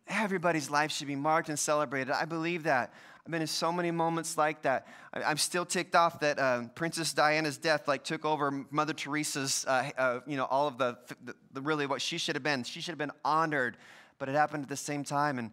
Everybody's 0.08 0.70
life 0.70 0.90
should 0.90 1.06
be 1.06 1.16
marked 1.16 1.48
and 1.48 1.58
celebrated. 1.58 2.12
I 2.12 2.24
believe 2.24 2.64
that. 2.64 2.92
I've 3.24 3.30
been 3.30 3.40
in 3.40 3.46
so 3.46 3.70
many 3.70 3.92
moments 3.92 4.36
like 4.36 4.62
that. 4.62 4.88
I, 5.14 5.30
am 5.30 5.36
still 5.36 5.64
ticked 5.64 5.94
off 5.94 6.18
that 6.20 6.40
uh, 6.40 6.62
Princess 6.74 7.12
Diana's 7.12 7.56
death 7.56 7.86
like 7.86 8.02
took 8.02 8.24
over 8.24 8.64
Mother 8.70 8.92
Teresa's, 8.92 9.64
uh, 9.68 9.90
uh, 9.96 10.20
you 10.26 10.36
know, 10.36 10.46
all 10.46 10.66
of 10.66 10.76
the, 10.76 10.98
the, 11.24 11.34
the, 11.52 11.60
really 11.60 11.86
what 11.86 12.02
she 12.02 12.18
should 12.18 12.34
have 12.34 12.42
been. 12.42 12.64
She 12.64 12.80
should 12.80 12.90
have 12.90 12.98
been 12.98 13.12
honored, 13.24 13.76
but 14.18 14.28
it 14.28 14.34
happened 14.34 14.64
at 14.64 14.68
the 14.68 14.76
same 14.76 15.04
time, 15.04 15.38
and, 15.38 15.52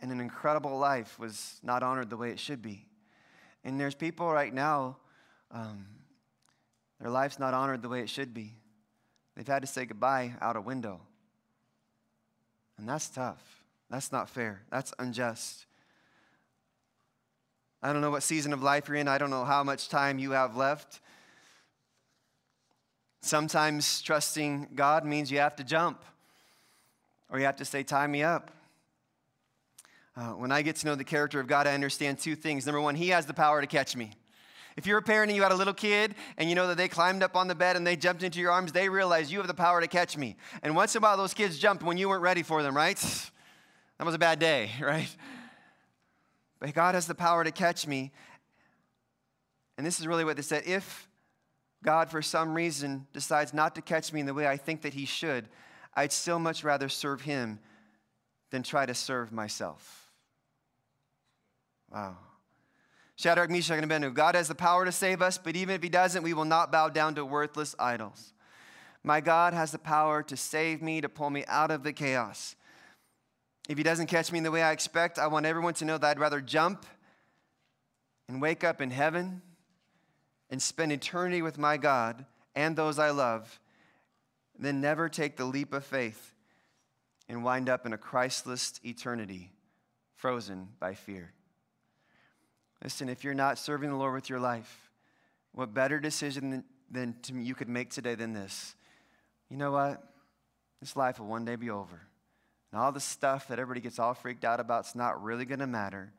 and 0.00 0.12
an 0.12 0.20
incredible 0.20 0.76
life 0.78 1.18
was 1.18 1.58
not 1.62 1.82
honored 1.82 2.10
the 2.10 2.18
way 2.18 2.30
it 2.30 2.38
should 2.38 2.60
be. 2.60 2.86
And 3.64 3.80
there's 3.80 3.94
people 3.94 4.30
right 4.30 4.52
now, 4.52 4.98
um, 5.50 5.86
their 7.00 7.10
life's 7.10 7.38
not 7.38 7.54
honored 7.54 7.80
the 7.80 7.88
way 7.88 8.00
it 8.00 8.10
should 8.10 8.34
be. 8.34 8.52
They've 9.38 9.46
had 9.46 9.62
to 9.62 9.68
say 9.68 9.86
goodbye 9.86 10.34
out 10.40 10.56
a 10.56 10.60
window. 10.60 10.98
And 12.76 12.88
that's 12.88 13.08
tough. 13.08 13.62
That's 13.88 14.10
not 14.10 14.28
fair. 14.28 14.62
That's 14.68 14.92
unjust. 14.98 15.66
I 17.80 17.92
don't 17.92 18.02
know 18.02 18.10
what 18.10 18.24
season 18.24 18.52
of 18.52 18.64
life 18.64 18.88
you're 18.88 18.96
in. 18.96 19.06
I 19.06 19.16
don't 19.16 19.30
know 19.30 19.44
how 19.44 19.62
much 19.62 19.90
time 19.90 20.18
you 20.18 20.32
have 20.32 20.56
left. 20.56 20.98
Sometimes 23.20 24.02
trusting 24.02 24.70
God 24.74 25.04
means 25.04 25.30
you 25.30 25.38
have 25.38 25.54
to 25.54 25.64
jump 25.64 26.02
or 27.30 27.38
you 27.38 27.44
have 27.44 27.56
to 27.58 27.64
say, 27.64 27.84
Tie 27.84 28.08
me 28.08 28.24
up. 28.24 28.50
Uh, 30.16 30.30
when 30.30 30.50
I 30.50 30.62
get 30.62 30.74
to 30.76 30.86
know 30.86 30.96
the 30.96 31.04
character 31.04 31.38
of 31.38 31.46
God, 31.46 31.68
I 31.68 31.74
understand 31.74 32.18
two 32.18 32.34
things. 32.34 32.66
Number 32.66 32.80
one, 32.80 32.96
He 32.96 33.10
has 33.10 33.24
the 33.24 33.34
power 33.34 33.60
to 33.60 33.68
catch 33.68 33.94
me. 33.94 34.10
If 34.78 34.86
you're 34.86 34.98
a 34.98 35.02
parent 35.02 35.28
and 35.30 35.36
you 35.36 35.42
had 35.42 35.50
a 35.50 35.56
little 35.56 35.74
kid 35.74 36.14
and 36.36 36.48
you 36.48 36.54
know 36.54 36.68
that 36.68 36.76
they 36.76 36.86
climbed 36.86 37.24
up 37.24 37.34
on 37.34 37.48
the 37.48 37.54
bed 37.56 37.74
and 37.74 37.84
they 37.84 37.96
jumped 37.96 38.22
into 38.22 38.38
your 38.38 38.52
arms, 38.52 38.70
they 38.70 38.88
realize 38.88 39.32
you 39.32 39.38
have 39.38 39.48
the 39.48 39.52
power 39.52 39.80
to 39.80 39.88
catch 39.88 40.16
me. 40.16 40.36
And 40.62 40.76
once 40.76 40.94
in 40.94 41.00
a 41.00 41.02
while, 41.02 41.16
those 41.16 41.34
kids 41.34 41.58
jumped 41.58 41.82
when 41.82 41.98
you 41.98 42.08
weren't 42.08 42.22
ready 42.22 42.44
for 42.44 42.62
them, 42.62 42.76
right? 42.76 42.96
That 43.98 44.04
was 44.04 44.14
a 44.14 44.18
bad 44.18 44.38
day, 44.38 44.70
right? 44.80 45.08
But 46.60 46.72
God 46.72 46.94
has 46.94 47.08
the 47.08 47.16
power 47.16 47.42
to 47.42 47.50
catch 47.50 47.88
me. 47.88 48.12
And 49.76 49.84
this 49.84 49.98
is 49.98 50.06
really 50.06 50.24
what 50.24 50.36
they 50.36 50.42
said. 50.42 50.62
If 50.64 51.08
God, 51.82 52.08
for 52.08 52.22
some 52.22 52.54
reason, 52.54 53.08
decides 53.12 53.52
not 53.52 53.74
to 53.74 53.82
catch 53.82 54.12
me 54.12 54.20
in 54.20 54.26
the 54.26 54.34
way 54.34 54.46
I 54.46 54.56
think 54.56 54.82
that 54.82 54.94
He 54.94 55.04
should, 55.04 55.48
I'd 55.96 56.12
still 56.12 56.38
much 56.38 56.62
rather 56.62 56.88
serve 56.88 57.22
Him 57.22 57.58
than 58.52 58.62
try 58.62 58.86
to 58.86 58.94
serve 58.94 59.32
myself. 59.32 60.12
Wow. 61.90 62.18
Shadrach, 63.18 63.50
Meshach, 63.50 63.74
and 63.74 63.84
Abednego. 63.84 64.14
God 64.14 64.36
has 64.36 64.46
the 64.46 64.54
power 64.54 64.84
to 64.84 64.92
save 64.92 65.20
us, 65.20 65.38
but 65.38 65.56
even 65.56 65.74
if 65.74 65.82
He 65.82 65.88
doesn't, 65.88 66.22
we 66.22 66.34
will 66.34 66.44
not 66.44 66.70
bow 66.70 66.88
down 66.88 67.16
to 67.16 67.24
worthless 67.24 67.74
idols. 67.76 68.32
My 69.02 69.20
God 69.20 69.54
has 69.54 69.72
the 69.72 69.78
power 69.78 70.22
to 70.22 70.36
save 70.36 70.82
me, 70.82 71.00
to 71.00 71.08
pull 71.08 71.28
me 71.28 71.44
out 71.48 71.72
of 71.72 71.82
the 71.82 71.92
chaos. 71.92 72.54
If 73.68 73.76
he 73.76 73.84
doesn't 73.84 74.06
catch 74.06 74.30
me 74.30 74.38
in 74.38 74.44
the 74.44 74.50
way 74.50 74.62
I 74.62 74.72
expect, 74.72 75.18
I 75.18 75.26
want 75.26 75.46
everyone 75.46 75.74
to 75.74 75.84
know 75.84 75.98
that 75.98 76.06
I'd 76.06 76.18
rather 76.18 76.40
jump 76.40 76.86
and 78.28 78.40
wake 78.40 78.64
up 78.64 78.80
in 78.80 78.90
heaven 78.90 79.42
and 80.48 80.62
spend 80.62 80.92
eternity 80.92 81.42
with 81.42 81.58
my 81.58 81.76
God 81.76 82.24
and 82.54 82.76
those 82.76 82.98
I 82.98 83.10
love 83.10 83.60
than 84.58 84.80
never 84.80 85.08
take 85.08 85.36
the 85.36 85.44
leap 85.44 85.72
of 85.72 85.84
faith 85.84 86.34
and 87.28 87.44
wind 87.44 87.68
up 87.68 87.84
in 87.84 87.92
a 87.92 87.98
Christless 87.98 88.80
eternity 88.84 89.52
frozen 90.16 90.68
by 90.80 90.94
fear. 90.94 91.32
Listen, 92.82 93.08
if 93.08 93.24
you're 93.24 93.34
not 93.34 93.58
serving 93.58 93.90
the 93.90 93.96
Lord 93.96 94.14
with 94.14 94.30
your 94.30 94.40
life, 94.40 94.90
what 95.52 95.74
better 95.74 95.98
decision 95.98 96.50
than, 96.50 96.64
than 96.90 97.16
to, 97.22 97.34
you 97.34 97.54
could 97.54 97.68
make 97.68 97.90
today 97.90 98.14
than 98.14 98.32
this? 98.32 98.74
You 99.50 99.56
know 99.56 99.72
what? 99.72 100.02
This 100.80 100.96
life 100.96 101.18
will 101.18 101.26
one 101.26 101.44
day 101.44 101.56
be 101.56 101.70
over. 101.70 102.00
And 102.70 102.80
all 102.80 102.92
the 102.92 103.00
stuff 103.00 103.48
that 103.48 103.58
everybody 103.58 103.80
gets 103.80 103.98
all 103.98 104.14
freaked 104.14 104.44
out 104.44 104.60
about 104.60 104.86
is 104.86 104.94
not 104.94 105.22
really 105.22 105.44
going 105.44 105.58
to 105.60 105.66
matter. 105.66 106.12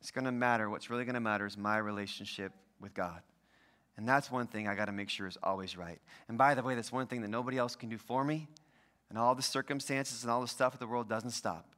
It's 0.00 0.10
going 0.10 0.26
to 0.26 0.32
matter. 0.32 0.70
What's 0.70 0.90
really 0.90 1.04
going 1.04 1.14
to 1.14 1.20
matter 1.20 1.46
is 1.46 1.56
my 1.56 1.78
relationship 1.78 2.52
with 2.80 2.94
God. 2.94 3.22
And 3.96 4.06
that's 4.06 4.30
one 4.30 4.46
thing 4.46 4.68
I 4.68 4.74
got 4.74 4.84
to 4.84 4.92
make 4.92 5.08
sure 5.08 5.26
is 5.26 5.38
always 5.42 5.76
right. 5.76 5.98
And 6.28 6.36
by 6.36 6.54
the 6.54 6.62
way, 6.62 6.74
that's 6.74 6.92
one 6.92 7.06
thing 7.06 7.22
that 7.22 7.28
nobody 7.28 7.56
else 7.56 7.74
can 7.74 7.88
do 7.88 7.98
for 7.98 8.22
me. 8.22 8.46
And 9.08 9.18
all 9.18 9.34
the 9.34 9.42
circumstances 9.42 10.22
and 10.22 10.30
all 10.30 10.42
the 10.42 10.48
stuff 10.48 10.74
of 10.74 10.80
the 10.80 10.86
world 10.86 11.08
doesn't 11.08 11.30
stop. 11.30 11.74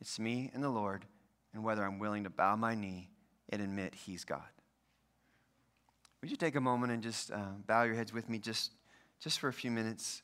It's 0.00 0.18
me 0.18 0.50
and 0.52 0.62
the 0.62 0.68
Lord, 0.68 1.06
and 1.54 1.64
whether 1.64 1.82
I'm 1.82 1.98
willing 1.98 2.24
to 2.24 2.30
bow 2.30 2.56
my 2.56 2.74
knee 2.74 3.08
and 3.54 3.70
admit 3.70 3.94
He's 3.94 4.24
God. 4.24 4.42
Would 6.20 6.30
you 6.30 6.36
take 6.36 6.56
a 6.56 6.60
moment 6.60 6.92
and 6.92 7.02
just 7.02 7.30
uh, 7.30 7.38
bow 7.66 7.82
your 7.82 7.94
heads 7.94 8.12
with 8.12 8.28
me 8.28 8.38
just, 8.38 8.72
just 9.20 9.38
for 9.38 9.48
a 9.48 9.52
few 9.52 9.70
minutes? 9.70 10.22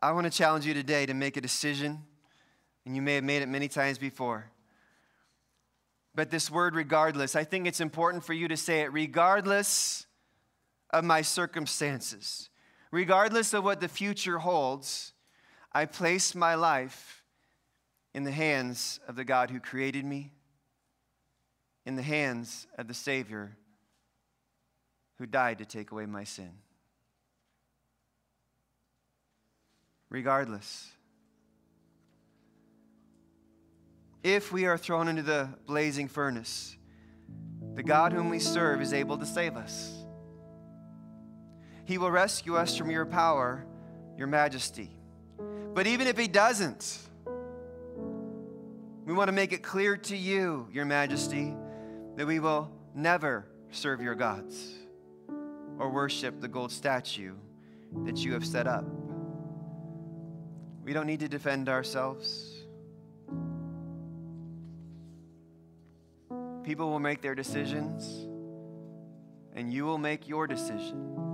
I 0.00 0.12
want 0.12 0.24
to 0.24 0.30
challenge 0.30 0.64
you 0.66 0.72
today 0.72 1.04
to 1.06 1.14
make 1.14 1.36
a 1.36 1.40
decision, 1.40 2.02
and 2.84 2.96
you 2.96 3.02
may 3.02 3.16
have 3.16 3.24
made 3.24 3.42
it 3.42 3.48
many 3.48 3.68
times 3.68 3.98
before. 3.98 4.50
But 6.14 6.30
this 6.30 6.50
word, 6.50 6.74
regardless, 6.74 7.36
I 7.36 7.44
think 7.44 7.66
it's 7.66 7.80
important 7.80 8.24
for 8.24 8.32
you 8.32 8.48
to 8.48 8.56
say 8.56 8.80
it 8.80 8.92
regardless 8.92 10.06
of 10.90 11.04
my 11.04 11.22
circumstances, 11.22 12.48
regardless 12.90 13.52
of 13.52 13.64
what 13.64 13.80
the 13.80 13.88
future 13.88 14.38
holds, 14.38 15.12
I 15.72 15.84
place 15.84 16.34
my 16.34 16.54
life 16.54 17.15
in 18.16 18.24
the 18.24 18.32
hands 18.32 18.98
of 19.06 19.14
the 19.14 19.24
God 19.24 19.50
who 19.50 19.60
created 19.60 20.04
me, 20.04 20.32
in 21.84 21.94
the 21.94 22.02
hands 22.02 22.66
of 22.76 22.88
the 22.88 22.94
Savior 22.94 23.56
who 25.18 25.26
died 25.26 25.58
to 25.58 25.64
take 25.64 25.92
away 25.92 26.06
my 26.06 26.24
sin. 26.24 26.50
regardless. 30.10 30.90
If 34.22 34.52
we 34.52 34.66
are 34.66 34.78
thrown 34.78 35.08
into 35.08 35.22
the 35.22 35.48
blazing 35.66 36.08
furnace, 36.08 36.76
the 37.74 37.82
God 37.82 38.12
whom 38.12 38.28
we 38.28 38.38
serve 38.38 38.80
is 38.80 38.92
able 38.92 39.18
to 39.18 39.26
save 39.26 39.56
us. 39.56 39.92
He 41.84 41.98
will 41.98 42.10
rescue 42.10 42.56
us 42.56 42.76
from 42.76 42.90
your 42.90 43.06
power, 43.06 43.64
your 44.16 44.26
majesty. 44.26 44.90
But 45.74 45.86
even 45.86 46.06
if 46.06 46.18
He 46.18 46.26
doesn't, 46.26 46.98
we 49.06 49.12
want 49.12 49.28
to 49.28 49.32
make 49.32 49.52
it 49.52 49.62
clear 49.62 49.96
to 49.96 50.16
you, 50.16 50.66
your 50.72 50.84
majesty, 50.84 51.54
that 52.16 52.26
we 52.26 52.40
will 52.40 52.72
never 52.92 53.46
serve 53.70 54.02
your 54.02 54.16
gods 54.16 54.74
or 55.78 55.90
worship 55.90 56.40
the 56.40 56.48
gold 56.48 56.72
statue 56.72 57.34
that 58.04 58.18
you 58.18 58.32
have 58.32 58.44
set 58.44 58.66
up. 58.66 58.84
We 60.82 60.92
don't 60.92 61.06
need 61.06 61.20
to 61.20 61.28
defend 61.28 61.68
ourselves. 61.68 62.52
People 66.64 66.90
will 66.90 66.98
make 66.98 67.22
their 67.22 67.36
decisions, 67.36 68.26
and 69.54 69.72
you 69.72 69.84
will 69.84 69.98
make 69.98 70.26
your 70.26 70.48
decision. 70.48 71.25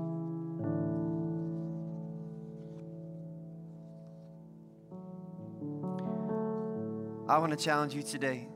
I 7.33 7.39
want 7.39 7.59
to 7.59 7.64
challenge 7.64 7.95
you 7.95 8.03
today. 8.03 8.47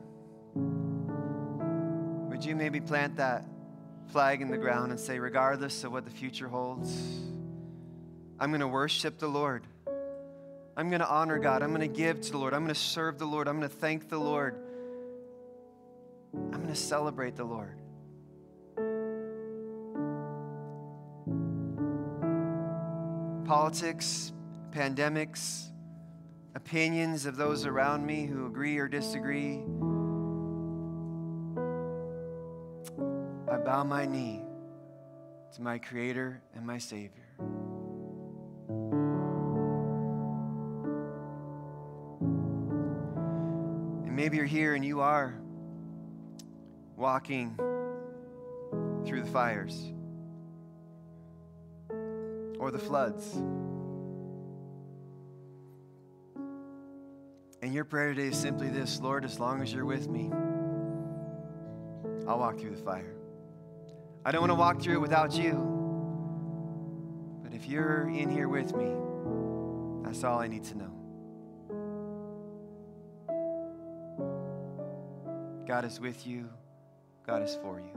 Would 2.29 2.45
you 2.45 2.55
maybe 2.55 2.79
plant 2.79 3.15
that 3.15 3.43
flag 4.11 4.43
in 4.43 4.51
the 4.51 4.57
ground 4.59 4.91
and 4.91 4.99
say, 4.99 5.17
regardless 5.17 5.83
of 5.83 5.91
what 5.91 6.05
the 6.05 6.11
future 6.11 6.47
holds, 6.47 6.95
I'm 8.39 8.51
going 8.51 8.61
to 8.61 8.67
worship 8.67 9.17
the 9.17 9.29
Lord. 9.29 9.65
I'm 10.75 10.89
going 10.89 10.99
to 10.99 11.09
honor 11.09 11.39
God. 11.39 11.63
I'm 11.63 11.73
going 11.73 11.81
to 11.81 11.87
give 11.87 12.21
to 12.21 12.31
the 12.31 12.37
Lord. 12.37 12.53
I'm 12.53 12.61
going 12.61 12.75
to 12.75 12.79
serve 12.79 13.17
the 13.17 13.25
Lord. 13.25 13.47
I'm 13.47 13.57
going 13.57 13.67
to 13.67 13.75
thank 13.75 14.09
the 14.09 14.19
Lord. 14.19 14.59
I'm 16.35 16.51
going 16.51 16.67
to 16.67 16.75
celebrate 16.75 17.35
the 17.35 17.45
Lord. 17.45 17.79
Politics, 23.47 24.33
pandemics, 24.69 25.71
opinions 26.57 27.27
of 27.27 27.37
those 27.37 27.67
around 27.67 28.03
me 28.03 28.25
who 28.25 28.47
agree 28.47 28.79
or 28.79 28.87
disagree. 28.87 29.61
I 33.47 33.57
bow 33.57 33.83
my 33.83 34.07
knee 34.07 34.41
to 35.53 35.61
my 35.61 35.77
Creator 35.77 36.41
and 36.55 36.65
my 36.65 36.79
Savior. 36.79 37.27
And 44.05 44.15
maybe 44.15 44.37
you're 44.37 44.47
here 44.47 44.73
and 44.73 44.83
you 44.83 45.01
are 45.01 45.39
walking 46.95 47.55
through 49.05 49.21
the 49.21 49.29
fires 49.31 49.93
or 52.57 52.71
the 52.71 52.79
floods. 52.79 53.37
And 57.61 57.73
your 57.73 57.85
prayer 57.85 58.13
today 58.13 58.27
is 58.27 58.37
simply 58.37 58.69
this 58.69 58.99
Lord, 59.01 59.25
as 59.25 59.39
long 59.39 59.63
as 59.63 59.73
you're 59.73 59.85
with 59.85 60.07
me, 60.07 60.29
I'll 62.27 62.37
walk 62.37 62.59
through 62.59 62.75
the 62.75 62.83
fire. 62.83 63.15
I 64.23 64.31
don't 64.31 64.41
want 64.41 64.51
to 64.51 64.55
walk 64.55 64.81
through 64.81 64.95
it 64.95 65.01
without 65.01 65.33
you. 65.33 65.53
But 67.41 67.53
if 67.53 67.67
you're 67.67 68.09
in 68.09 68.29
here 68.29 68.47
with 68.47 68.75
me, 68.75 68.93
that's 70.03 70.23
all 70.23 70.39
I 70.39 70.47
need 70.47 70.65
to 70.65 70.77
know. 70.77 70.93
God 75.67 75.83
is 75.83 75.99
with 75.99 76.27
you, 76.27 76.49
God 77.25 77.41
is 77.41 77.57
for 77.61 77.79
you. 77.79 77.91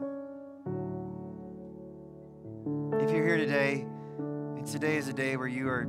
If 2.98 3.10
you're 3.10 3.26
here 3.26 3.36
today, 3.36 3.86
and 4.56 4.66
today 4.66 4.96
is 4.96 5.08
a 5.08 5.12
day 5.12 5.36
where 5.36 5.48
you 5.48 5.68
are 5.68 5.86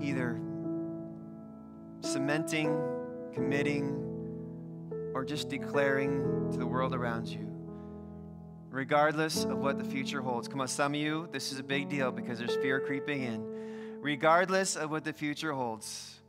either 0.00 0.40
cementing, 2.08 2.76
committing, 3.32 3.94
or 5.14 5.24
just 5.24 5.48
declaring 5.48 6.50
to 6.52 6.58
the 6.58 6.66
world 6.66 6.94
around 6.94 7.28
you, 7.28 7.46
regardless 8.70 9.44
of 9.44 9.58
what 9.58 9.78
the 9.78 9.84
future 9.84 10.20
holds. 10.20 10.48
Come 10.48 10.60
on, 10.60 10.68
some 10.68 10.94
of 10.94 11.00
you, 11.00 11.28
this 11.32 11.52
is 11.52 11.58
a 11.58 11.62
big 11.62 11.88
deal 11.88 12.10
because 12.10 12.38
there's 12.38 12.56
fear 12.56 12.80
creeping 12.80 13.22
in. 13.22 13.44
Regardless 14.00 14.76
of 14.76 14.90
what 14.90 15.04
the 15.04 15.12
future 15.12 15.52
holds, 15.52 16.20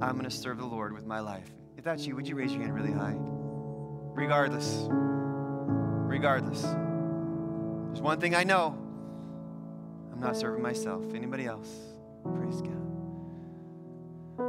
I'm 0.00 0.12
going 0.12 0.24
to 0.24 0.30
serve 0.30 0.58
the 0.58 0.66
Lord 0.66 0.92
with 0.92 1.06
my 1.06 1.20
life. 1.20 1.48
If 1.76 1.84
that's 1.84 2.06
you, 2.06 2.16
would 2.16 2.26
you 2.26 2.34
raise 2.34 2.52
your 2.52 2.62
hand 2.62 2.74
really 2.74 2.92
high? 2.92 3.16
Regardless. 3.16 4.86
Regardless. 4.88 6.62
There's 6.62 8.02
one 8.02 8.20
thing 8.20 8.34
I 8.34 8.42
know 8.44 8.76
I'm 10.12 10.20
not 10.20 10.36
serving 10.36 10.62
myself. 10.62 11.04
Anybody 11.14 11.46
else? 11.46 11.70
Praise 12.24 12.60
God. 12.60 12.87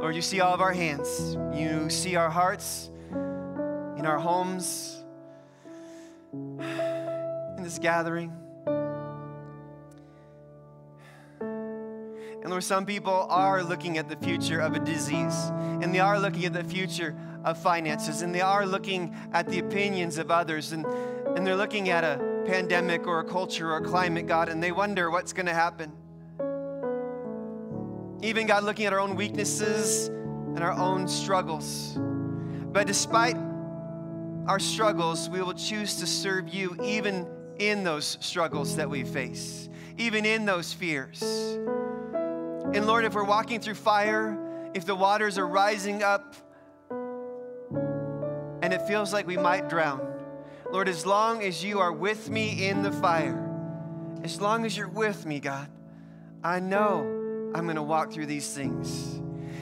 Lord, 0.00 0.16
you 0.16 0.22
see 0.22 0.40
all 0.40 0.54
of 0.54 0.62
our 0.62 0.72
hands. 0.72 1.36
You 1.52 1.90
see 1.90 2.16
our 2.16 2.30
hearts 2.30 2.88
in 3.12 4.06
our 4.06 4.18
homes, 4.18 5.04
in 6.32 7.62
this 7.62 7.78
gathering. 7.78 8.32
And 12.40 12.48
Lord, 12.48 12.64
some 12.64 12.86
people 12.86 13.26
are 13.28 13.62
looking 13.62 13.98
at 13.98 14.08
the 14.08 14.16
future 14.16 14.58
of 14.58 14.74
a 14.74 14.78
disease, 14.78 15.50
and 15.82 15.94
they 15.94 16.00
are 16.00 16.18
looking 16.18 16.46
at 16.46 16.54
the 16.54 16.64
future 16.64 17.14
of 17.44 17.58
finances, 17.58 18.22
and 18.22 18.34
they 18.34 18.40
are 18.40 18.64
looking 18.64 19.14
at 19.34 19.50
the 19.50 19.58
opinions 19.58 20.16
of 20.16 20.30
others, 20.30 20.72
and, 20.72 20.86
and 21.36 21.46
they're 21.46 21.56
looking 21.56 21.90
at 21.90 22.04
a 22.04 22.42
pandemic 22.46 23.06
or 23.06 23.20
a 23.20 23.24
culture 23.24 23.70
or 23.70 23.76
a 23.76 23.84
climate, 23.84 24.26
God, 24.26 24.48
and 24.48 24.62
they 24.62 24.72
wonder 24.72 25.10
what's 25.10 25.34
going 25.34 25.44
to 25.44 25.52
happen. 25.52 25.92
Even, 28.22 28.46
God, 28.46 28.64
looking 28.64 28.84
at 28.84 28.92
our 28.92 29.00
own 29.00 29.16
weaknesses 29.16 30.08
and 30.08 30.60
our 30.60 30.72
own 30.72 31.08
struggles. 31.08 31.96
But 31.96 32.86
despite 32.86 33.36
our 34.46 34.58
struggles, 34.58 35.28
we 35.30 35.40
will 35.42 35.54
choose 35.54 35.96
to 35.96 36.06
serve 36.06 36.52
you 36.52 36.76
even 36.82 37.26
in 37.58 37.82
those 37.82 38.18
struggles 38.20 38.76
that 38.76 38.88
we 38.88 39.04
face, 39.04 39.68
even 39.96 40.24
in 40.24 40.44
those 40.44 40.72
fears. 40.72 41.22
And 41.22 42.86
Lord, 42.86 43.04
if 43.04 43.14
we're 43.14 43.24
walking 43.24 43.60
through 43.60 43.74
fire, 43.74 44.38
if 44.74 44.84
the 44.84 44.94
waters 44.94 45.38
are 45.38 45.46
rising 45.46 46.02
up 46.02 46.34
and 46.90 48.72
it 48.72 48.86
feels 48.86 49.12
like 49.12 49.26
we 49.26 49.36
might 49.36 49.68
drown, 49.68 50.06
Lord, 50.70 50.88
as 50.88 51.04
long 51.04 51.42
as 51.42 51.64
you 51.64 51.80
are 51.80 51.92
with 51.92 52.30
me 52.30 52.68
in 52.68 52.82
the 52.82 52.92
fire, 52.92 53.46
as 54.22 54.40
long 54.40 54.64
as 54.64 54.76
you're 54.76 54.88
with 54.88 55.26
me, 55.26 55.40
God, 55.40 55.68
I 56.44 56.60
know 56.60 57.19
I'm 57.54 57.64
going 57.64 57.76
to 57.76 57.82
walk 57.82 58.12
through 58.12 58.26
these 58.26 58.52
things. 58.52 59.20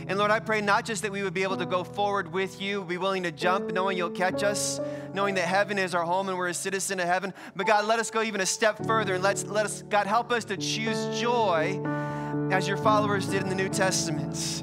And 0.09 0.18
Lord, 0.18 0.30
I 0.30 0.41
pray 0.41 0.62
not 0.62 0.86
just 0.86 1.03
that 1.03 1.12
we 1.12 1.22
would 1.22 1.34
be 1.34 1.43
able 1.43 1.59
to 1.59 1.66
go 1.66 1.84
forward 1.84 2.32
with 2.32 2.62
you, 2.62 2.82
be 2.82 2.97
willing 2.97 3.24
to 3.24 3.30
jump, 3.30 3.72
knowing 3.72 3.99
you'll 3.99 4.09
catch 4.09 4.43
us, 4.43 4.80
knowing 5.12 5.34
that 5.34 5.47
heaven 5.47 5.78
is 5.78 5.95
our 5.95 6.03
home 6.03 6.30
and 6.30 6.39
we're 6.39 6.49
a 6.49 6.55
citizen 6.55 6.99
of 6.99 7.07
heaven, 7.07 7.34
but 7.55 7.66
God, 7.66 7.84
let 7.84 7.99
us 7.99 8.11
go 8.11 8.22
even 8.22 8.41
a 8.41 8.47
step 8.47 8.86
further 8.86 9.14
and 9.14 9.22
let's, 9.22 9.45
let 9.45 9.66
us, 9.66 9.82
God, 9.82 10.07
help 10.07 10.32
us 10.32 10.47
to 10.47 10.57
choose 10.57 11.20
joy 11.20 11.78
as 12.51 12.66
your 12.66 12.78
followers 12.78 13.26
did 13.26 13.43
in 13.43 13.51
the 13.51 13.55
New 13.55 13.68
Testament. 13.68 14.62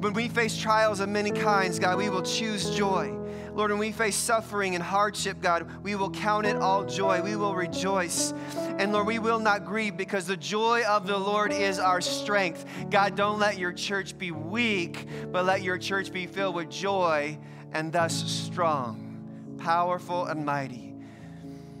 When 0.00 0.12
we 0.12 0.28
face 0.28 0.58
trials 0.58 1.00
of 1.00 1.08
many 1.08 1.30
kinds, 1.30 1.78
God, 1.78 1.96
we 1.96 2.10
will 2.10 2.22
choose 2.22 2.68
joy. 2.76 3.19
Lord, 3.54 3.70
when 3.70 3.80
we 3.80 3.92
face 3.92 4.16
suffering 4.16 4.74
and 4.74 4.82
hardship, 4.82 5.40
God, 5.40 5.66
we 5.82 5.94
will 5.94 6.10
count 6.10 6.46
it 6.46 6.56
all 6.56 6.84
joy. 6.84 7.20
We 7.22 7.36
will 7.36 7.54
rejoice. 7.54 8.32
And 8.78 8.92
Lord, 8.92 9.06
we 9.06 9.18
will 9.18 9.38
not 9.38 9.64
grieve 9.64 9.96
because 9.96 10.26
the 10.26 10.36
joy 10.36 10.84
of 10.84 11.06
the 11.06 11.18
Lord 11.18 11.52
is 11.52 11.78
our 11.78 12.00
strength. 12.00 12.64
God, 12.90 13.16
don't 13.16 13.38
let 13.38 13.58
your 13.58 13.72
church 13.72 14.16
be 14.16 14.30
weak, 14.30 15.06
but 15.32 15.44
let 15.44 15.62
your 15.62 15.78
church 15.78 16.12
be 16.12 16.26
filled 16.26 16.54
with 16.54 16.70
joy 16.70 17.38
and 17.72 17.92
thus 17.92 18.14
strong, 18.14 19.56
powerful, 19.58 20.26
and 20.26 20.44
mighty. 20.44 20.94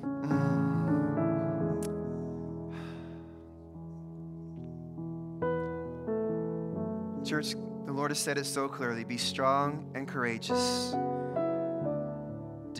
Mm. 0.02 0.60
Church, 7.24 7.54
the 7.86 7.92
Lord 7.92 8.10
has 8.10 8.18
said 8.18 8.38
it 8.38 8.46
so 8.46 8.66
clearly 8.68 9.04
be 9.04 9.16
strong 9.16 9.84
and 9.94 10.08
courageous. 10.08 10.94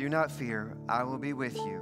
Do 0.01 0.09
not 0.09 0.33
fear, 0.33 0.79
I 0.89 1.05
will 1.05 1.19
be 1.19 1.35
with 1.35 1.59
you 1.59 1.81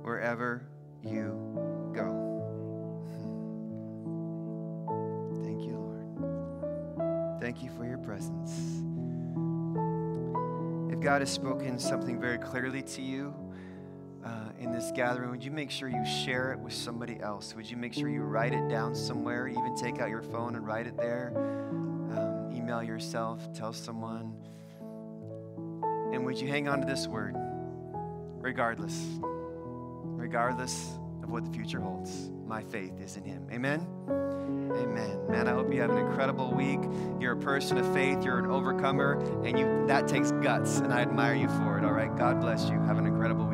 wherever 0.00 0.66
you 1.02 1.92
go. 1.92 2.02
Thank 5.44 5.64
you, 5.64 5.76
Lord. 5.76 7.42
Thank 7.42 7.62
you 7.62 7.68
for 7.76 7.84
your 7.84 7.98
presence. 7.98 8.82
If 10.90 10.98
God 11.00 11.20
has 11.20 11.30
spoken 11.30 11.78
something 11.78 12.18
very 12.18 12.38
clearly 12.38 12.80
to 12.80 13.02
you 13.02 13.34
uh, 14.24 14.48
in 14.58 14.72
this 14.72 14.92
gathering, 14.94 15.30
would 15.30 15.44
you 15.44 15.50
make 15.50 15.70
sure 15.70 15.90
you 15.90 16.06
share 16.06 16.52
it 16.52 16.58
with 16.58 16.72
somebody 16.72 17.20
else? 17.20 17.54
Would 17.54 17.70
you 17.70 17.76
make 17.76 17.92
sure 17.92 18.08
you 18.08 18.22
write 18.22 18.54
it 18.54 18.70
down 18.70 18.94
somewhere? 18.94 19.46
Even 19.46 19.76
take 19.76 20.00
out 20.00 20.08
your 20.08 20.22
phone 20.22 20.56
and 20.56 20.66
write 20.66 20.86
it 20.86 20.96
there. 20.96 21.34
Um, 21.36 22.50
email 22.50 22.82
yourself, 22.82 23.52
tell 23.52 23.74
someone. 23.74 24.38
And 26.12 26.24
would 26.26 26.38
you 26.38 26.48
hang 26.48 26.68
on 26.68 26.80
to 26.80 26.86
this 26.86 27.06
word, 27.06 27.34
regardless? 28.38 29.06
Regardless 29.22 30.98
of 31.22 31.30
what 31.30 31.44
the 31.44 31.50
future 31.50 31.80
holds, 31.80 32.30
my 32.46 32.62
faith 32.62 33.00
is 33.00 33.16
in 33.16 33.24
Him. 33.24 33.46
Amen? 33.50 33.86
Amen. 34.08 35.26
Man, 35.28 35.48
I 35.48 35.52
hope 35.52 35.72
you 35.72 35.80
have 35.80 35.90
an 35.90 35.98
incredible 35.98 36.52
week. 36.52 36.80
You're 37.18 37.32
a 37.32 37.36
person 37.36 37.78
of 37.78 37.92
faith, 37.94 38.24
you're 38.24 38.38
an 38.38 38.50
overcomer, 38.50 39.14
and 39.44 39.58
you 39.58 39.84
that 39.86 40.06
takes 40.06 40.32
guts, 40.32 40.78
and 40.78 40.92
I 40.92 41.00
admire 41.00 41.34
you 41.34 41.48
for 41.48 41.78
it. 41.78 41.84
All 41.84 41.92
right? 41.92 42.14
God 42.16 42.40
bless 42.40 42.68
you. 42.68 42.78
Have 42.82 42.98
an 42.98 43.06
incredible 43.06 43.46